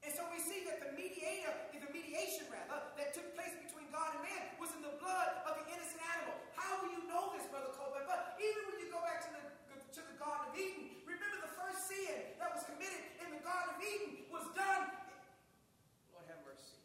And 0.05 0.12
so 0.12 0.22
we 0.28 0.42
see 0.44 0.68
that 0.68 0.82
the 0.82 0.92
mediator, 0.92 1.57
the 1.72 1.88
mediation 1.88 2.44
rather, 2.53 2.84
that 3.01 3.16
took 3.16 3.32
place 3.32 3.57
between 3.64 3.88
God 3.88 4.12
and 4.12 4.28
man 4.28 4.42
was 4.61 4.68
in 4.76 4.84
the 4.84 4.92
blood 5.01 5.40
of 5.49 5.57
the 5.57 5.64
innocent 5.72 6.05
animal. 6.05 6.36
How 6.53 6.84
will 6.84 6.92
you 6.92 7.01
know 7.09 7.32
this, 7.32 7.49
Brother 7.49 7.72
Colbert? 7.72 8.05
But 8.05 8.36
even 8.36 8.61
when 8.68 8.76
you 8.76 8.92
go 8.92 9.01
back 9.01 9.24
to 9.24 9.30
the, 9.32 9.42
to 9.96 10.01
the 10.05 10.16
Garden 10.20 10.53
of 10.53 10.55
Eden, 10.59 11.01
remember 11.09 11.40
the 11.40 11.55
first 11.57 11.88
sin 11.88 12.36
that 12.36 12.53
was 12.53 12.61
committed 12.68 13.09
in 13.24 13.32
the 13.32 13.40
Garden 13.40 13.72
of 13.72 13.80
Eden 13.80 14.28
was 14.28 14.44
done. 14.53 14.84
Lord 16.12 16.28
have 16.28 16.44
mercy. 16.44 16.76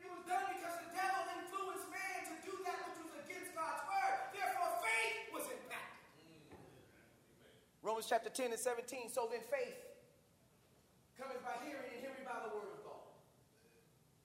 It 0.00 0.08
was 0.08 0.24
done 0.24 0.48
because 0.48 0.80
the 0.80 0.90
devil 0.96 1.28
influenced 1.44 1.92
man 1.92 2.18
to 2.24 2.34
do 2.40 2.52
that 2.64 2.88
which 2.88 3.04
was 3.04 3.12
against 3.20 3.52
God's 3.52 3.84
word. 3.84 4.16
Therefore, 4.32 4.80
faith 4.80 5.28
was 5.36 5.44
impacted. 5.52 5.96
Romans 7.96 8.12
chapter 8.12 8.28
10 8.28 8.52
and 8.52 8.60
17. 8.60 9.08
So 9.08 9.24
then 9.24 9.40
faith 9.48 9.72
cometh 11.16 11.40
by 11.40 11.56
hearing, 11.64 11.96
and 11.96 12.04
hearing 12.04 12.28
by 12.28 12.44
the 12.44 12.52
word 12.52 12.68
of 12.76 12.84
God. 12.84 13.08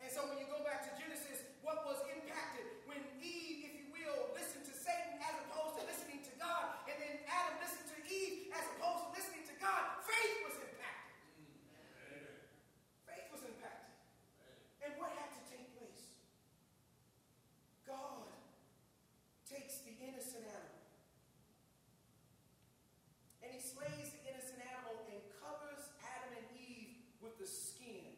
And 0.03 0.11
so 0.11 0.28
when 0.28 0.43
you 0.43 0.47
go 0.51 0.59
back 0.67 0.84
to 0.84 0.91
Genesis, 0.99 1.39
what 1.63 1.88
was 1.88 2.03
impacted 2.11 2.67
when 2.84 2.99
Eve, 3.24 3.72
if 3.72 3.80
you 3.80 3.88
will, 3.95 4.36
listened 4.36 4.67
to 4.67 4.76
Satan 4.76 5.24
as 5.24 5.39
opposed 5.47 5.80
to 5.80 5.88
listening 5.88 6.19
to 6.19 6.34
God, 6.36 6.84
and 6.84 6.99
then 6.99 7.24
Adam 7.32 7.63
listened 7.63 7.88
to 7.95 7.97
Eve 8.11 8.51
as 8.51 8.67
opposed 8.76 9.07
to 9.07 9.09
listening 9.15 9.47
to 9.47 9.55
God, 9.63 10.03
faith 10.03 10.51
was 10.51 10.59
impacted. 10.67 11.15
Faith 13.07 13.28
was 13.32 13.41
impacted. 13.47 13.95
And 14.84 14.99
what 14.99 15.15
had 15.15 15.32
to 15.32 15.41
take 15.47 15.72
place? 15.80 16.11
God 17.88 18.36
takes 19.47 19.80
the 19.88 19.95
innocent 19.95 20.43
animal 20.43 20.82
and 23.51 23.59
he 23.59 23.67
slays 23.67 24.15
the 24.15 24.24
innocent 24.32 24.63
animal 24.63 24.95
and 25.11 25.19
covers 25.43 25.84
Adam 25.99 26.39
and 26.39 26.47
Eve 26.55 27.03
with 27.19 27.36
the 27.36 27.49
skin 27.49 28.15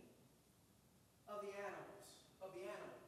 of 1.26 1.41
the 1.41 1.49
animals, 1.58 2.06
of 2.38 2.54
the 2.54 2.70
animal. 2.70 3.01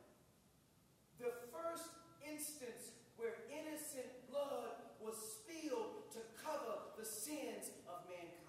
The 1.22 1.30
first 1.54 1.92
instance 2.26 2.98
where 3.20 3.46
innocent 3.54 4.10
blood 4.26 4.74
was 4.98 5.14
spilled 5.14 6.10
to 6.18 6.26
cover 6.42 6.98
the 6.98 7.06
sins 7.06 7.70
of 7.86 8.02
mankind. 8.10 8.42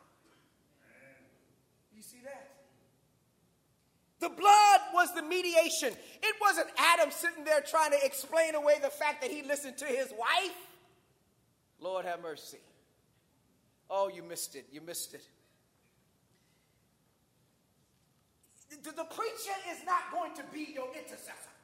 You 1.92 1.95
see 2.07 2.22
that? 2.24 2.50
The 4.18 4.28
blood 4.30 4.80
was 4.94 5.14
the 5.14 5.22
mediation. 5.22 5.92
It 6.22 6.34
wasn't 6.40 6.68
Adam 6.78 7.11
sitting 7.11 7.44
there 7.44 7.61
trying 7.61 7.90
to 7.90 7.98
explain 8.02 8.54
away 8.54 8.74
the 8.82 8.88
fact 8.88 9.20
that 9.22 9.30
he 9.30 9.42
listened 9.42 9.76
to 9.78 9.84
his 9.84 10.11
wife. 10.18 10.57
Lord 11.80 12.07
have 12.07 12.22
mercy. 12.22 12.59
Oh, 13.90 14.09
you 14.09 14.22
missed 14.22 14.57
it. 14.57 14.66
You 14.72 14.80
missed 14.80 15.14
it. 15.14 15.22
The, 18.82 18.90
the 18.90 19.04
preacher 19.04 19.57
is 19.70 19.84
not 19.86 20.11
going 20.11 20.34
to 20.34 20.42
be 20.52 20.72
your 20.74 20.88
intercessor. 20.94 21.54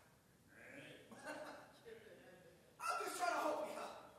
I'm 2.82 2.98
just 3.06 3.18
trying 3.18 3.34
to 3.34 3.42
help 3.42 3.66
you 3.66 3.74
out. 3.78 4.10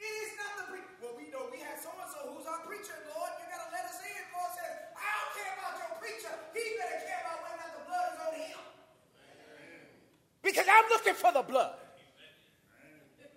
It 0.00 0.12
is 0.12 0.32
not 0.36 0.52
the 0.60 0.66
preacher. 0.72 0.92
Well, 1.00 1.16
we 1.16 1.28
know 1.32 1.48
we 1.52 1.60
have 1.64 1.80
so 1.80 1.92
and 1.92 2.08
so 2.08 2.20
who's 2.32 2.48
our 2.48 2.60
preacher, 2.68 2.94
Lord. 3.16 3.32
You 3.40 3.46
got 3.48 3.64
to 3.64 3.70
let 3.72 3.84
us 3.88 4.00
in. 4.00 4.22
Lord 4.32 4.52
says, 4.56 4.74
I 4.92 5.08
don't 5.08 5.32
care 5.36 5.52
about 5.56 5.74
your 5.80 5.92
preacher. 6.00 6.32
He 6.52 6.64
better 6.76 7.00
care 7.04 7.20
about 7.24 7.38
whether 7.44 7.56
or 7.56 7.62
not 7.64 7.72
the 7.74 7.84
blood 7.88 8.06
is 8.12 8.18
on 8.22 8.32
him. 8.36 8.60
Because 10.44 10.67
I'm 10.78 10.86
looking 10.94 11.18
for 11.18 11.34
the 11.34 11.42
blood. 11.42 11.74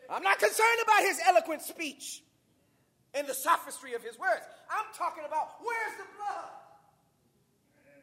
I'm 0.05 0.21
not 0.21 0.37
concerned 0.37 0.79
about 0.85 1.01
his 1.01 1.17
eloquent 1.25 1.65
speech 1.65 2.21
and 3.17 3.25
the 3.25 3.33
sophistry 3.33 3.97
of 3.97 4.05
his 4.05 4.19
words. 4.19 4.45
I'm 4.69 4.85
talking 4.93 5.25
about 5.25 5.57
where's 5.65 5.97
the 5.97 6.05
blood? 6.13 6.53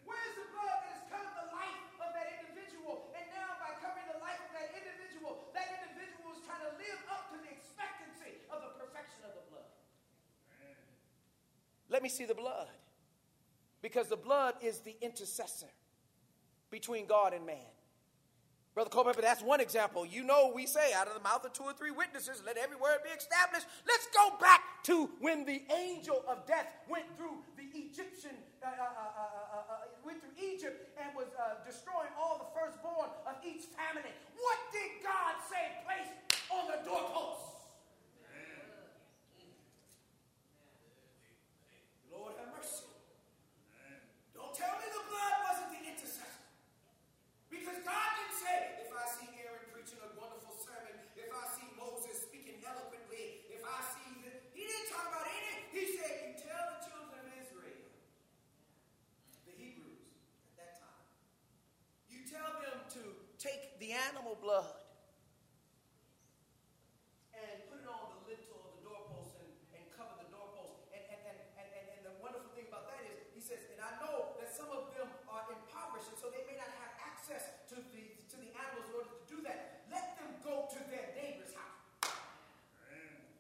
Where's 0.02 0.34
the 0.34 0.48
blood 0.50 0.74
that 0.82 0.90
has 0.90 1.04
covered 1.06 1.36
the 1.38 1.48
life 1.54 1.86
of 2.02 2.10
that 2.18 2.28
individual? 2.42 3.14
And 3.14 3.30
now, 3.30 3.62
by 3.62 3.78
covering 3.78 4.10
the 4.10 4.18
life 4.18 4.42
of 4.42 4.50
that 4.58 4.74
individual, 4.74 5.54
that 5.54 5.68
individual 5.70 6.34
is 6.34 6.42
trying 6.42 6.64
to 6.66 6.74
live 6.74 7.00
up 7.06 7.30
to 7.30 7.38
the 7.38 7.50
expectancy 7.52 8.42
of 8.50 8.58
the 8.64 8.72
perfection 8.74 9.22
of 9.22 9.38
the 9.38 9.44
blood. 9.54 9.70
Let 11.92 12.02
me 12.02 12.10
see 12.10 12.26
the 12.26 12.34
blood. 12.34 12.66
Because 13.84 14.08
the 14.08 14.18
blood 14.18 14.58
is 14.64 14.80
the 14.80 14.96
intercessor 14.98 15.70
between 16.72 17.06
God 17.06 17.36
and 17.36 17.46
man. 17.46 17.70
Brother 18.78 18.94
Culpepper, 18.94 19.22
that's 19.22 19.42
one 19.42 19.58
example. 19.58 20.06
You 20.06 20.22
know, 20.22 20.52
we 20.54 20.62
say 20.64 20.94
out 20.94 21.08
of 21.08 21.14
the 21.14 21.26
mouth 21.26 21.44
of 21.44 21.52
two 21.52 21.64
or 21.64 21.72
three 21.72 21.90
witnesses, 21.90 22.44
let 22.46 22.56
every 22.56 22.76
word 22.76 23.02
be 23.02 23.10
established. 23.10 23.66
Let's 23.82 24.06
go 24.14 24.38
back 24.38 24.62
to 24.84 25.10
when 25.18 25.42
the 25.44 25.66
angel 25.74 26.22
of 26.30 26.46
death 26.46 26.70
went 26.86 27.10
through 27.18 27.42
the 27.58 27.66
Egyptian, 27.74 28.38
uh, 28.62 28.70
uh, 28.70 28.78
uh, 28.78 29.90
went 30.06 30.22
through 30.22 30.30
Egypt 30.38 30.94
and 30.94 31.10
was 31.18 31.26
destroying 31.66 32.14
all 32.14 32.38
the 32.38 32.46
firstborn 32.54 33.10
of 33.26 33.34
each 33.42 33.66
family. 33.74 34.14
What 34.38 34.58
did 34.70 35.02
God 35.02 35.42
say 35.50 35.82
place 35.82 36.14
on 36.46 36.70
the 36.70 36.78
doorposts? 36.86 37.58
Lord 42.14 42.38
have 42.38 42.54
mercy. 42.54 42.86
Don't 44.38 44.54
tell 44.54 44.78
me 44.78 44.86
the 44.86 45.02
blood 45.10 45.34
wasn't 45.50 45.70
the 45.74 45.82
intercessor. 45.82 46.46
Because 47.50 47.80
God 47.82 48.08
didn't 48.20 48.38
say, 48.38 48.84
if 48.84 48.92
I 48.92 49.08
see 49.08 49.28
Aaron 49.40 49.64
preaching 49.72 49.96
a 50.04 50.12
wonderful 50.20 50.52
sermon, 50.52 50.92
if 51.16 51.32
I 51.32 51.44
see 51.56 51.64
Moses 51.80 52.28
speaking 52.28 52.60
eloquently, 52.60 53.40
if 53.48 53.64
I 53.64 53.80
see 53.88 54.20
the, 54.20 54.30
he 54.52 54.68
didn't 54.68 54.92
talk 54.92 55.08
about 55.08 55.24
any. 55.24 55.64
He 55.72 55.96
said, 55.96 56.12
you 56.28 56.32
tell 56.36 56.76
the 56.76 56.80
children 56.84 57.24
of 57.24 57.32
Israel, 57.40 57.88
the 59.48 59.56
Hebrews 59.56 60.12
at 60.44 60.54
that 60.60 60.72
time, 60.76 61.08
you 62.12 62.20
tell 62.28 62.52
them 62.60 62.84
to 63.00 63.02
take 63.40 63.80
the 63.80 63.96
animal 64.28 64.44
blood 64.44 64.68
and 67.32 67.64
put 67.72 67.80
it 67.80 67.88
on 67.88 68.12
the 68.12 68.20
lintel 68.28 68.60
of 68.60 68.76
the 68.76 68.84
doorpost 68.84 69.40
and, 69.40 69.48
and 69.72 69.80
cover 69.96 70.20
the 70.20 70.28
doorpost. 70.28 70.84
And, 70.92 71.00
and, 71.00 71.32
and, 71.32 71.38
and, 71.56 71.68
and, 71.72 71.84
and 71.96 72.02
the 72.04 72.12
wonderful 72.20 72.52
thing 72.52 72.68
about 72.68 72.92
that 72.92 73.08
is, 73.08 73.16
he 73.32 73.40
says, 73.40 73.64
and 73.72 73.80
I 73.80 73.96
know 74.04 74.36
that 74.36 74.52
some 74.52 74.68
of 74.68 74.92
them 74.92 75.08
are 75.32 75.48
impoverished, 75.48 76.12
and 76.12 76.20
so 76.20 76.28
they 76.28 76.44
may 76.44 76.60
not 76.60 76.68
have 76.76 76.92
access 77.00 77.56
to 77.72 77.80
the 77.80 78.20
to 78.28 78.36
the 78.36 78.52
animals 78.52 78.84
in 78.92 79.00
order 79.00 79.16
to 79.16 79.24
do 79.32 79.40
that. 79.48 79.88
Let 79.88 80.20
them 80.20 80.36
go 80.44 80.68
to 80.76 80.80
their 80.92 81.08
neighbor's 81.16 81.56
house. 81.56 82.12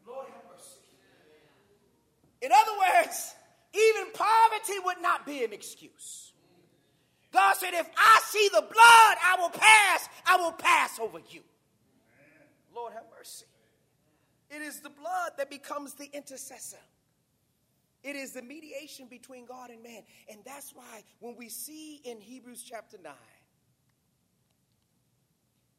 Lord 0.08 0.32
have 0.32 0.48
mercy. 0.48 0.88
In 2.40 2.48
other 2.48 2.72
words, 2.80 3.36
even 3.76 4.08
poverty 4.16 4.80
would 4.88 5.04
not 5.04 5.28
be 5.28 5.44
an 5.44 5.52
excuse. 5.52 6.27
God 7.32 7.56
said, 7.56 7.74
if 7.74 7.88
I 7.96 8.20
see 8.24 8.48
the 8.52 8.62
blood, 8.62 8.72
I 9.22 9.36
will 9.38 9.50
pass, 9.50 10.08
I 10.26 10.36
will 10.36 10.52
pass 10.52 10.98
over 10.98 11.18
you. 11.28 11.42
Lord 12.74 12.92
have 12.94 13.04
mercy. 13.16 13.46
It 14.50 14.62
is 14.62 14.80
the 14.80 14.90
blood 14.90 15.32
that 15.36 15.50
becomes 15.50 15.94
the 15.94 16.08
intercessor. 16.12 16.78
It 18.02 18.16
is 18.16 18.32
the 18.32 18.42
mediation 18.42 19.08
between 19.08 19.44
God 19.44 19.70
and 19.70 19.82
man. 19.82 20.02
And 20.30 20.40
that's 20.44 20.72
why 20.74 21.02
when 21.20 21.36
we 21.36 21.48
see 21.48 22.00
in 22.04 22.20
Hebrews 22.20 22.62
chapter 22.62 22.96
9, 23.02 23.12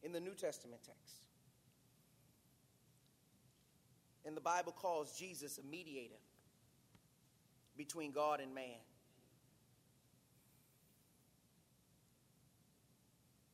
in 0.03 0.11
the 0.11 0.19
New 0.19 0.35
Testament 0.35 0.81
text, 0.85 1.15
and 4.25 4.35
the 4.35 4.41
Bible 4.41 4.73
calls 4.73 5.17
Jesus 5.17 5.57
a 5.57 5.63
mediator 5.63 6.19
between 7.77 8.11
God 8.11 8.41
and 8.41 8.53
man. 8.53 8.77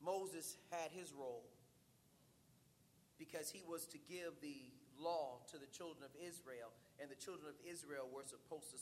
Moses 0.06 0.58
had 0.70 0.91
his 0.91 1.12
role 1.12 1.43
because 3.18 3.49
he 3.49 3.64
was 3.68 3.86
to 3.88 3.97
give 3.97 4.39
the 4.41 4.70
law 4.99 5.39
to 5.51 5.58
the 5.58 5.68
children 5.68 6.03
of 6.06 6.12
Israel, 6.16 6.72
and 6.99 7.10
the 7.10 7.16
children 7.16 7.49
of 7.49 7.56
Israel 7.68 8.08
were 8.14 8.24
supposed 8.24 8.72
to 8.72 8.78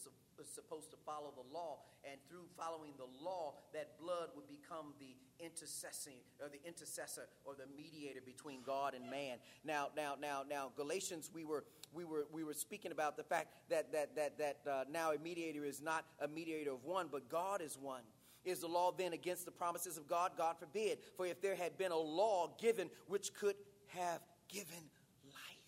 supposed 0.54 0.90
to 0.92 0.98
follow 1.06 1.32
the 1.36 1.54
law, 1.54 1.80
and 2.04 2.20
through 2.28 2.46
following 2.58 2.92
the 2.98 3.08
law, 3.24 3.54
that 3.74 3.98
blood 4.00 4.30
would 4.36 4.48
become 4.48 4.94
the 5.00 5.16
intercessing 5.44 6.18
or 6.42 6.50
the 6.50 6.62
intercessor 6.68 7.28
or 7.46 7.54
the 7.56 7.66
mediator 7.78 8.22
between 8.26 8.62
God 8.64 8.94
and 8.94 9.10
man. 9.10 9.38
Now, 9.64 9.90
now, 9.96 10.16
now, 10.20 10.44
now, 10.48 10.72
Galatians, 10.76 11.30
we 11.34 11.44
were 11.46 11.64
we 11.94 12.04
were 12.06 12.26
we 12.32 12.44
were 12.44 12.54
speaking 12.54 12.92
about 12.92 13.18
the 13.18 13.24
fact 13.24 13.50
that 13.70 13.92
that 13.92 14.16
that 14.16 14.38
that 14.38 14.58
uh, 14.70 14.84
now 14.92 15.12
a 15.12 15.18
mediator 15.18 15.66
is 15.66 15.82
not 15.82 16.06
a 16.20 16.28
mediator 16.28 16.72
of 16.72 16.84
one, 16.84 17.08
but 17.12 17.30
God 17.30 17.62
is 17.62 17.78
one. 17.80 18.04
Is 18.46 18.60
the 18.60 18.68
law 18.68 18.92
then 18.92 19.14
against 19.14 19.46
the 19.46 19.52
promises 19.52 19.98
of 19.98 20.08
God? 20.08 20.32
God 20.38 20.58
forbid. 20.60 21.00
For 21.16 21.26
if 21.26 21.42
there 21.42 21.56
had 21.56 21.78
been 21.78 21.92
a 21.92 21.98
law 21.98 22.56
given 22.60 22.90
which 23.08 23.34
could 23.34 23.56
have 23.88 24.20
given 24.50 24.84
life. 25.26 25.64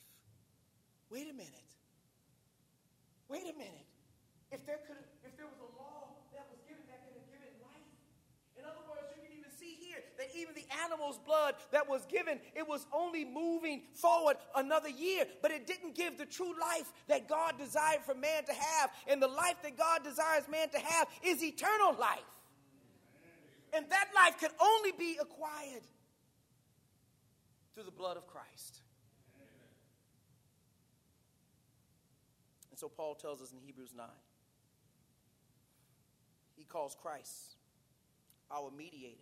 Wait 1.10 1.30
a 1.30 1.34
minute. 1.34 1.52
Wait 3.30 3.44
a 3.44 3.58
minute. 3.58 3.88
If 4.52 4.66
there 4.66 4.80
could 4.88 4.98
if 5.24 5.36
there 5.38 5.48
was 5.48 5.58
a 5.60 5.72
law 5.82 6.16
that 6.34 6.46
was 6.52 6.60
given 6.68 6.84
that 6.88 7.02
could 7.08 7.16
have 7.16 7.30
given 7.32 7.50
life. 7.64 7.92
In 8.60 8.64
other 8.64 8.84
words, 8.88 9.08
you 9.16 9.24
can 9.24 9.34
even 9.38 9.52
see 9.58 9.76
here 9.80 10.04
that 10.18 10.28
even 10.36 10.54
the 10.54 10.68
animal's 10.84 11.18
blood 11.18 11.56
that 11.72 11.90
was 11.90 12.06
given, 12.06 12.40
it 12.56 12.68
was 12.68 12.86
only 12.94 13.26
moving 13.26 13.84
forward 13.94 14.38
another 14.56 14.90
year, 14.90 15.26
but 15.42 15.52
it 15.52 15.66
didn't 15.66 15.96
give 15.96 16.18
the 16.18 16.26
true 16.26 16.54
life 16.60 16.92
that 17.08 17.28
God 17.28 17.58
desired 17.58 18.04
for 18.06 18.14
man 18.14 18.46
to 18.46 18.54
have. 18.54 18.92
And 19.08 19.22
the 19.22 19.28
life 19.28 19.56
that 19.64 19.78
God 19.78 20.04
desires 20.04 20.44
man 20.50 20.70
to 20.70 20.80
have 20.80 21.08
is 21.24 21.44
eternal 21.44 21.96
life. 22.00 22.36
And 23.76 23.90
that 23.90 24.08
life 24.16 24.40
can 24.40 24.52
only 24.62 24.92
be 24.98 25.18
acquired 25.22 25.84
through 27.74 27.84
the 27.84 27.92
blood 27.92 28.16
of 28.16 28.26
Christ. 28.26 28.80
And 32.72 32.80
so 32.80 32.88
Paul 32.90 33.16
tells 33.16 33.42
us 33.42 33.52
in 33.52 33.60
Hebrews 33.66 33.94
9, 33.96 34.06
he 36.56 36.64
calls 36.64 36.96
Christ 37.02 37.56
our 38.50 38.72
mediator. 38.72 39.16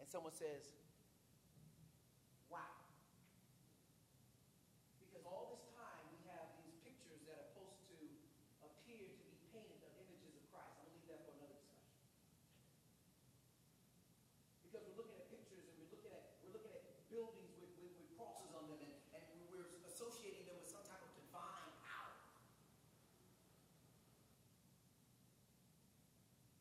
And 0.00 0.08
someone 0.10 0.32
says, 0.32 0.72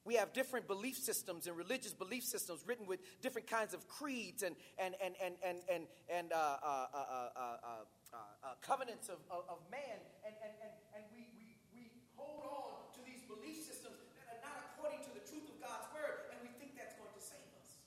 We 0.06 0.16
have 0.16 0.34
different 0.34 0.68
belief 0.68 0.98
systems 0.98 1.48
and 1.48 1.56
religious 1.56 1.94
belief 1.94 2.24
systems 2.24 2.64
written 2.68 2.86
with 2.86 3.00
different 3.22 3.48
kinds 3.48 3.74
of 3.74 3.88
creeds 3.88 4.44
and, 4.44 4.56
and, 4.78 4.96
and, 5.00 5.16
and, 5.24 5.36
and, 5.40 5.60
and, 5.72 5.84
and 6.12 6.34
uh, 6.34 6.58
uh, 6.62 6.88
uh, 6.94 8.60
covenants 8.60 9.08
of, 9.08 9.24
of, 9.32 9.48
of, 9.48 9.60
man. 9.72 10.00
And, 10.28 10.36
and, 10.44 10.54
and, 10.60 10.74
and 11.00 11.04
we, 11.16 11.32
we, 11.40 11.56
we 11.72 11.84
hold 12.20 12.44
on 12.44 12.92
to 12.94 13.02
these 13.08 13.24
belief 13.26 13.64
systems 13.64 13.96
that 14.20 14.28
are 14.28 14.44
not 14.44 14.76
according 14.76 15.02
to 15.08 15.12
the 15.16 15.24
truth 15.24 15.48
of 15.48 15.58
God's 15.64 15.88
word, 15.96 16.30
and 16.36 16.38
we 16.44 16.52
think 16.60 16.76
that's 16.76 17.00
going 17.00 17.16
to 17.16 17.24
save 17.24 17.48
us. 17.64 17.80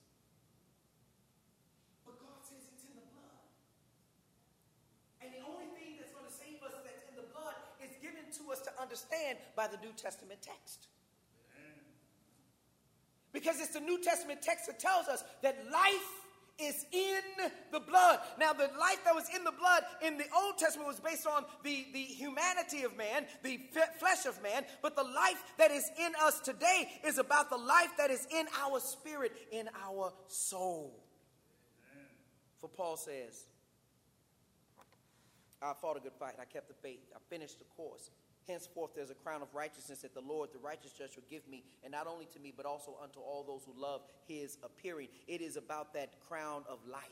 But 2.09 2.17
God 2.17 2.41
says 2.43 2.64
it's 2.73 2.89
in 2.89 2.97
the 2.97 3.07
blood. 3.12 3.45
And 5.21 5.37
the 5.37 5.45
only 5.45 5.69
thing 5.77 6.01
that's 6.01 6.17
going 6.17 6.27
to 6.27 6.33
save 6.33 6.64
us 6.64 6.75
that's 6.81 7.05
in 7.07 7.14
the 7.14 7.29
blood 7.29 7.61
is 7.85 7.93
given 8.01 8.25
to 8.41 8.43
us 8.51 8.64
to 8.64 8.73
understand 8.81 9.37
by 9.53 9.69
the 9.69 9.77
New 9.85 9.93
Testament 9.95 10.41
text. 10.41 10.89
The 13.77 13.83
New 13.83 14.01
Testament 14.01 14.41
text 14.41 14.68
that 14.68 14.79
tells 14.79 15.07
us 15.07 15.22
that 15.43 15.59
life 15.70 16.09
is 16.59 16.87
in 16.93 17.51
the 17.70 17.81
blood. 17.81 18.20
Now, 18.41 18.55
the 18.55 18.70
life 18.81 19.05
that 19.05 19.14
was 19.14 19.29
in 19.37 19.45
the 19.45 19.53
blood 19.53 19.83
in 20.03 20.16
the 20.16 20.24
Old 20.35 20.57
Testament 20.57 20.89
was 20.89 20.99
based 20.99 21.27
on 21.27 21.45
the, 21.62 21.87
the 21.93 22.01
humanity 22.01 22.85
of 22.85 22.97
man, 22.97 23.27
the 23.43 23.61
flesh 23.99 24.24
of 24.24 24.43
man, 24.43 24.64
but 24.81 24.97
the 24.97 25.03
life 25.03 25.43
that 25.59 25.70
is 25.70 25.91
in 26.01 26.12
us 26.22 26.41
today 26.41 26.89
is 27.05 27.18
about 27.18 27.51
the 27.51 27.59
life 27.59 27.91
that 27.99 28.11
is 28.11 28.27
in 28.35 28.47
our 28.64 28.81
spirit, 28.81 29.33
in 29.53 29.68
our 29.85 30.11
soul. 30.27 30.99
For 32.59 32.70
Paul 32.70 32.97
says, 32.97 33.45
I 35.61 35.74
fought 35.74 35.99
a 35.99 36.01
good 36.01 36.14
fight, 36.18 36.37
I 36.41 36.47
kept 36.47 36.68
the 36.68 36.74
faith, 36.83 37.01
I 37.14 37.18
finished 37.29 37.59
the 37.59 37.66
course. 37.77 38.09
Henceforth, 38.47 38.92
there's 38.94 39.11
a 39.11 39.14
crown 39.14 39.42
of 39.42 39.49
righteousness 39.55 40.01
that 40.01 40.14
the 40.14 40.20
Lord, 40.20 40.51
the 40.53 40.59
righteous 40.59 40.92
judge, 40.92 41.16
will 41.16 41.24
give 41.28 41.47
me, 41.49 41.64
and 41.82 41.92
not 41.92 42.07
only 42.07 42.26
to 42.26 42.40
me, 42.40 42.53
but 42.57 42.64
also 42.64 42.97
unto 43.03 43.18
all 43.18 43.44
those 43.44 43.62
who 43.64 43.80
love 43.80 44.03
his 44.26 44.59
appearing. 44.62 45.09
It 45.26 45.40
is 45.40 45.57
about 45.57 45.92
that 45.94 46.20
crown 46.28 46.62
of 46.68 46.78
life. 46.86 47.03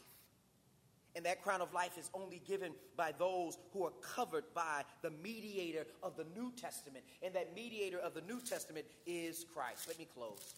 And 1.17 1.25
that 1.27 1.43
crown 1.43 1.61
of 1.61 1.73
life 1.73 1.97
is 1.97 2.11
only 2.13 2.43
given 2.45 2.73
by 2.97 3.13
those 3.17 3.57
who 3.73 3.85
are 3.85 3.93
covered 4.03 4.45
by 4.53 4.83
the 5.03 5.11
mediator 5.11 5.87
of 6.03 6.17
the 6.17 6.27
New 6.35 6.53
Testament. 6.53 7.05
And 7.23 7.35
that 7.35 7.55
mediator 7.55 7.99
of 7.99 8.15
the 8.15 8.23
New 8.23 8.41
Testament 8.41 8.87
is 9.07 9.45
Christ. 9.55 9.87
Let 9.87 9.99
me 9.99 10.09
close. 10.13 10.55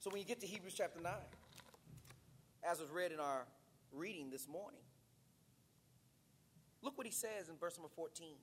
So 0.00 0.10
when 0.10 0.20
you 0.20 0.26
get 0.26 0.40
to 0.40 0.46
Hebrews 0.46 0.74
chapter 0.76 1.00
9, 1.00 1.12
as 2.68 2.80
was 2.80 2.90
read 2.90 3.12
in 3.12 3.20
our 3.20 3.44
reading 3.92 4.30
this 4.30 4.48
morning, 4.48 4.80
look 6.82 6.98
what 6.98 7.06
he 7.06 7.12
says 7.12 7.48
in 7.48 7.56
verse 7.56 7.78
number 7.78 7.92
14. 7.94 8.34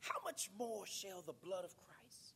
How 0.00 0.16
much 0.24 0.50
more 0.58 0.86
shall 0.86 1.22
the 1.22 1.32
blood 1.32 1.64
of 1.64 1.74
Christ, 1.76 2.34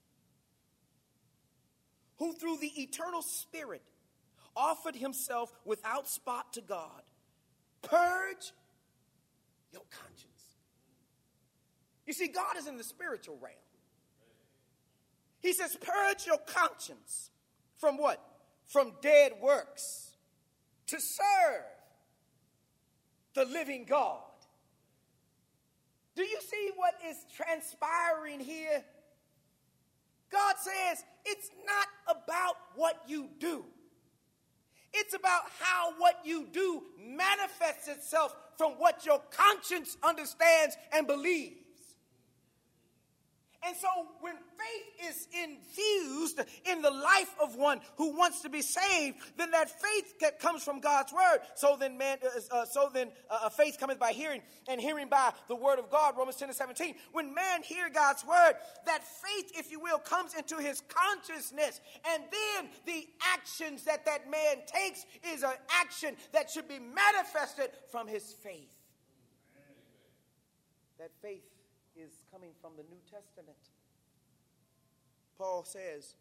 who 2.18 2.34
through 2.34 2.58
the 2.58 2.82
eternal 2.82 3.22
Spirit 3.22 3.82
offered 4.54 4.94
himself 4.94 5.52
without 5.64 6.08
spot 6.08 6.52
to 6.52 6.60
God, 6.60 7.02
purge 7.82 8.52
your 9.72 9.82
conscience? 9.90 10.34
You 12.06 12.12
see, 12.12 12.28
God 12.28 12.56
is 12.58 12.66
in 12.66 12.76
the 12.76 12.84
spiritual 12.84 13.38
realm. 13.40 13.54
He 15.40 15.52
says, 15.52 15.76
Purge 15.80 16.26
your 16.26 16.38
conscience 16.46 17.30
from 17.76 17.98
what? 17.98 18.22
From 18.66 18.92
dead 19.02 19.32
works 19.42 20.16
to 20.86 21.00
serve 21.00 21.64
the 23.34 23.44
living 23.44 23.84
God. 23.84 24.22
Do 26.16 26.22
you 26.22 26.38
see 26.40 26.70
what 26.76 26.94
is 27.08 27.16
transpiring 27.34 28.40
here? 28.40 28.84
God 30.30 30.54
says 30.58 31.04
it's 31.24 31.50
not 31.66 32.16
about 32.16 32.56
what 32.76 33.02
you 33.06 33.28
do. 33.38 33.64
It's 34.92 35.14
about 35.14 35.42
how 35.60 35.94
what 35.98 36.20
you 36.24 36.46
do 36.52 36.82
manifests 37.04 37.88
itself 37.88 38.34
from 38.56 38.72
what 38.72 39.04
your 39.04 39.20
conscience 39.30 39.96
understands 40.02 40.76
and 40.92 41.06
believes. 41.06 41.63
And 43.66 43.74
so 43.76 43.88
when 44.20 44.34
faith 44.34 45.08
is 45.10 45.28
infused 45.32 46.40
in 46.66 46.82
the 46.82 46.90
life 46.90 47.34
of 47.42 47.56
one 47.56 47.80
who 47.96 48.16
wants 48.16 48.42
to 48.42 48.50
be 48.50 48.60
saved, 48.60 49.16
then 49.38 49.50
that 49.52 49.70
faith 49.70 50.18
that 50.20 50.38
comes 50.38 50.62
from 50.62 50.80
God's 50.80 51.12
word. 51.12 51.38
So 51.54 51.76
then 51.78 51.96
man, 51.96 52.18
uh, 52.22 52.56
uh 52.56 52.64
so 52.66 52.90
then 52.92 53.10
uh, 53.30 53.48
faith 53.48 53.78
cometh 53.80 53.98
by 53.98 54.12
hearing 54.12 54.42
and 54.68 54.80
hearing 54.80 55.08
by 55.08 55.32
the 55.48 55.56
word 55.56 55.78
of 55.78 55.90
God, 55.90 56.14
Romans 56.16 56.36
10 56.36 56.48
and 56.50 56.56
17. 56.56 56.94
When 57.12 57.34
man 57.34 57.62
hear 57.62 57.88
God's 57.88 58.24
word, 58.26 58.54
that 58.84 59.02
faith, 59.02 59.52
if 59.58 59.70
you 59.70 59.80
will, 59.80 59.98
comes 59.98 60.34
into 60.34 60.56
his 60.56 60.82
consciousness. 60.88 61.80
And 62.12 62.22
then 62.30 62.68
the 62.84 63.06
actions 63.32 63.84
that 63.84 64.04
that 64.04 64.30
man 64.30 64.58
takes 64.66 65.06
is 65.32 65.42
an 65.42 65.54
action 65.80 66.16
that 66.32 66.50
should 66.50 66.68
be 66.68 66.78
manifested 66.78 67.70
from 67.90 68.08
his 68.08 68.34
faith. 68.42 68.70
That 70.98 71.10
faith 71.22 71.42
is 71.96 72.24
coming 72.32 72.50
from 72.60 72.72
the 72.76 72.82
New 72.84 73.00
Testament. 73.10 73.58
Paul 75.38 75.64
says 75.64 76.14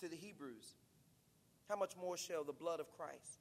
to 0.00 0.08
the 0.08 0.16
Hebrews, 0.16 0.74
How 1.68 1.76
much 1.76 1.96
more 1.96 2.16
shall 2.16 2.44
the 2.44 2.52
blood 2.52 2.80
of 2.80 2.90
Christ, 2.96 3.40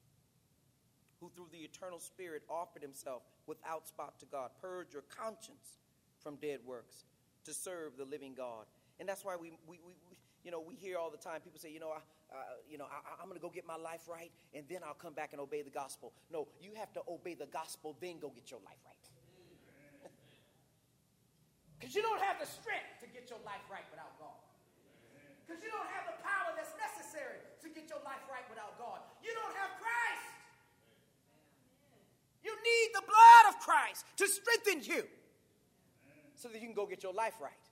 who 1.20 1.32
through 1.36 1.50
the 1.52 1.60
eternal 1.60 2.00
Spirit 2.00 2.44
offered 2.50 2.82
himself 2.82 3.24
without 3.46 3.88
spot 3.88 4.20
to 4.20 4.26
God. 4.26 4.52
Purge 4.62 4.94
your 4.94 5.04
conscience 5.04 5.80
from 6.22 6.36
dead 6.36 6.60
works 6.66 7.06
to 7.46 7.54
serve 7.54 7.98
the 7.98 8.06
living 8.06 8.34
God. 8.36 8.66
And 9.00 9.08
that's 9.08 9.24
why 9.24 9.36
we, 9.36 9.52
we, 9.68 9.80
we, 9.86 9.94
we 10.10 10.18
you 10.44 10.52
know, 10.52 10.62
we 10.66 10.76
hear 10.76 10.98
all 10.98 11.10
the 11.10 11.18
time 11.18 11.42
people 11.42 11.60
say, 11.60 11.72
you 11.72 11.80
know, 11.80 11.90
I, 11.90 12.00
uh, 12.34 12.38
you 12.70 12.78
know, 12.78 12.86
I, 12.86 13.22
I'm 13.22 13.28
going 13.28 13.40
to 13.40 13.42
go 13.42 13.50
get 13.50 13.66
my 13.66 13.78
life 13.78 14.02
right, 14.08 14.32
and 14.54 14.66
then 14.70 14.80
I'll 14.86 14.94
come 14.94 15.14
back 15.14 15.32
and 15.32 15.42
obey 15.42 15.62
the 15.62 15.70
gospel. 15.70 16.14
No, 16.32 16.48
you 16.62 16.72
have 16.76 16.92
to 16.94 17.02
obey 17.08 17.34
the 17.34 17.48
gospel, 17.48 17.96
then 18.00 18.20
go 18.20 18.30
get 18.30 18.52
your 18.52 18.60
life 18.66 18.80
right. 18.86 18.97
Because 21.78 21.94
you 21.94 22.02
don't 22.02 22.22
have 22.22 22.42
the 22.42 22.50
strength 22.50 22.98
to 23.06 23.08
get 23.14 23.30
your 23.30 23.40
life 23.46 23.62
right 23.70 23.86
without 23.94 24.18
God. 24.18 24.38
Because 25.46 25.62
you 25.64 25.72
don't 25.72 25.88
have 25.94 26.10
the 26.10 26.18
power 26.26 26.52
that's 26.58 26.74
necessary 26.76 27.40
to 27.62 27.68
get 27.70 27.88
your 27.88 28.02
life 28.04 28.20
right 28.28 28.44
without 28.50 28.76
God. 28.82 29.00
You 29.24 29.32
don't 29.32 29.56
have 29.56 29.72
Christ. 29.80 30.28
You 32.44 32.52
need 32.52 32.88
the 32.96 33.06
blood 33.06 33.54
of 33.54 33.56
Christ 33.62 34.06
to 34.18 34.26
strengthen 34.28 34.84
you 34.84 35.06
so 36.36 36.48
that 36.50 36.60
you 36.60 36.68
can 36.68 36.76
go 36.76 36.86
get 36.86 37.04
your 37.04 37.14
life 37.14 37.36
right. 37.42 37.67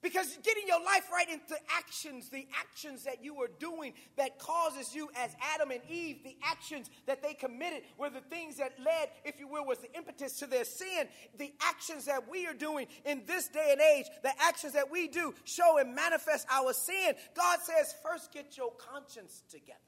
Because 0.00 0.38
getting 0.44 0.62
your 0.68 0.82
life 0.84 1.10
right 1.12 1.28
into 1.28 1.56
actions, 1.76 2.28
the 2.28 2.46
actions 2.56 3.02
that 3.02 3.24
you 3.24 3.40
are 3.42 3.50
doing 3.58 3.94
that 4.16 4.38
causes 4.38 4.94
you, 4.94 5.10
as 5.16 5.34
Adam 5.54 5.72
and 5.72 5.80
Eve, 5.90 6.18
the 6.22 6.36
actions 6.44 6.88
that 7.06 7.20
they 7.20 7.34
committed 7.34 7.82
were 7.98 8.08
the 8.08 8.20
things 8.20 8.58
that 8.58 8.72
led, 8.78 9.08
if 9.24 9.40
you 9.40 9.48
will, 9.48 9.66
was 9.66 9.78
the 9.78 9.92
impetus 9.96 10.38
to 10.38 10.46
their 10.46 10.64
sin. 10.64 11.08
The 11.36 11.52
actions 11.62 12.04
that 12.04 12.30
we 12.30 12.46
are 12.46 12.54
doing 12.54 12.86
in 13.04 13.22
this 13.26 13.48
day 13.48 13.70
and 13.72 13.80
age, 13.80 14.06
the 14.22 14.32
actions 14.40 14.72
that 14.74 14.88
we 14.88 15.08
do 15.08 15.34
show 15.42 15.78
and 15.78 15.94
manifest 15.96 16.46
our 16.48 16.72
sin. 16.72 17.14
God 17.34 17.58
says, 17.60 17.94
first 18.04 18.32
get 18.32 18.56
your 18.56 18.70
conscience 18.78 19.42
together. 19.50 19.78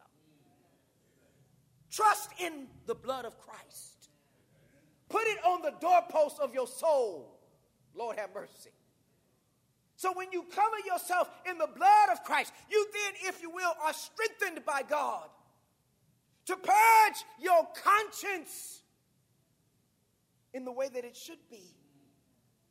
Trust 1.89 2.31
in 2.41 2.67
the 2.87 2.97
blood 2.97 3.27
of 3.27 3.39
Christ. 3.39 4.09
Put 5.09 5.23
it 5.27 5.39
on 5.45 5.63
the 5.63 5.75
doorpost 5.81 6.41
of 6.41 6.53
your 6.53 6.67
soul. 6.67 7.39
Lord 7.95 8.19
have 8.19 8.35
mercy. 8.35 8.71
So 10.01 10.15
when 10.15 10.33
you 10.33 10.45
cover 10.45 10.79
yourself 10.87 11.29
in 11.47 11.59
the 11.59 11.67
blood 11.67 12.09
of 12.11 12.25
Christ, 12.25 12.55
you 12.71 12.87
then, 12.91 13.29
if 13.29 13.43
you 13.43 13.51
will, 13.51 13.75
are 13.85 13.93
strengthened 13.93 14.65
by 14.65 14.81
God 14.81 15.29
to 16.47 16.57
purge 16.57 17.25
your 17.39 17.69
conscience 17.85 18.81
in 20.55 20.65
the 20.65 20.73
way 20.73 20.89
that 20.89 21.05
it 21.05 21.15
should 21.15 21.47
be, 21.51 21.75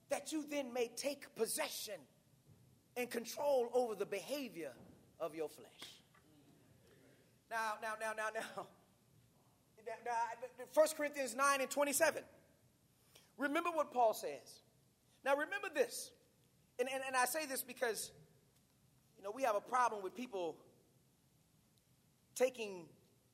that 0.09 0.31
you 0.31 0.43
then 0.49 0.73
may 0.73 0.89
take 0.95 1.35
possession 1.35 1.99
and 2.97 3.11
control 3.11 3.69
over 3.75 3.93
the 3.93 4.07
behavior 4.07 4.71
of 5.19 5.35
your 5.35 5.49
flesh. 5.49 5.67
Now, 7.51 7.73
now, 7.79 7.93
now, 8.01 8.13
now, 8.17 8.29
now. 8.33 8.65
now 10.03 10.65
1 10.73 10.87
Corinthians 10.97 11.35
9 11.35 11.61
and 11.61 11.69
27. 11.69 12.23
Remember 13.37 13.69
what 13.69 13.93
Paul 13.93 14.15
says. 14.15 14.63
Now, 15.23 15.33
remember 15.33 15.67
this 15.71 16.09
and, 16.79 16.89
and, 16.93 17.03
and 17.05 17.15
I 17.15 17.25
say 17.25 17.45
this 17.45 17.61
because, 17.61 18.11
you 19.17 19.23
know, 19.23 19.31
we 19.35 19.43
have 19.43 19.55
a 19.55 19.61
problem 19.61 20.01
with 20.01 20.15
people 20.15 20.55
taking 22.35 22.85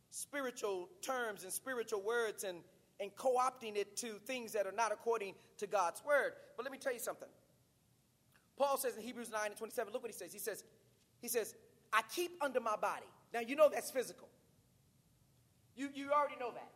spiritual 0.09 0.89
terms 1.01 1.43
and 1.43 1.53
spiritual 1.53 2.01
words 2.01 2.43
and, 2.43 2.59
and 2.99 3.15
co 3.15 3.35
opting 3.37 3.75
it 3.75 3.95
to 3.97 4.13
things 4.25 4.53
that 4.53 4.65
are 4.65 4.71
not 4.71 4.91
according 4.91 5.35
to 5.57 5.67
God's 5.67 6.03
word. 6.05 6.33
But 6.57 6.63
let 6.63 6.71
me 6.71 6.77
tell 6.77 6.93
you 6.93 6.99
something. 6.99 7.29
Paul 8.57 8.77
says 8.77 8.95
in 8.95 9.03
Hebrews 9.03 9.29
9 9.31 9.41
and 9.45 9.57
27, 9.57 9.93
look 9.93 10.01
what 10.01 10.11
he 10.11 10.17
says. 10.17 10.31
He 10.31 10.39
says, 10.39 10.63
he 11.21 11.27
says, 11.27 11.53
I 11.91 12.01
keep 12.13 12.31
under 12.41 12.59
my 12.59 12.75
body. 12.77 13.05
Now 13.33 13.41
you 13.41 13.55
know 13.55 13.69
that's 13.71 13.91
physical. 13.91 14.29
You, 15.75 15.89
you 15.93 16.11
already 16.11 16.37
know 16.39 16.51
that. 16.51 16.71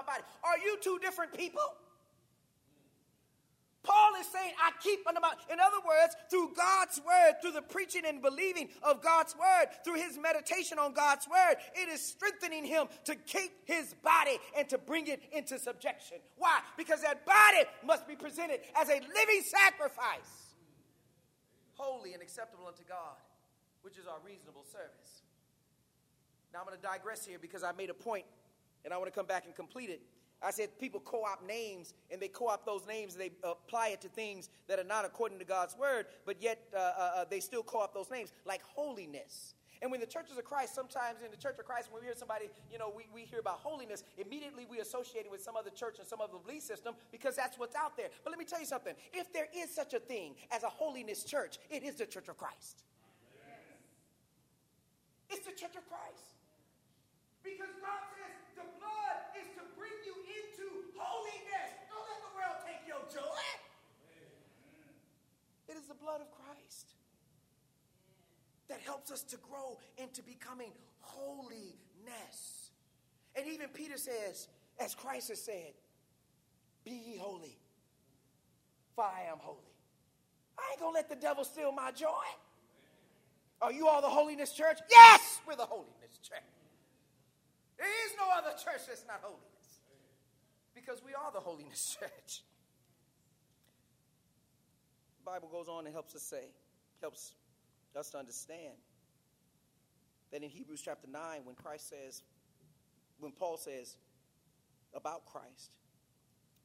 My 0.00 0.12
body. 0.12 0.24
Are 0.44 0.58
you 0.58 0.78
two 0.80 0.98
different 1.00 1.36
people? 1.36 1.62
Paul 3.82 4.12
is 4.20 4.26
saying, 4.26 4.52
I 4.62 4.72
keep 4.82 5.06
under 5.08 5.20
my. 5.20 5.32
In 5.50 5.58
other 5.58 5.78
words, 5.86 6.14
through 6.28 6.52
God's 6.54 7.00
word, 7.00 7.40
through 7.40 7.52
the 7.52 7.62
preaching 7.62 8.02
and 8.06 8.20
believing 8.20 8.68
of 8.82 9.02
God's 9.02 9.34
word, 9.34 9.68
through 9.84 9.94
his 9.94 10.18
meditation 10.18 10.78
on 10.78 10.92
God's 10.92 11.26
word, 11.26 11.56
it 11.74 11.88
is 11.88 12.02
strengthening 12.02 12.64
him 12.64 12.88
to 13.04 13.14
keep 13.14 13.50
his 13.64 13.94
body 14.04 14.36
and 14.56 14.68
to 14.68 14.76
bring 14.76 15.06
it 15.06 15.22
into 15.32 15.58
subjection. 15.58 16.18
Why? 16.36 16.60
Because 16.76 17.00
that 17.02 17.24
body 17.24 17.64
must 17.84 18.06
be 18.06 18.16
presented 18.16 18.60
as 18.76 18.90
a 18.90 19.00
living 19.00 19.42
sacrifice, 19.44 20.52
holy 21.72 22.12
and 22.12 22.22
acceptable 22.22 22.66
unto 22.66 22.84
God, 22.86 23.16
which 23.80 23.96
is 23.96 24.06
our 24.06 24.18
reasonable 24.26 24.64
service. 24.70 25.22
Now 26.52 26.60
I'm 26.60 26.66
going 26.66 26.76
to 26.76 26.82
digress 26.82 27.24
here 27.24 27.38
because 27.40 27.62
I 27.62 27.72
made 27.72 27.88
a 27.88 27.94
point 27.94 28.26
and 28.84 28.94
I 28.94 28.98
want 28.98 29.12
to 29.12 29.16
come 29.16 29.26
back 29.26 29.46
and 29.46 29.54
complete 29.54 29.90
it. 29.90 30.00
I 30.42 30.50
said 30.50 30.78
people 30.78 31.00
co 31.00 31.24
opt 31.24 31.46
names 31.46 31.92
and 32.10 32.20
they 32.20 32.28
co 32.28 32.48
opt 32.48 32.64
those 32.64 32.86
names 32.86 33.12
and 33.12 33.20
they 33.20 33.30
apply 33.44 33.88
it 33.88 34.00
to 34.02 34.08
things 34.08 34.48
that 34.68 34.78
are 34.78 34.84
not 34.84 35.04
according 35.04 35.38
to 35.38 35.44
God's 35.44 35.76
word, 35.76 36.06
but 36.24 36.36
yet 36.40 36.60
uh, 36.74 36.78
uh, 36.78 37.10
uh 37.16 37.24
they 37.28 37.40
still 37.40 37.62
co 37.62 37.80
opt 37.80 37.94
those 37.94 38.10
names, 38.10 38.32
like 38.46 38.62
holiness. 38.62 39.54
And 39.82 39.90
when 39.90 40.00
the 40.00 40.06
churches 40.06 40.36
of 40.36 40.44
Christ, 40.44 40.74
sometimes 40.74 41.22
in 41.24 41.30
the 41.30 41.38
church 41.38 41.58
of 41.58 41.64
Christ, 41.64 41.88
when 41.90 42.02
we 42.02 42.06
hear 42.06 42.14
somebody, 42.14 42.50
you 42.70 42.76
know, 42.76 42.92
we, 42.94 43.08
we 43.14 43.22
hear 43.22 43.40
about 43.40 43.60
holiness, 43.60 44.04
immediately 44.18 44.66
we 44.68 44.80
associate 44.80 45.24
it 45.24 45.30
with 45.30 45.42
some 45.42 45.56
other 45.56 45.70
church 45.70 45.98
and 45.98 46.06
some 46.06 46.20
other 46.20 46.36
belief 46.44 46.62
system 46.62 46.94
because 47.10 47.34
that's 47.34 47.58
what's 47.58 47.74
out 47.74 47.96
there. 47.96 48.08
But 48.22 48.30
let 48.30 48.38
me 48.38 48.44
tell 48.44 48.60
you 48.60 48.66
something 48.66 48.94
if 49.14 49.32
there 49.32 49.48
is 49.56 49.74
such 49.74 49.94
a 49.94 50.00
thing 50.00 50.34
as 50.50 50.64
a 50.64 50.68
holiness 50.68 51.24
church, 51.24 51.56
it 51.70 51.82
is 51.82 51.94
the 51.94 52.04
church 52.04 52.28
of 52.28 52.36
Christ. 52.36 52.84
It's 55.30 55.46
the 55.46 55.54
church 55.54 55.78
of 55.78 55.86
Christ. 55.88 56.36
Because 57.40 57.72
God 57.80 58.02
says, 58.18 58.34
the 58.60 58.66
blood 58.76 59.18
is 59.38 59.48
to 59.56 59.64
bring 59.78 59.94
you 60.04 60.12
into 60.28 60.92
holiness. 60.92 61.70
Don't 61.88 62.04
let 62.04 62.20
the 62.20 62.32
world 62.36 62.58
take 62.68 62.84
your 62.84 63.00
joy. 63.08 63.44
It 65.70 65.76
is 65.76 65.86
the 65.86 65.94
blood 65.94 66.20
of 66.20 66.26
Christ 66.32 66.94
that 68.68 68.80
helps 68.80 69.10
us 69.12 69.22
to 69.22 69.36
grow 69.36 69.78
into 69.98 70.22
becoming 70.22 70.72
holiness. 70.98 72.70
And 73.36 73.46
even 73.46 73.68
Peter 73.68 73.96
says, 73.96 74.48
as 74.80 74.94
Christ 74.94 75.28
has 75.28 75.40
said, 75.40 75.72
Be 76.84 76.90
ye 76.90 77.18
holy, 77.18 77.56
for 78.96 79.04
I 79.04 79.30
am 79.30 79.38
holy. 79.38 79.58
I 80.58 80.62
ain't 80.72 80.80
gonna 80.80 80.94
let 80.94 81.08
the 81.08 81.16
devil 81.16 81.44
steal 81.44 81.70
my 81.70 81.92
joy. 81.92 82.08
Are 83.62 83.72
you 83.72 83.86
all 83.86 84.00
the 84.00 84.08
holiness 84.08 84.52
church? 84.52 84.78
Yes, 84.90 85.40
we're 85.46 85.56
the 85.56 85.66
holiness 85.66 86.18
church. 86.22 86.38
There 87.78 87.86
is 88.06 88.12
no 88.18 88.26
other 88.36 88.56
church 88.56 88.86
that's 88.88 89.04
not 89.06 89.20
holiness. 89.22 89.46
Because 90.74 91.02
we 91.04 91.14
are 91.14 91.30
the 91.32 91.40
holiness 91.40 91.96
church. 92.00 92.42
Bible 95.30 95.48
goes 95.48 95.68
on 95.68 95.86
and 95.86 95.94
helps 95.94 96.16
us 96.16 96.22
say, 96.22 96.48
helps 97.00 97.34
us 97.94 98.10
to 98.10 98.18
understand 98.18 98.74
that 100.32 100.42
in 100.42 100.50
Hebrews 100.50 100.82
chapter 100.84 101.06
9, 101.06 101.42
when 101.44 101.54
Christ 101.54 101.88
says, 101.88 102.24
when 103.20 103.30
Paul 103.30 103.56
says 103.56 103.96
about 104.92 105.26
Christ, 105.26 105.76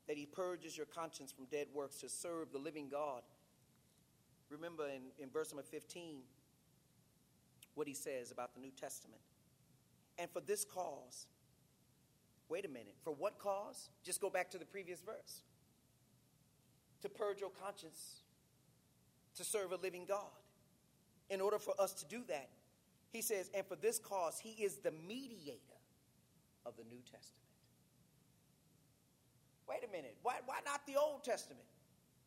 that 0.08 0.18
he 0.18 0.26
purges 0.26 0.76
your 0.76 0.88
conscience 0.88 1.32
from 1.32 1.46
dead 1.46 1.68
works 1.76 1.98
to 1.98 2.10
serve 2.10 2.52
the 2.52 2.58
living 2.58 2.90
God. 2.90 3.22
Remember 4.50 4.88
in, 4.88 5.24
in 5.24 5.30
verse 5.30 5.52
number 5.52 5.68
15 5.70 6.22
what 7.76 7.88
he 7.88 7.94
says 7.94 8.32
about 8.32 8.56
the 8.56 8.62
New 8.62 8.72
Testament. 8.72 9.22
And 10.18 10.28
for 10.32 10.40
this 10.40 10.66
cause, 10.66 11.28
wait 12.50 12.66
a 12.66 12.70
minute, 12.70 12.96
for 13.04 13.14
what 13.14 13.38
cause? 13.38 13.92
Just 14.04 14.22
go 14.22 14.32
back 14.32 14.50
to 14.52 14.58
the 14.58 14.66
previous 14.66 15.02
verse. 15.02 15.44
To 17.04 17.10
purge 17.10 17.40
your 17.40 17.52
conscience, 17.52 18.22
to 19.36 19.44
serve 19.44 19.72
a 19.72 19.78
living 19.78 20.06
God. 20.08 20.32
In 21.30 21.42
order 21.42 21.58
for 21.58 21.74
us 21.80 21.94
to 21.94 22.06
do 22.06 22.24
that, 22.28 22.50
he 23.12 23.22
says, 23.22 23.50
and 23.54 23.66
for 23.66 23.76
this 23.76 23.98
cause, 23.98 24.40
he 24.40 24.64
is 24.64 24.78
the 24.78 24.92
mediator 24.92 25.80
of 26.66 26.76
the 26.78 26.84
New 26.84 27.02
Testament. 27.04 27.46
Wait 29.68 29.80
a 29.88 29.92
minute, 29.92 30.18
why, 30.22 30.36
why 30.46 30.58
not 30.66 30.86
the 30.86 31.00
Old 31.00 31.24
Testament? 31.24 31.66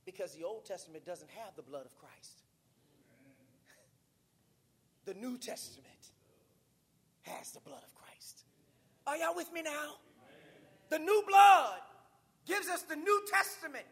Because 0.04 0.34
the 0.34 0.44
Old 0.44 0.64
Testament 0.64 1.04
doesn't 1.04 1.30
have 1.30 1.54
the 1.56 1.62
blood 1.62 1.84
of 1.84 1.96
Christ. 1.96 2.42
the 5.04 5.14
New 5.14 5.38
Testament 5.38 5.86
has 7.22 7.52
the 7.52 7.60
blood 7.60 7.82
of 7.82 7.94
Christ. 7.94 8.44
Are 9.06 9.16
y'all 9.16 9.36
with 9.36 9.52
me 9.52 9.62
now? 9.62 9.96
The 10.90 10.98
new 10.98 11.22
blood 11.28 11.80
gives 12.46 12.68
us 12.68 12.82
the 12.82 12.96
New 12.96 13.22
Testament, 13.30 13.84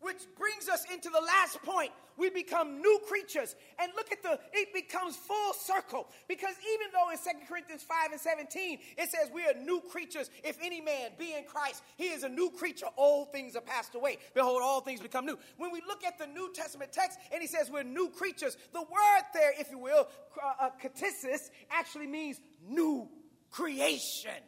which 0.00 0.22
brings 0.36 0.68
us 0.68 0.84
into 0.92 1.10
the 1.10 1.20
last 1.20 1.62
point. 1.62 1.90
We 2.16 2.30
become 2.30 2.80
new 2.80 3.00
creatures. 3.06 3.54
And 3.80 3.92
look 3.96 4.10
at 4.10 4.22
the, 4.22 4.38
it 4.52 4.72
becomes 4.74 5.16
full 5.16 5.52
circle. 5.52 6.08
Because 6.26 6.54
even 6.74 6.88
though 6.92 7.10
in 7.10 7.18
2 7.18 7.46
Corinthians 7.48 7.82
5 7.82 8.12
and 8.12 8.20
17, 8.20 8.78
it 8.96 9.10
says 9.10 9.30
we 9.32 9.44
are 9.44 9.54
new 9.54 9.80
creatures. 9.80 10.30
If 10.42 10.58
any 10.62 10.80
man 10.80 11.10
be 11.18 11.34
in 11.34 11.44
Christ, 11.44 11.82
he 11.96 12.06
is 12.06 12.24
a 12.24 12.28
new 12.28 12.50
creature. 12.50 12.86
Old 12.96 13.32
things 13.32 13.54
are 13.54 13.60
passed 13.60 13.94
away. 13.94 14.18
Behold, 14.34 14.62
all 14.62 14.80
things 14.80 15.00
become 15.00 15.26
new. 15.26 15.38
When 15.56 15.70
we 15.70 15.80
look 15.86 16.04
at 16.04 16.18
the 16.18 16.26
New 16.26 16.52
Testament 16.52 16.92
text 16.92 17.18
and 17.32 17.40
he 17.40 17.46
says 17.46 17.70
we're 17.70 17.84
new 17.84 18.08
creatures, 18.10 18.56
the 18.72 18.80
word 18.82 19.22
there, 19.32 19.52
if 19.58 19.70
you 19.70 19.78
will, 19.78 20.08
uh, 20.42 20.66
uh, 20.66 20.70
katasis, 20.82 21.50
actually 21.70 22.06
means 22.06 22.40
new 22.68 23.08
creation. 23.50 24.42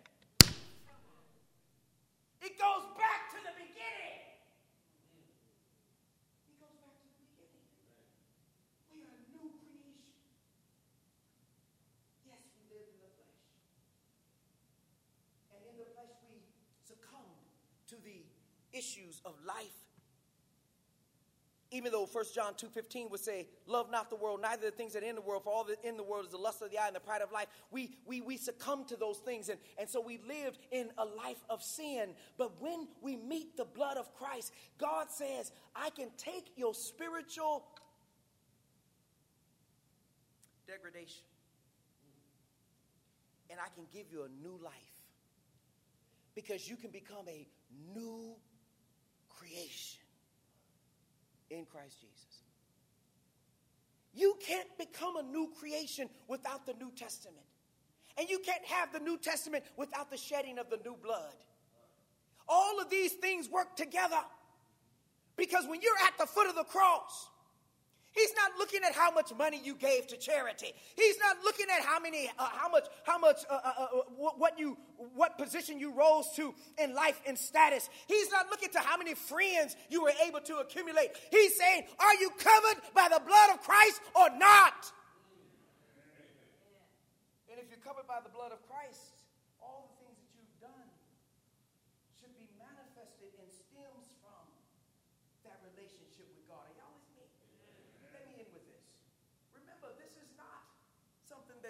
It 2.43 2.57
goes 2.57 2.89
back 2.97 3.29
to 3.33 3.39
the 3.45 3.53
beginning. 3.53 4.17
It 6.49 6.57
goes 6.57 6.73
back 6.81 6.97
to 6.97 7.09
the 7.13 7.21
beginning. 7.21 7.61
We 8.89 9.05
are 9.05 9.13
a 9.13 9.21
new 9.29 9.53
creation. 9.61 10.01
Yes, 12.25 12.41
we 12.57 12.65
live 12.73 12.89
in 12.89 12.97
the 13.05 13.13
flesh. 13.13 13.45
And 15.53 15.61
in 15.69 15.77
the 15.77 15.89
flesh, 15.93 16.17
we 16.33 16.41
succumb 16.89 17.29
to 17.93 17.97
the 18.01 18.25
issues 18.81 19.21
of 19.25 19.35
life 19.47 19.81
even 21.73 21.93
though 21.93 22.07
1 22.07 22.25
John 22.35 22.55
2.15 22.55 23.11
would 23.11 23.21
say, 23.21 23.47
love 23.67 23.91
not 23.91 24.11
the 24.11 24.17
world, 24.17 24.43
neither 24.43 24.67
the 24.67 24.77
things 24.77 24.93
that 24.93 25.05
are 25.05 25.07
in 25.07 25.15
the 25.15 25.21
world, 25.21 25.45
for 25.45 25.53
all 25.53 25.65
that 25.65 25.77
in 25.85 25.97
the 25.97 26.03
world 26.03 26.25
is 26.25 26.33
the 26.33 26.39
lust 26.39 26.63
of 26.63 26.71
the 26.71 26.79
eye 26.79 26.89
and 26.89 26.97
the 26.97 27.01
pride 27.01 27.23
of 27.23 27.31
life. 27.31 27.47
We, 27.71 27.97
we, 28.05 28.21
we 28.21 28.37
succumb 28.37 28.85
to 28.87 28.97
those 28.97 29.19
things, 29.19 29.49
and, 29.49 29.59
and 29.79 29.89
so 29.89 30.01
we 30.01 30.19
lived 30.27 30.59
in 30.73 30.91
a 30.99 31.05
life 31.05 31.43
of 31.49 31.63
sin. 31.63 32.11
But 32.39 32.61
when 32.61 32.89
we 33.01 33.15
meet 33.17 33.57
the 33.57 33.65
blood 33.65 33.99
of 33.99 34.13
Christ, 34.15 34.53
God 34.79 35.11
says, 35.11 35.53
I 35.77 35.91
can 35.91 36.09
take 36.17 36.51
your 36.57 36.75
spiritual 36.75 37.65
degradation, 40.67 41.23
and 43.49 43.61
I 43.61 43.69
can 43.77 43.85
give 43.93 44.07
you 44.11 44.25
a 44.25 44.43
new 44.43 44.59
life. 44.63 44.73
Because 46.35 46.69
you 46.69 46.77
can 46.77 46.91
become 46.91 47.29
a 47.29 47.47
new 47.95 48.35
creation 49.51 50.01
in 51.51 51.65
Christ 51.65 52.01
Jesus. 52.01 52.43
You 54.13 54.37
can't 54.41 54.69
become 54.79 55.17
a 55.17 55.23
new 55.23 55.51
creation 55.59 56.09
without 56.29 56.67
the 56.67 56.75
New 56.75 56.91
Testament. 56.97 57.47
And 58.19 58.29
you 58.29 58.41
can't 58.41 58.65
have 58.67 58.93
the 58.93 58.99
New 58.99 59.19
Testament 59.19 59.65
without 59.77 60.11
the 60.11 60.17
shedding 60.17 60.59
of 60.59 60.69
the 60.69 60.79
new 60.85 60.97
blood. 61.01 61.35
All 62.49 62.81
of 62.81 62.91
these 62.91 63.13
things 63.13 63.49
work 63.49 63.77
together. 63.77 64.21
Because 65.37 65.67
when 65.69 65.81
you're 65.81 65.93
at 66.07 66.19
the 66.19 66.27
foot 66.27 66.49
of 66.49 66.57
the 66.57 66.65
cross, 66.65 67.29
He's 68.13 68.33
not 68.35 68.53
looking 68.59 68.81
at 68.85 68.93
how 68.93 69.13
much 69.13 69.33
money 69.37 69.61
you 69.63 69.75
gave 69.75 70.09
to 70.09 70.17
charity. 70.17 70.73
He's 70.97 71.17
not 71.19 71.37
looking 71.45 71.67
at 71.75 71.85
how 71.85 72.01
many, 72.01 72.29
uh, 72.39 72.49
how 72.53 72.69
much, 72.69 72.87
how 73.05 73.19
much, 73.19 73.39
uh, 73.49 73.59
uh, 73.65 73.69
uh 73.69 73.87
what 74.17 74.59
you, 74.59 74.77
what 75.15 75.39
position 75.39 75.79
you 75.79 75.93
rose 75.93 76.27
to 76.35 76.53
in 76.83 76.95
life 76.95 77.21
and 77.27 77.39
status. 77.39 77.89
He's 78.09 78.31
not 78.31 78.47
looking 78.51 78.71
to 78.71 78.81
how 78.81 78.97
many 78.97 79.15
friends 79.15 79.77
you 79.89 80.03
were 80.03 80.13
able 80.27 80.41
to 80.41 80.57
accumulate. 80.57 81.11
He's 81.31 81.57
saying, 81.57 81.85
are 82.01 82.15
you 82.15 82.31
covered 82.31 82.83
by 82.95 83.09
the 83.13 83.23
blood 83.25 83.51
of 83.55 83.61
Christ 83.63 84.01
or 84.17 84.31
not? 84.37 84.93
And 87.51 87.61
if 87.61 87.71
you're 87.71 87.85
covered 87.85 88.09
by 88.09 88.19
the 88.25 88.31
blood 88.31 88.51
of 88.51 88.59
Christ, 88.69 89.21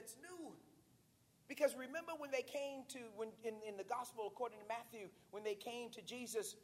that's 0.01 0.17
new. 0.23 0.53
Because 1.49 1.75
remember 1.75 2.13
when 2.19 2.31
they 2.31 2.43
came 2.43 2.85
to, 2.89 2.99
when 3.17 3.29
in, 3.45 3.55
in 3.69 3.77
the 3.77 3.85
gospel 3.85 4.25
according 4.27 4.59
to 4.61 4.65
Matthew, 4.69 5.09
when 5.31 5.43
they 5.43 5.55
came 5.55 5.91
to 5.91 6.03
Jesus 6.03 6.55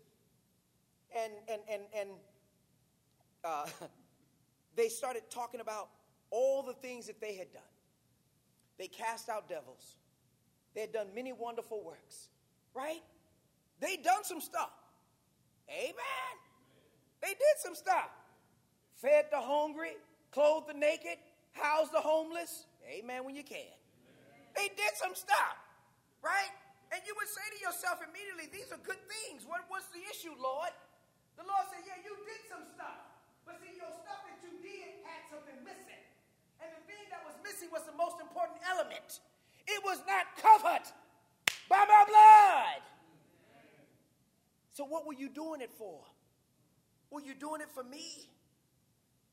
and, 1.15 1.33
and, 1.49 1.61
and, 1.71 1.83
and 1.99 2.11
uh, 3.45 3.67
they 4.77 4.89
started 4.89 5.23
talking 5.29 5.61
about 5.61 5.89
all 6.31 6.63
the 6.63 6.73
things 6.73 7.07
that 7.07 7.21
they 7.21 7.35
had 7.35 7.53
done. 7.53 7.63
They 8.79 8.89
cast 8.89 9.29
out 9.29 9.49
devils. 9.49 9.97
They 10.75 10.83
had 10.83 10.93
done 10.93 11.09
many 11.15 11.33
wonderful 11.33 11.83
works, 11.83 12.29
right? 12.75 13.03
They 13.81 13.97
done 13.97 14.23
some 14.23 14.41
stuff. 14.41 14.71
Amen. 15.69 16.37
They 17.23 17.29
did 17.29 17.57
some 17.59 17.75
stuff. 17.75 18.11
Fed 18.97 19.27
the 19.31 19.41
hungry, 19.41 19.97
clothed 20.31 20.69
the 20.69 20.75
naked, 20.75 21.19
housed 21.53 21.93
the 21.93 22.01
homeless, 22.01 22.67
Amen 22.87 23.27
when 23.27 23.35
you 23.35 23.43
can. 23.43 23.75
They 24.55 24.71
did 24.73 24.95
some 24.97 25.13
stuff, 25.13 25.59
right? 26.23 26.55
And 26.95 27.03
you 27.05 27.13
would 27.19 27.29
say 27.29 27.43
to 27.43 27.59
yourself 27.61 27.99
immediately, 28.01 28.49
these 28.49 28.71
are 28.71 28.81
good 28.81 29.03
things. 29.11 29.43
What, 29.45 29.67
what's 29.69 29.91
the 29.91 30.01
issue, 30.07 30.33
Lord? 30.39 30.71
The 31.37 31.45
Lord 31.45 31.67
said, 31.69 31.83
yeah, 31.85 31.99
you 32.01 32.15
did 32.25 32.43
some 32.49 32.65
stuff. 32.73 33.05
But 33.45 33.59
see, 33.61 33.75
your 33.75 33.91
stuff 33.91 34.23
that 34.25 34.39
you 34.41 34.55
did 34.63 35.03
had 35.05 35.21
something 35.29 35.59
missing. 35.67 36.03
And 36.63 36.73
the 36.73 36.83
thing 36.89 37.05
that 37.13 37.21
was 37.27 37.37
missing 37.43 37.69
was 37.75 37.85
the 37.85 37.95
most 37.99 38.23
important 38.23 38.63
element. 38.65 39.21
It 39.67 39.83
was 39.85 40.01
not 40.07 40.31
covered 40.39 40.87
by 41.69 41.83
my 41.85 42.03
blood. 42.07 42.83
So 44.73 44.85
what 44.85 45.07
were 45.07 45.15
you 45.15 45.29
doing 45.29 45.61
it 45.61 45.73
for? 45.75 46.01
Were 47.11 47.21
you 47.21 47.35
doing 47.35 47.61
it 47.61 47.71
for 47.71 47.85
me? 47.85 48.31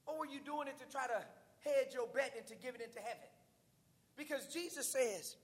Or 0.06 0.20
were 0.20 0.30
you 0.30 0.40
doing 0.44 0.68
it 0.68 0.78
to 0.80 0.88
try 0.92 1.08
to 1.08 1.20
hedge 1.64 1.94
your 1.94 2.08
bet 2.08 2.36
into 2.38 2.56
giving 2.56 2.82
it 2.82 2.94
to 2.94 3.00
heaven? 3.00 3.30
Because 4.18 4.48
Jesus 4.48 4.88
says, 4.88 5.36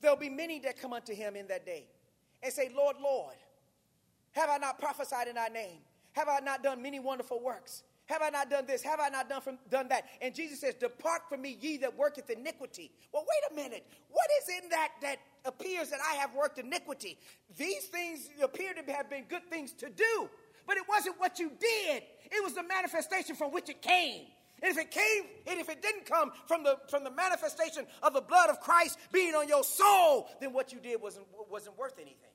There'll 0.00 0.16
be 0.16 0.28
many 0.28 0.58
that 0.60 0.80
come 0.80 0.92
unto 0.92 1.14
him 1.14 1.36
in 1.36 1.46
that 1.48 1.64
day 1.64 1.86
and 2.42 2.52
say, 2.52 2.70
Lord, 2.74 2.96
Lord, 3.02 3.34
have 4.32 4.50
I 4.50 4.58
not 4.58 4.78
prophesied 4.78 5.28
in 5.28 5.36
thy 5.36 5.48
name? 5.48 5.78
Have 6.12 6.28
I 6.28 6.40
not 6.40 6.62
done 6.62 6.82
many 6.82 7.00
wonderful 7.00 7.42
works? 7.42 7.82
Have 8.06 8.22
I 8.22 8.30
not 8.30 8.48
done 8.48 8.66
this? 8.66 8.82
Have 8.82 9.00
I 9.00 9.08
not 9.08 9.28
done, 9.28 9.40
from, 9.40 9.58
done 9.68 9.88
that? 9.88 10.04
And 10.22 10.34
Jesus 10.34 10.60
says, 10.60 10.74
Depart 10.74 11.22
from 11.28 11.42
me, 11.42 11.58
ye 11.60 11.76
that 11.78 11.96
worketh 11.96 12.30
iniquity. 12.30 12.92
Well, 13.12 13.24
wait 13.24 13.52
a 13.52 13.54
minute. 13.64 13.84
What 14.10 14.26
is 14.42 14.62
in 14.62 14.68
that 14.70 14.90
that 15.02 15.16
appears 15.44 15.90
that 15.90 15.98
I 16.08 16.14
have 16.14 16.32
worked 16.34 16.58
iniquity? 16.58 17.18
These 17.56 17.86
things 17.86 18.28
appear 18.42 18.74
to 18.74 18.92
have 18.92 19.10
been 19.10 19.24
good 19.28 19.44
things 19.50 19.72
to 19.72 19.90
do, 19.90 20.30
but 20.66 20.76
it 20.76 20.84
wasn't 20.88 21.18
what 21.18 21.38
you 21.38 21.50
did, 21.58 22.02
it 22.30 22.44
was 22.44 22.54
the 22.54 22.62
manifestation 22.62 23.34
from 23.34 23.50
which 23.50 23.68
it 23.68 23.82
came. 23.82 24.26
And 24.62 24.72
if 24.72 24.78
it 24.78 24.90
came, 24.90 25.24
and 25.46 25.60
if 25.60 25.68
it 25.68 25.82
didn't 25.82 26.06
come 26.06 26.32
from 26.46 26.64
the 26.64 26.78
from 26.88 27.04
the 27.04 27.10
manifestation 27.10 27.86
of 28.02 28.14
the 28.14 28.22
blood 28.22 28.48
of 28.48 28.60
Christ 28.60 28.98
being 29.12 29.34
on 29.34 29.48
your 29.48 29.62
soul, 29.62 30.28
then 30.40 30.52
what 30.52 30.72
you 30.72 30.80
did 30.80 31.00
wasn't 31.00 31.26
wasn't 31.50 31.76
worth 31.76 31.98
anything. 31.98 32.32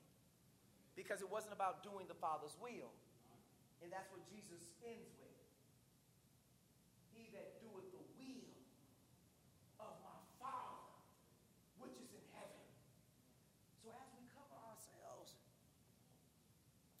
Because 0.94 1.20
it 1.20 1.30
wasn't 1.30 1.52
about 1.52 1.82
doing 1.82 2.06
the 2.06 2.14
Father's 2.14 2.54
will. 2.62 2.94
And 3.82 3.90
that's 3.90 4.06
what 4.12 4.22
Jesus 4.30 4.62
ends 4.86 5.10
with. 5.18 5.34
He 7.10 7.26
that 7.34 7.58
doeth 7.58 7.90
the 7.90 8.04
will 8.14 8.54
of 9.82 9.98
my 10.06 10.18
Father 10.38 10.94
which 11.82 11.98
is 11.98 12.14
in 12.14 12.22
heaven. 12.38 12.62
So 13.82 13.90
as 13.90 14.06
we 14.14 14.22
cover 14.30 14.54
ourselves 14.70 15.34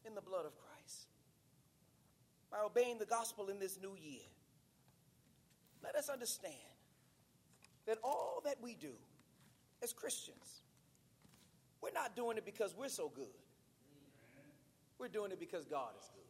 in 0.02 0.18
the 0.18 0.24
blood 0.24 0.50
of 0.50 0.58
Christ, 0.58 1.06
by 2.50 2.58
obeying 2.58 2.98
the 2.98 3.06
gospel 3.06 3.46
in 3.46 3.60
this 3.60 3.78
new 3.78 3.94
year 3.94 4.26
let 5.82 5.94
us 5.94 6.08
understand 6.08 6.54
that 7.86 7.98
all 8.02 8.40
that 8.44 8.56
we 8.62 8.74
do 8.74 8.92
as 9.82 9.92
Christians, 9.92 10.62
we're 11.80 11.92
not 11.92 12.14
doing 12.14 12.36
it 12.36 12.44
because 12.44 12.76
we're 12.76 12.88
so 12.88 13.10
good. 13.14 13.26
We're 14.98 15.08
doing 15.08 15.32
it 15.32 15.40
because 15.40 15.66
God 15.66 15.90
is 16.00 16.08
good. 16.14 16.22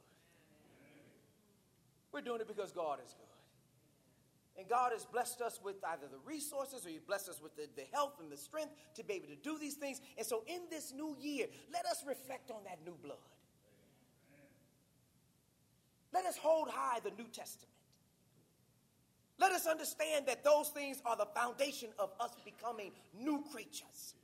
We're 2.12 2.22
doing 2.22 2.40
it 2.40 2.48
because 2.48 2.72
God 2.72 2.98
is 3.05 3.14
good. 3.14 3.26
And 4.59 4.68
God 4.68 4.92
has 4.92 5.07
blessed 5.07 5.40
us 5.40 5.61
with 5.62 5.76
either 5.82 6.07
the 6.11 6.18
resources 6.26 6.84
or 6.84 6.90
He 6.90 6.98
blessed 7.07 7.28
us 7.30 7.40
with 7.42 7.57
the, 7.57 7.68
the 7.74 7.84
health 7.92 8.14
and 8.20 8.30
the 8.30 8.36
strength 8.36 8.72
to 8.96 9.05
be 9.05 9.14
able 9.14 9.28
to 9.28 9.36
do 9.36 9.59
these 9.59 9.74
things. 9.74 10.00
And 10.18 10.26
so 10.26 10.42
in 10.46 10.61
this 10.70 10.92
new 10.94 11.16
year, 11.20 11.46
let 11.72 11.86
us 11.86 12.05
reflect 12.07 12.50
on 12.50 12.64
that 12.64 12.78
new 12.84 12.96
blood. 13.03 13.16
Let 16.12 16.26
us 16.26 16.36
hold 16.36 16.68
high 16.68 17.00
the 17.00 17.11
New 17.11 17.28
Testament. 17.32 17.72
Let 19.43 19.51
us 19.51 19.66
understand 19.66 20.26
that 20.26 20.45
those 20.45 20.68
things 20.68 21.03
are 21.05 21.16
the 21.16 21.26
foundation 21.34 21.88
of 21.99 22.12
us 22.20 22.30
becoming 22.45 22.93
new 23.12 23.43
creatures 23.53 24.14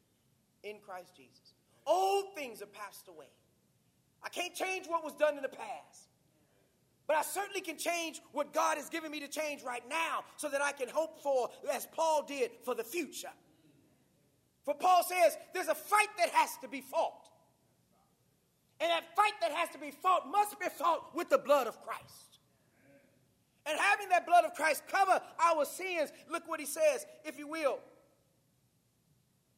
in 0.63 0.77
Christ 0.79 1.17
Jesus. 1.17 1.55
Old 1.85 2.37
things 2.37 2.63
are 2.63 2.67
passed 2.67 3.09
away. 3.09 3.27
I 4.23 4.29
can't 4.29 4.55
change 4.55 4.87
what 4.87 5.03
was 5.03 5.15
done 5.15 5.37
in 5.37 5.43
the 5.43 5.49
past. 5.49 6.07
But 7.09 7.17
I 7.17 7.23
certainly 7.23 7.63
can 7.63 7.77
change 7.77 8.21
what 8.31 8.53
God 8.53 8.77
has 8.77 8.89
given 8.89 9.11
me 9.11 9.19
to 9.19 9.27
change 9.27 9.65
right 9.65 9.83
now 9.91 10.23
so 10.37 10.49
that 10.51 10.63
I 10.63 10.71
can 10.71 10.89
hope 10.89 11.21
for, 11.21 11.49
as 11.73 11.89
Paul 11.93 12.25
did, 12.25 12.53
for 12.65 12.77
the 12.77 12.85
future. 12.85 13.33
For 14.65 14.75
Paul 14.75 15.03
says 15.03 15.37
there's 15.53 15.67
a 15.67 15.75
fight 15.75 16.11
that 16.19 16.29
has 16.29 16.51
to 16.63 16.69
be 16.69 16.81
fought. 16.81 17.29
And 18.79 18.89
that 18.89 19.17
fight 19.17 19.33
that 19.41 19.51
has 19.51 19.69
to 19.71 19.79
be 19.79 19.91
fought 19.91 20.31
must 20.31 20.61
be 20.61 20.67
fought 20.69 21.13
with 21.13 21.29
the 21.29 21.39
blood 21.39 21.67
of 21.67 21.83
Christ. 21.83 22.38
And 23.69 23.79
having 23.79 24.09
that 24.09 24.27
blood 24.27 24.45
of 24.45 24.55
Christ 24.55 24.83
cover 24.91 25.21
our 25.45 25.65
sins, 25.67 26.11
look 26.31 26.49
what 26.49 26.59
he 26.59 26.67
says, 26.67 27.05
if 27.25 27.39
you 27.39 27.47
will, 27.47 27.81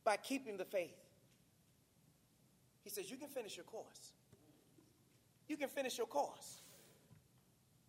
by 0.04 0.16
keeping 0.16 0.56
the 0.56 0.64
faith. 0.64 0.96
He 2.82 2.90
says, 2.90 3.10
You 3.10 3.16
can 3.16 3.28
finish 3.28 3.56
your 3.56 3.64
course. 3.64 4.12
You 5.48 5.56
can 5.56 5.68
finish 5.68 5.96
your 5.96 6.08
course. 6.08 6.58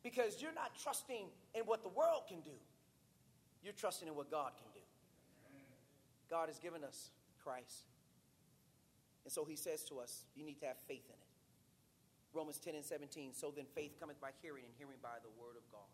Because 0.03 0.41
you're 0.41 0.53
not 0.53 0.71
trusting 0.81 1.25
in 1.55 1.61
what 1.63 1.83
the 1.83 1.89
world 1.89 2.23
can 2.27 2.41
do, 2.41 2.57
you're 3.63 3.73
trusting 3.73 4.07
in 4.07 4.15
what 4.15 4.29
God 4.29 4.51
can 4.57 4.67
do. 4.73 4.79
God 6.29 6.49
has 6.49 6.59
given 6.59 6.83
us 6.83 7.09
Christ. 7.43 7.85
And 9.23 9.31
so 9.31 9.43
he 9.43 9.55
says 9.55 9.83
to 9.85 9.99
us, 9.99 10.25
You 10.35 10.45
need 10.45 10.59
to 10.59 10.67
have 10.67 10.77
faith 10.87 11.05
in 11.07 11.13
it. 11.13 11.31
Romans 12.33 12.59
10 12.59 12.75
and 12.75 12.85
17. 12.85 13.33
So 13.33 13.51
then 13.55 13.65
faith 13.75 13.99
cometh 13.99 14.21
by 14.21 14.29
hearing, 14.41 14.63
and 14.65 14.73
hearing 14.77 14.97
by 15.01 15.19
the 15.21 15.29
word 15.41 15.57
of 15.57 15.69
God. 15.71 15.89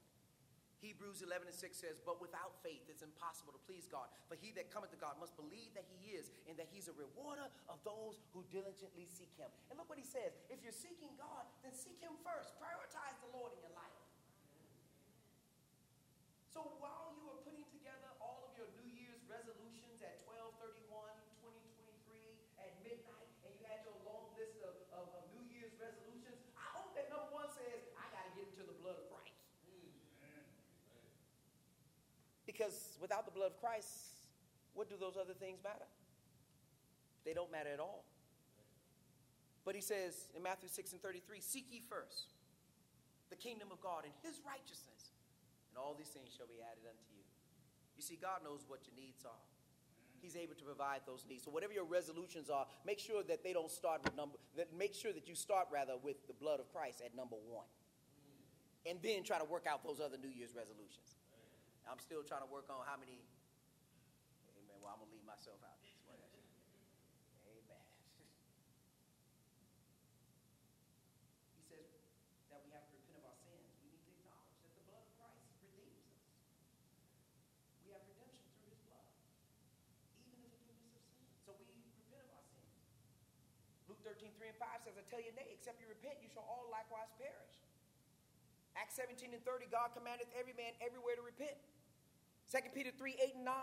Hebrews 0.77 1.25
11 1.25 1.49
and 1.49 1.57
6 1.57 1.73
says, 1.73 1.97
But 2.05 2.21
without 2.21 2.53
faith 2.61 2.85
it's 2.85 3.01
impossible 3.01 3.53
to 3.57 3.61
please 3.65 3.89
God. 3.89 4.05
For 4.29 4.37
he 4.37 4.53
that 4.53 4.69
cometh 4.69 4.93
to 4.93 4.99
God 5.01 5.17
must 5.17 5.33
believe 5.33 5.73
that 5.73 5.89
he 5.89 6.13
is, 6.13 6.29
and 6.45 6.53
that 6.61 6.69
he's 6.69 6.85
a 6.85 6.93
rewarder 6.93 7.49
of 7.65 7.81
those 7.81 8.21
who 8.33 8.45
diligently 8.53 9.09
seek 9.09 9.33
him. 9.41 9.49
And 9.69 9.81
look 9.81 9.89
what 9.89 9.97
he 9.97 10.05
says 10.05 10.37
if 10.53 10.61
you're 10.61 10.75
seeking 10.75 11.17
God, 11.17 11.49
then 11.65 11.73
seek 11.73 11.97
him 11.97 12.13
first. 12.21 12.53
Prioritize 12.61 13.17
the 13.25 13.31
Lord 13.33 13.57
in 13.57 13.59
your 13.65 13.73
life. 13.73 13.97
So 16.53 16.61
while 16.81 17.13
you 17.17 17.25
are 17.29 17.41
putting 17.45 17.65
together 17.69 18.09
all 18.21 18.45
of 18.45 18.53
your 18.57 18.69
New 18.77 18.89
Year's 18.89 19.21
resolutions 19.29 20.01
at 20.01 20.25
12 20.25 20.57
31, 20.57 21.13
2023 21.41 22.33
at 22.61 22.73
midnight, 22.81 23.29
and 23.45 23.53
you 23.53 23.61
had 23.65 23.81
your 23.85 23.97
long 24.05 24.29
list 24.37 24.61
of, 24.65 24.73
of, 24.93 25.05
of 25.13 25.23
New 25.33 25.45
Year's 25.53 25.73
resolutions, 25.77 26.37
I 26.57 26.65
hope 26.77 26.97
that 26.97 27.13
number 27.13 27.29
one 27.33 27.49
says, 27.49 27.85
I 27.93 28.09
got 28.09 28.25
to 28.25 28.31
get 28.33 28.49
into 28.49 28.65
the 28.65 28.77
blood 28.81 28.97
of 28.97 29.05
Christ. 29.09 29.37
Because 32.57 32.97
without 32.99 33.25
the 33.25 33.31
blood 33.31 33.53
of 33.53 33.61
Christ, 33.61 34.17
what 34.73 34.89
do 34.89 34.95
those 34.99 35.13
other 35.13 35.33
things 35.37 35.61
matter? 35.63 35.85
They 37.23 37.33
don't 37.33 37.51
matter 37.51 37.69
at 37.69 37.79
all. 37.79 38.03
But 39.63 39.75
he 39.75 39.81
says 39.81 40.31
in 40.33 40.41
Matthew 40.41 40.69
6 40.69 40.93
and 40.93 41.01
33 41.01 41.41
Seek 41.41 41.67
ye 41.69 41.81
first 41.85 42.33
the 43.29 43.35
kingdom 43.35 43.67
of 43.71 43.81
God 43.81 44.07
and 44.07 44.13
his 44.23 44.39
righteousness, 44.47 45.11
and 45.69 45.77
all 45.77 45.93
these 45.93 46.07
things 46.07 46.31
shall 46.31 46.47
be 46.47 46.63
added 46.63 46.87
unto 46.87 47.03
you. 47.11 47.21
You 47.99 48.01
see, 48.01 48.17
God 48.17 48.41
knows 48.41 48.63
what 48.65 48.79
your 48.87 48.95
needs 48.95 49.25
are. 49.25 49.43
He's 50.17 50.35
able 50.35 50.55
to 50.55 50.63
provide 50.63 51.01
those 51.05 51.25
needs. 51.29 51.43
So 51.43 51.51
whatever 51.51 51.73
your 51.73 51.85
resolutions 51.85 52.49
are, 52.49 52.65
make 52.85 52.97
sure 52.97 53.21
that 53.27 53.43
they 53.43 53.53
don't 53.53 53.69
start 53.69 54.01
with 54.03 54.15
number 54.15 54.39
that 54.55 54.73
make 54.73 54.95
sure 54.95 55.13
that 55.13 55.27
you 55.27 55.35
start 55.35 55.67
rather 55.69 55.93
with 56.01 56.25
the 56.25 56.33
blood 56.33 56.59
of 56.59 56.71
Christ 56.73 57.03
at 57.05 57.13
number 57.13 57.35
one. 57.35 57.69
And 58.87 58.97
then 59.03 59.21
try 59.21 59.37
to 59.37 59.45
work 59.45 59.67
out 59.69 59.83
those 59.83 59.99
other 59.99 60.17
New 60.17 60.31
Year's 60.31 60.55
resolutions. 60.55 61.16
I'm 61.87 62.03
still 62.03 62.19
trying 62.19 62.43
to 62.43 62.51
work 62.51 62.67
on 62.67 62.83
how 62.83 62.99
many. 62.99 63.23
Amen. 64.59 64.75
Well, 64.83 64.91
I'm 64.91 64.99
gonna 64.99 65.15
leave 65.15 65.23
myself 65.23 65.63
out. 65.63 65.79
Amen. 66.11 66.27
he 71.55 71.63
says 71.63 71.87
that 72.51 72.59
we 72.67 72.75
have 72.75 72.83
to 72.91 72.93
repent 72.99 73.23
of 73.23 73.31
our 73.31 73.39
sins. 73.39 73.71
We 73.79 73.95
need 73.95 74.03
to 74.03 74.11
acknowledge 74.19 74.59
that 74.67 74.75
the 74.75 74.83
blood 74.83 74.99
of 74.99 75.07
Christ 75.15 75.47
redeems 75.63 76.11
us. 76.11 76.27
We 77.87 77.95
have 77.95 78.03
redemption 78.03 78.51
through 78.59 78.75
His 78.75 78.83
blood, 78.83 79.07
even 80.27 80.43
the 80.43 80.51
forgiveness 80.51 80.91
of 80.91 81.07
sins. 81.07 81.39
So 81.47 81.55
we 81.55 81.71
repent 81.71 82.27
of 82.27 82.35
our 82.35 82.43
sins. 82.51 82.67
Luke 83.87 84.03
13, 84.03 84.35
3 84.35 84.51
and 84.51 84.59
5 84.59 84.83
says, 84.83 84.99
I 84.99 85.07
tell 85.07 85.23
you, 85.23 85.31
nay, 85.39 85.55
except 85.55 85.79
you 85.79 85.87
repent, 85.87 86.19
you 86.19 86.27
shall 86.27 86.43
all 86.51 86.67
likewise 86.67 87.15
perish. 87.15 87.63
Acts 88.75 88.99
17 88.99 89.31
and 89.33 89.39
30, 89.47 89.71
God 89.71 89.95
commandeth 89.95 90.27
every 90.35 90.51
man 90.53 90.73
everywhere 90.83 91.15
to 91.15 91.23
repent. 91.23 91.55
2 92.47 92.71
Peter 92.71 92.95
3, 92.95 93.15
8 93.19 93.35
and 93.35 93.45
9, 93.45 93.53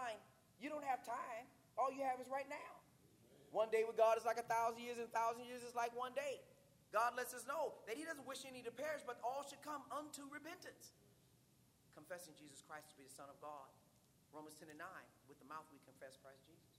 you 0.61 0.69
don't 0.69 0.85
have 0.85 1.01
time. 1.01 1.49
All 1.75 1.91
you 1.91 2.05
have 2.05 2.21
is 2.21 2.29
right 2.29 2.47
now. 2.47 2.73
One 3.51 3.71
day 3.71 3.87
with 3.87 3.97
God 3.97 4.19
is 4.19 4.27
like 4.27 4.39
a 4.39 4.47
thousand 4.47 4.83
years, 4.83 4.99
and 4.99 5.07
a 5.07 5.15
thousand 5.15 5.47
years 5.47 5.63
is 5.63 5.73
like 5.79 5.95
one 5.95 6.13
day. 6.13 6.43
God 6.95 7.19
lets 7.19 7.35
us 7.35 7.47
know 7.47 7.75
that 7.91 7.99
He 7.99 8.07
doesn't 8.07 8.27
wish 8.27 8.47
any 8.47 8.63
to 8.63 8.71
perish, 8.71 9.03
but 9.03 9.19
all 9.25 9.43
should 9.47 9.63
come 9.63 9.83
unto 9.91 10.27
repentance. 10.31 10.95
Confessing 11.95 12.35
Jesus 12.39 12.63
Christ 12.63 12.91
to 12.93 12.97
be 12.99 13.07
the 13.07 13.15
Son 13.15 13.31
of 13.31 13.39
God. 13.43 13.71
Romans 14.35 14.59
10 14.59 14.67
and 14.71 14.83
9, 14.83 14.87
with 15.31 15.39
the 15.39 15.47
mouth 15.47 15.67
we 15.71 15.79
confess 15.87 16.19
Christ 16.19 16.43
Jesus. 16.43 16.75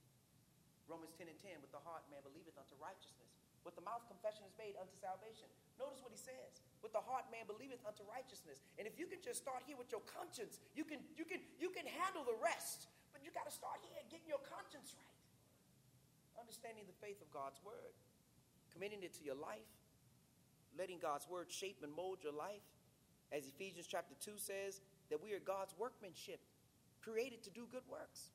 Romans 0.86 1.16
10 1.16 1.32
and 1.32 1.40
10, 1.40 1.64
with 1.64 1.72
the 1.72 1.80
heart 1.82 2.04
man 2.12 2.20
believeth 2.20 2.54
unto 2.60 2.76
righteousness. 2.76 3.32
With 3.64 3.74
the 3.74 3.82
mouth 3.82 4.04
confession 4.06 4.44
is 4.44 4.54
made 4.60 4.76
unto 4.76 4.94
salvation. 4.94 5.48
Notice 5.80 6.04
what 6.04 6.12
he 6.12 6.20
says. 6.20 6.62
With 6.84 6.92
the 6.92 7.02
heart 7.02 7.26
man 7.32 7.48
believeth 7.48 7.82
unto 7.82 8.04
righteousness. 8.06 8.62
And 8.78 8.86
if 8.86 8.94
you 9.00 9.08
can 9.08 9.18
just 9.24 9.42
start 9.42 9.64
here 9.66 9.74
with 9.74 9.90
your 9.90 10.04
conscience, 10.06 10.60
you 10.76 10.84
can 10.84 11.00
you 11.16 11.24
can 11.24 11.40
you 11.58 11.72
can 11.72 11.88
handle 11.88 12.22
the 12.22 12.36
rest. 12.38 12.86
But 13.10 13.24
you 13.24 13.32
got 13.32 13.48
to 13.48 13.54
start 13.54 13.80
here 13.82 13.96
getting 14.12 14.28
your 14.28 14.42
conscience 14.44 14.94
right. 14.94 15.20
Understanding 16.36 16.84
the 16.84 16.98
faith 17.00 17.18
of 17.24 17.32
God's 17.32 17.58
word. 17.64 17.96
Committing 18.70 19.00
it 19.02 19.16
to 19.18 19.24
your 19.24 19.38
life. 19.38 19.72
Letting 20.76 21.00
God's 21.00 21.24
word 21.26 21.48
shape 21.48 21.80
and 21.80 21.90
mold 21.90 22.20
your 22.20 22.36
life. 22.36 22.64
As 23.32 23.48
Ephesians 23.48 23.88
chapter 23.88 24.14
2 24.20 24.36
says, 24.36 24.84
that 25.10 25.22
we 25.22 25.32
are 25.32 25.40
God's 25.40 25.74
workmanship, 25.78 26.40
created 27.02 27.42
to 27.44 27.50
do 27.50 27.66
good 27.70 27.86
works. 27.90 28.30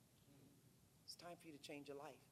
It's 1.05 1.15
time 1.15 1.35
for 1.41 1.47
you 1.47 1.53
to 1.53 1.61
change 1.61 1.87
your 1.87 1.97
life. 1.97 2.30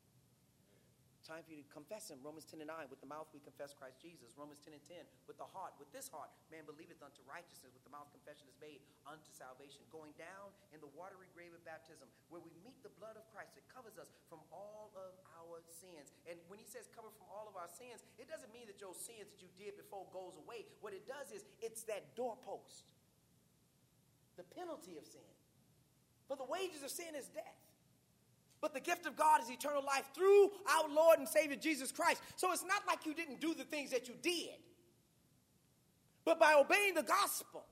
Time 1.30 1.46
for 1.46 1.54
you 1.54 1.62
to 1.62 1.70
confess 1.70 2.10
him. 2.10 2.18
Romans 2.26 2.42
10 2.50 2.58
and 2.66 2.74
9. 2.74 2.90
With 2.90 3.06
the 3.06 3.12
mouth 3.12 3.30
we 3.30 3.38
confess 3.38 3.70
Christ 3.78 4.02
Jesus. 4.02 4.34
Romans 4.34 4.58
10 4.66 4.74
and 4.74 4.82
10. 4.82 4.98
With 5.30 5.38
the 5.38 5.46
heart, 5.46 5.78
with 5.78 5.94
this 5.94 6.10
heart, 6.10 6.34
man 6.50 6.66
believeth 6.66 7.06
unto 7.06 7.22
righteousness. 7.30 7.70
With 7.70 7.86
the 7.86 7.94
mouth 7.94 8.10
confession 8.10 8.50
is 8.50 8.58
made 8.58 8.82
unto 9.06 9.30
salvation. 9.30 9.86
Going 9.94 10.10
down 10.18 10.50
in 10.74 10.82
the 10.82 10.90
watery 10.98 11.30
grave 11.38 11.54
of 11.54 11.62
baptism, 11.62 12.10
where 12.34 12.42
we 12.42 12.50
meet 12.66 12.82
the 12.82 12.90
blood 12.98 13.14
of 13.14 13.30
Christ. 13.30 13.54
It 13.62 13.70
covers 13.70 14.02
us 14.02 14.10
from 14.26 14.42
all 14.50 14.90
of 14.98 15.14
our 15.38 15.62
sins. 15.70 16.10
And 16.26 16.42
when 16.50 16.58
he 16.58 16.66
says 16.66 16.90
cover 16.98 17.14
from 17.14 17.30
all 17.30 17.46
of 17.46 17.54
our 17.54 17.70
sins, 17.70 18.02
it 18.18 18.26
doesn't 18.26 18.50
mean 18.50 18.66
that 18.66 18.82
your 18.82 18.98
sins 18.98 19.30
that 19.30 19.38
you 19.38 19.54
did 19.54 19.78
before 19.78 20.10
goes 20.10 20.34
away. 20.34 20.66
What 20.82 20.98
it 20.98 21.06
does 21.06 21.30
is 21.30 21.46
it's 21.62 21.86
that 21.94 22.18
doorpost. 22.18 22.90
The 24.34 24.50
penalty 24.58 24.98
of 24.98 25.06
sin. 25.06 25.30
For 26.26 26.34
the 26.34 26.50
wages 26.50 26.82
of 26.82 26.90
sin 26.90 27.14
is 27.14 27.30
death. 27.30 27.69
But 28.62 28.74
the 28.74 28.80
gift 28.80 29.06
of 29.06 29.16
God 29.16 29.42
is 29.42 29.50
eternal 29.50 29.84
life 29.86 30.06
through 30.14 30.52
our 30.68 30.90
Lord 30.94 31.20
and 31.20 31.28
Savior 31.28 31.56
Jesus 31.56 31.92
Christ. 31.92 32.22
So 32.36 32.52
it's 32.52 32.66
not 32.66 32.84
like 32.88 33.06
you 33.06 33.14
didn't 33.14 33.40
do 33.40 33.54
the 33.54 33.64
things 33.64 33.92
that 33.92 34.08
you 34.08 34.16
did. 34.22 34.56
But 36.26 36.40
by 36.40 36.54
obeying 36.54 36.94
the 36.94 37.04
gospel, 37.04 37.66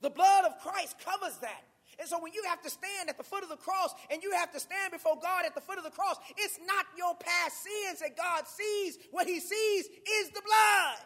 the 0.00 0.10
blood 0.10 0.44
of 0.44 0.58
Christ 0.60 0.96
covers 1.04 1.36
that. 1.38 1.64
And 1.98 2.08
so 2.08 2.20
when 2.22 2.32
you 2.32 2.42
have 2.48 2.62
to 2.62 2.70
stand 2.70 3.10
at 3.10 3.18
the 3.18 3.24
foot 3.24 3.42
of 3.42 3.48
the 3.48 3.56
cross 3.56 3.94
and 4.10 4.22
you 4.22 4.32
have 4.32 4.50
to 4.52 4.60
stand 4.60 4.92
before 4.92 5.18
God 5.20 5.44
at 5.44 5.54
the 5.54 5.60
foot 5.60 5.78
of 5.78 5.84
the 5.84 5.90
cross, 5.90 6.16
it's 6.36 6.58
not 6.66 6.86
your 6.96 7.14
past 7.16 7.62
sins 7.62 8.00
that 8.00 8.16
God 8.16 8.46
sees. 8.46 8.98
What 9.10 9.26
he 9.26 9.40
sees 9.40 9.86
is 9.86 10.30
the 10.30 10.40
blood. 10.40 10.98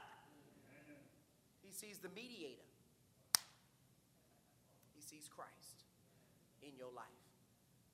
He 1.63 1.73
sees 1.73 1.99
the 1.99 2.09
mediator. 2.15 2.63
He 4.95 5.03
sees 5.03 5.29
Christ 5.29 5.85
in 6.63 6.77
your 6.79 6.93
life. 6.95 7.05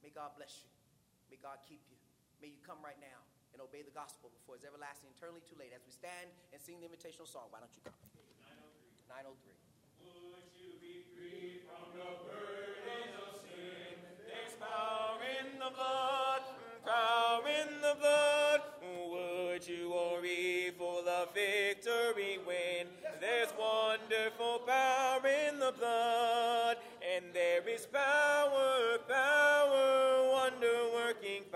May 0.03 0.11
God 0.11 0.31
bless 0.37 0.61
you. 0.63 0.82
God 1.43 1.59
keep 1.67 1.83
you. 1.91 1.99
May 2.39 2.55
you 2.55 2.63
come 2.63 2.79
right 2.87 2.99
now 3.03 3.19
and 3.51 3.59
obey 3.59 3.83
the 3.83 3.91
gospel 3.91 4.31
before 4.31 4.55
it's 4.55 4.63
everlasting, 4.63 5.11
eternally 5.19 5.43
too 5.43 5.59
late. 5.59 5.75
As 5.75 5.83
we 5.83 5.91
stand 5.91 6.31
and 6.55 6.63
sing 6.63 6.79
the 6.79 6.87
invitational 6.87 7.27
song, 7.27 7.51
why 7.51 7.59
don't 7.59 7.75
you 7.75 7.83
come? 7.83 7.99
903. 9.11 9.51
903. 10.07 10.07
Would 10.07 10.55
you 10.55 10.71
be 10.79 11.03
free 11.19 11.67
from 11.67 11.99
the 11.99 12.11
burdens 12.31 13.15
of 13.27 13.43
sin? 13.43 13.99
There's 14.23 14.55
power 14.55 15.19
in 15.19 15.59
the 15.59 15.71
blood, 15.75 16.43
power 16.87 17.43
in 17.43 17.71
the 17.83 17.95
blood. 17.99 18.63
Would 18.83 19.67
you 19.67 19.91
worry 19.91 20.71
for 20.79 21.03
the 21.03 21.27
victory 21.35 22.39
win? 22.47 22.87
There's 23.21 23.51
wonderful 23.59 24.63
power 24.67 25.27
in 25.27 25.59
the 25.59 25.75
blood, 25.75 26.79
and 27.03 27.27
there 27.35 27.63
is 27.69 27.87
power, 27.87 28.99
power, 29.07 30.31
wonder 30.33 30.92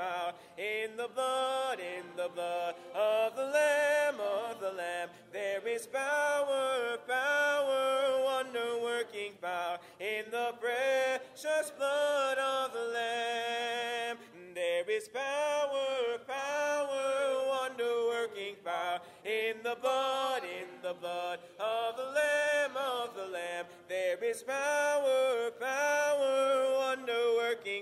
working 0.07 0.35
in 0.59 0.97
the 0.97 1.09
blood, 1.15 1.79
in 1.81 2.05
the 2.17 2.29
blood 2.35 2.75
of 2.95 3.37
the 3.37 3.43
Lamb, 3.43 4.15
of 4.21 4.61
the 4.61 4.73
Lamb. 4.73 5.09
There 5.33 5.67
is 5.67 5.87
power, 5.87 6.99
power, 7.07 8.23
wonder 8.25 8.79
working 8.83 9.33
power 9.41 9.79
in 10.01 10.25
the 10.31 10.55
precious 10.61 11.73
blood 11.77 12.39
of 12.39 12.73
the 12.73 12.93
Lamb. 12.95 14.19
There 14.55 14.91
is 14.91 15.09
power, 15.09 16.19
power, 16.27 17.49
wonder 17.49 18.07
working 18.09 18.57
power 18.65 19.01
in 19.25 19.57
the 19.63 19.77
blood, 19.81 20.43
in 20.45 20.69
the 20.83 20.95
blood 20.95 21.41
of 21.61 21.97
the 21.97 22.05
Lamb, 22.05 22.77
of 22.77 23.15
the 23.15 23.27
Lamb. 23.33 23.67
There 23.89 24.23
is 24.25 24.43
power, 24.43 25.51
power, 25.61 26.79
wonder 26.79 27.35
working 27.37 27.76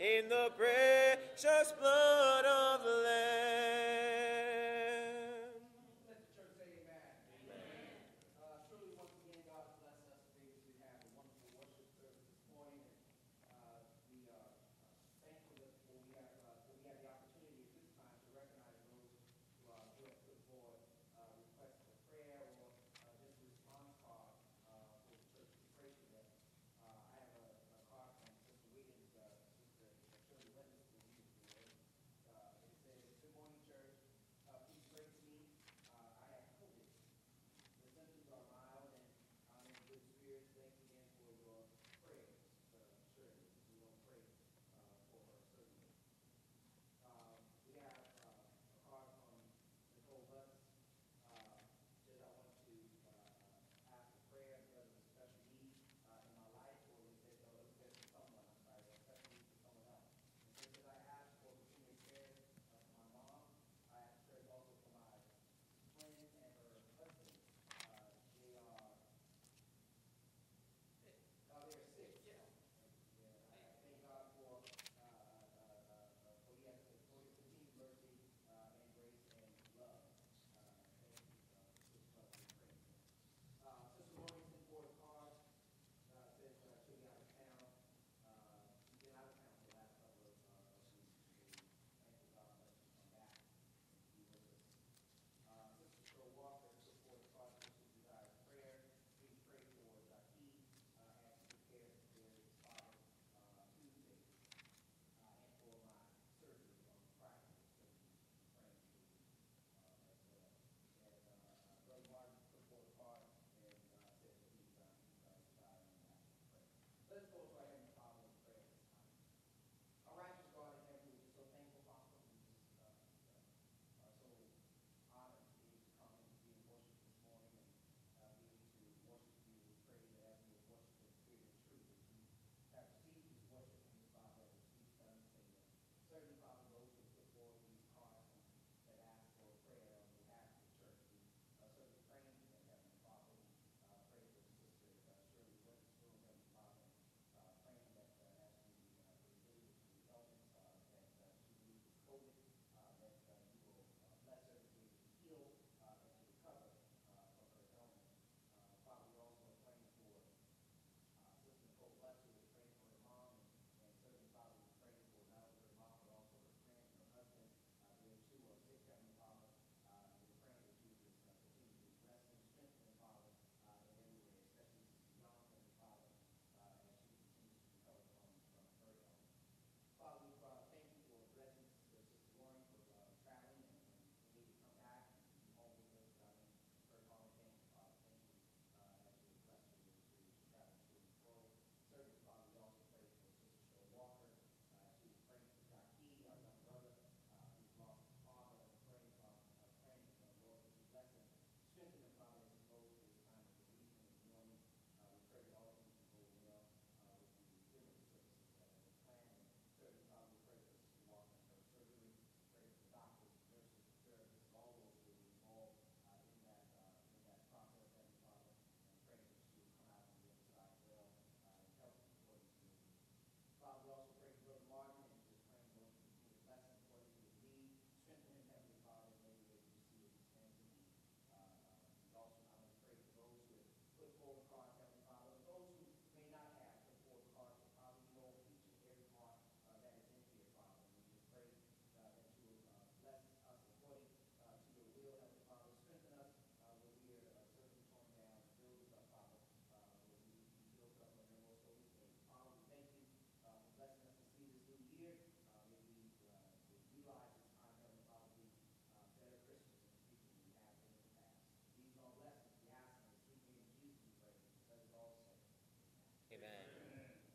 in 0.00 0.28
the 0.28 0.50
precious 0.56 1.72
blood 1.80 2.44
of 2.44 2.82
the 2.84 3.02
Lamb. 3.04 4.13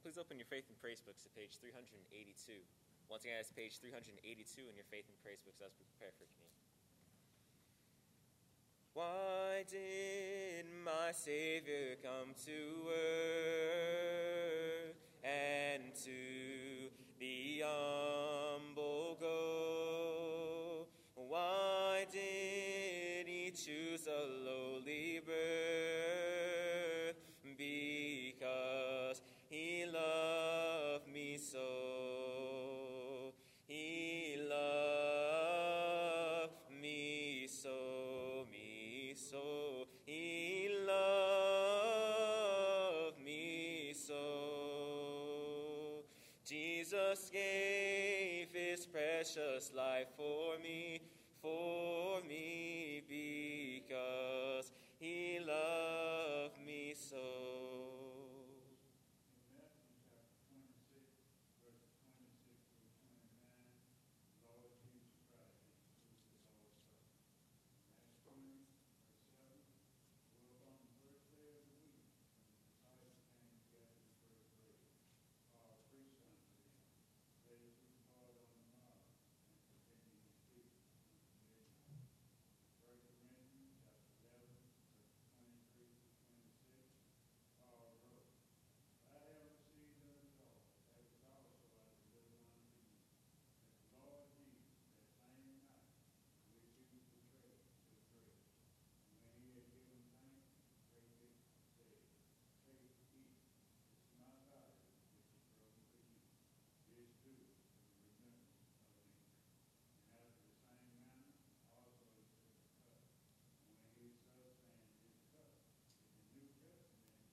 Please 0.10 0.18
open 0.18 0.42
your 0.42 0.50
Faith 0.50 0.66
and 0.70 0.82
Praise 0.82 1.02
books 1.06 1.22
to 1.22 1.30
page 1.38 1.62
382. 1.62 1.86
Once 3.12 3.24
again, 3.24 3.36
that's 3.38 3.52
page 3.52 3.78
382 3.78 4.10
in 4.66 4.74
your 4.74 4.86
Faith 4.90 5.06
and 5.06 5.14
Praise 5.22 5.38
books 5.46 5.62
as 5.62 5.70
we 5.78 5.86
prepare 5.86 6.10
for 6.18 6.26
communion. 6.34 6.66
Why 8.98 9.62
did 9.70 10.66
my 10.82 11.14
Savior 11.14 11.94
come 12.02 12.34
to 12.50 12.90
earth 12.90 14.98
and 15.22 15.94
to 16.02 16.90
the 17.20 17.70
humble 17.70 19.16
go? 19.22 20.88
Why 21.14 22.08
did 22.12 23.28
he 23.28 23.52
choose 23.52 24.08
a 24.08 24.26
lowly 24.26 25.22
birth? 25.24 25.89
Precious 49.34 49.72
life 49.76 50.08
for 50.16 50.58
me, 50.62 51.00
for 51.42 52.22
me, 52.28 53.02
because 53.08 54.72
he 55.00 55.40
loved 55.40 56.58
me 56.66 56.96
so. 56.96 57.50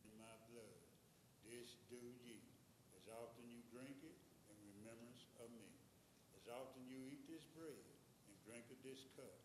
in 0.06 0.18
my 0.18 0.36
blood. 0.48 0.80
This 1.44 1.75
do 1.86 2.02
ye, 2.26 2.42
as 2.98 3.06
often 3.10 3.46
you 3.46 3.62
drink 3.70 3.94
it 4.02 4.18
in 4.50 4.56
remembrance 4.78 5.22
of 5.38 5.48
me. 5.54 5.70
As 6.34 6.50
often 6.50 6.82
you 6.90 6.98
eat 7.06 7.26
this 7.30 7.46
bread 7.54 7.86
and 8.26 8.34
drink 8.42 8.66
of 8.74 8.78
this 8.82 9.06
cup, 9.14 9.38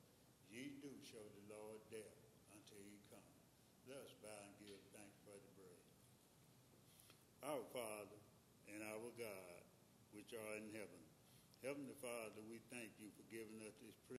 ye 0.50 0.82
do 0.82 0.90
show 1.06 1.22
the 1.22 1.46
Lord 1.54 1.78
death 1.94 2.18
until 2.58 2.82
he 2.82 2.98
come. 3.14 3.32
Thus 3.86 4.14
bow 4.22 4.42
and 4.46 4.58
give 4.58 4.82
thanks 4.94 5.18
for 5.26 5.38
the 5.38 5.52
bread. 5.58 5.82
Our 7.46 7.66
Father 7.74 8.22
and 8.74 8.82
our 8.86 9.10
God, 9.18 9.62
which 10.14 10.34
are 10.34 10.54
in 10.58 10.70
heaven. 10.74 11.02
Heavenly 11.62 11.98
Father, 12.02 12.42
we 12.50 12.58
thank 12.74 12.90
you 12.98 13.14
for 13.14 13.26
giving 13.30 13.62
us 13.70 13.78
this 13.78 13.94
privilege. 13.94 14.02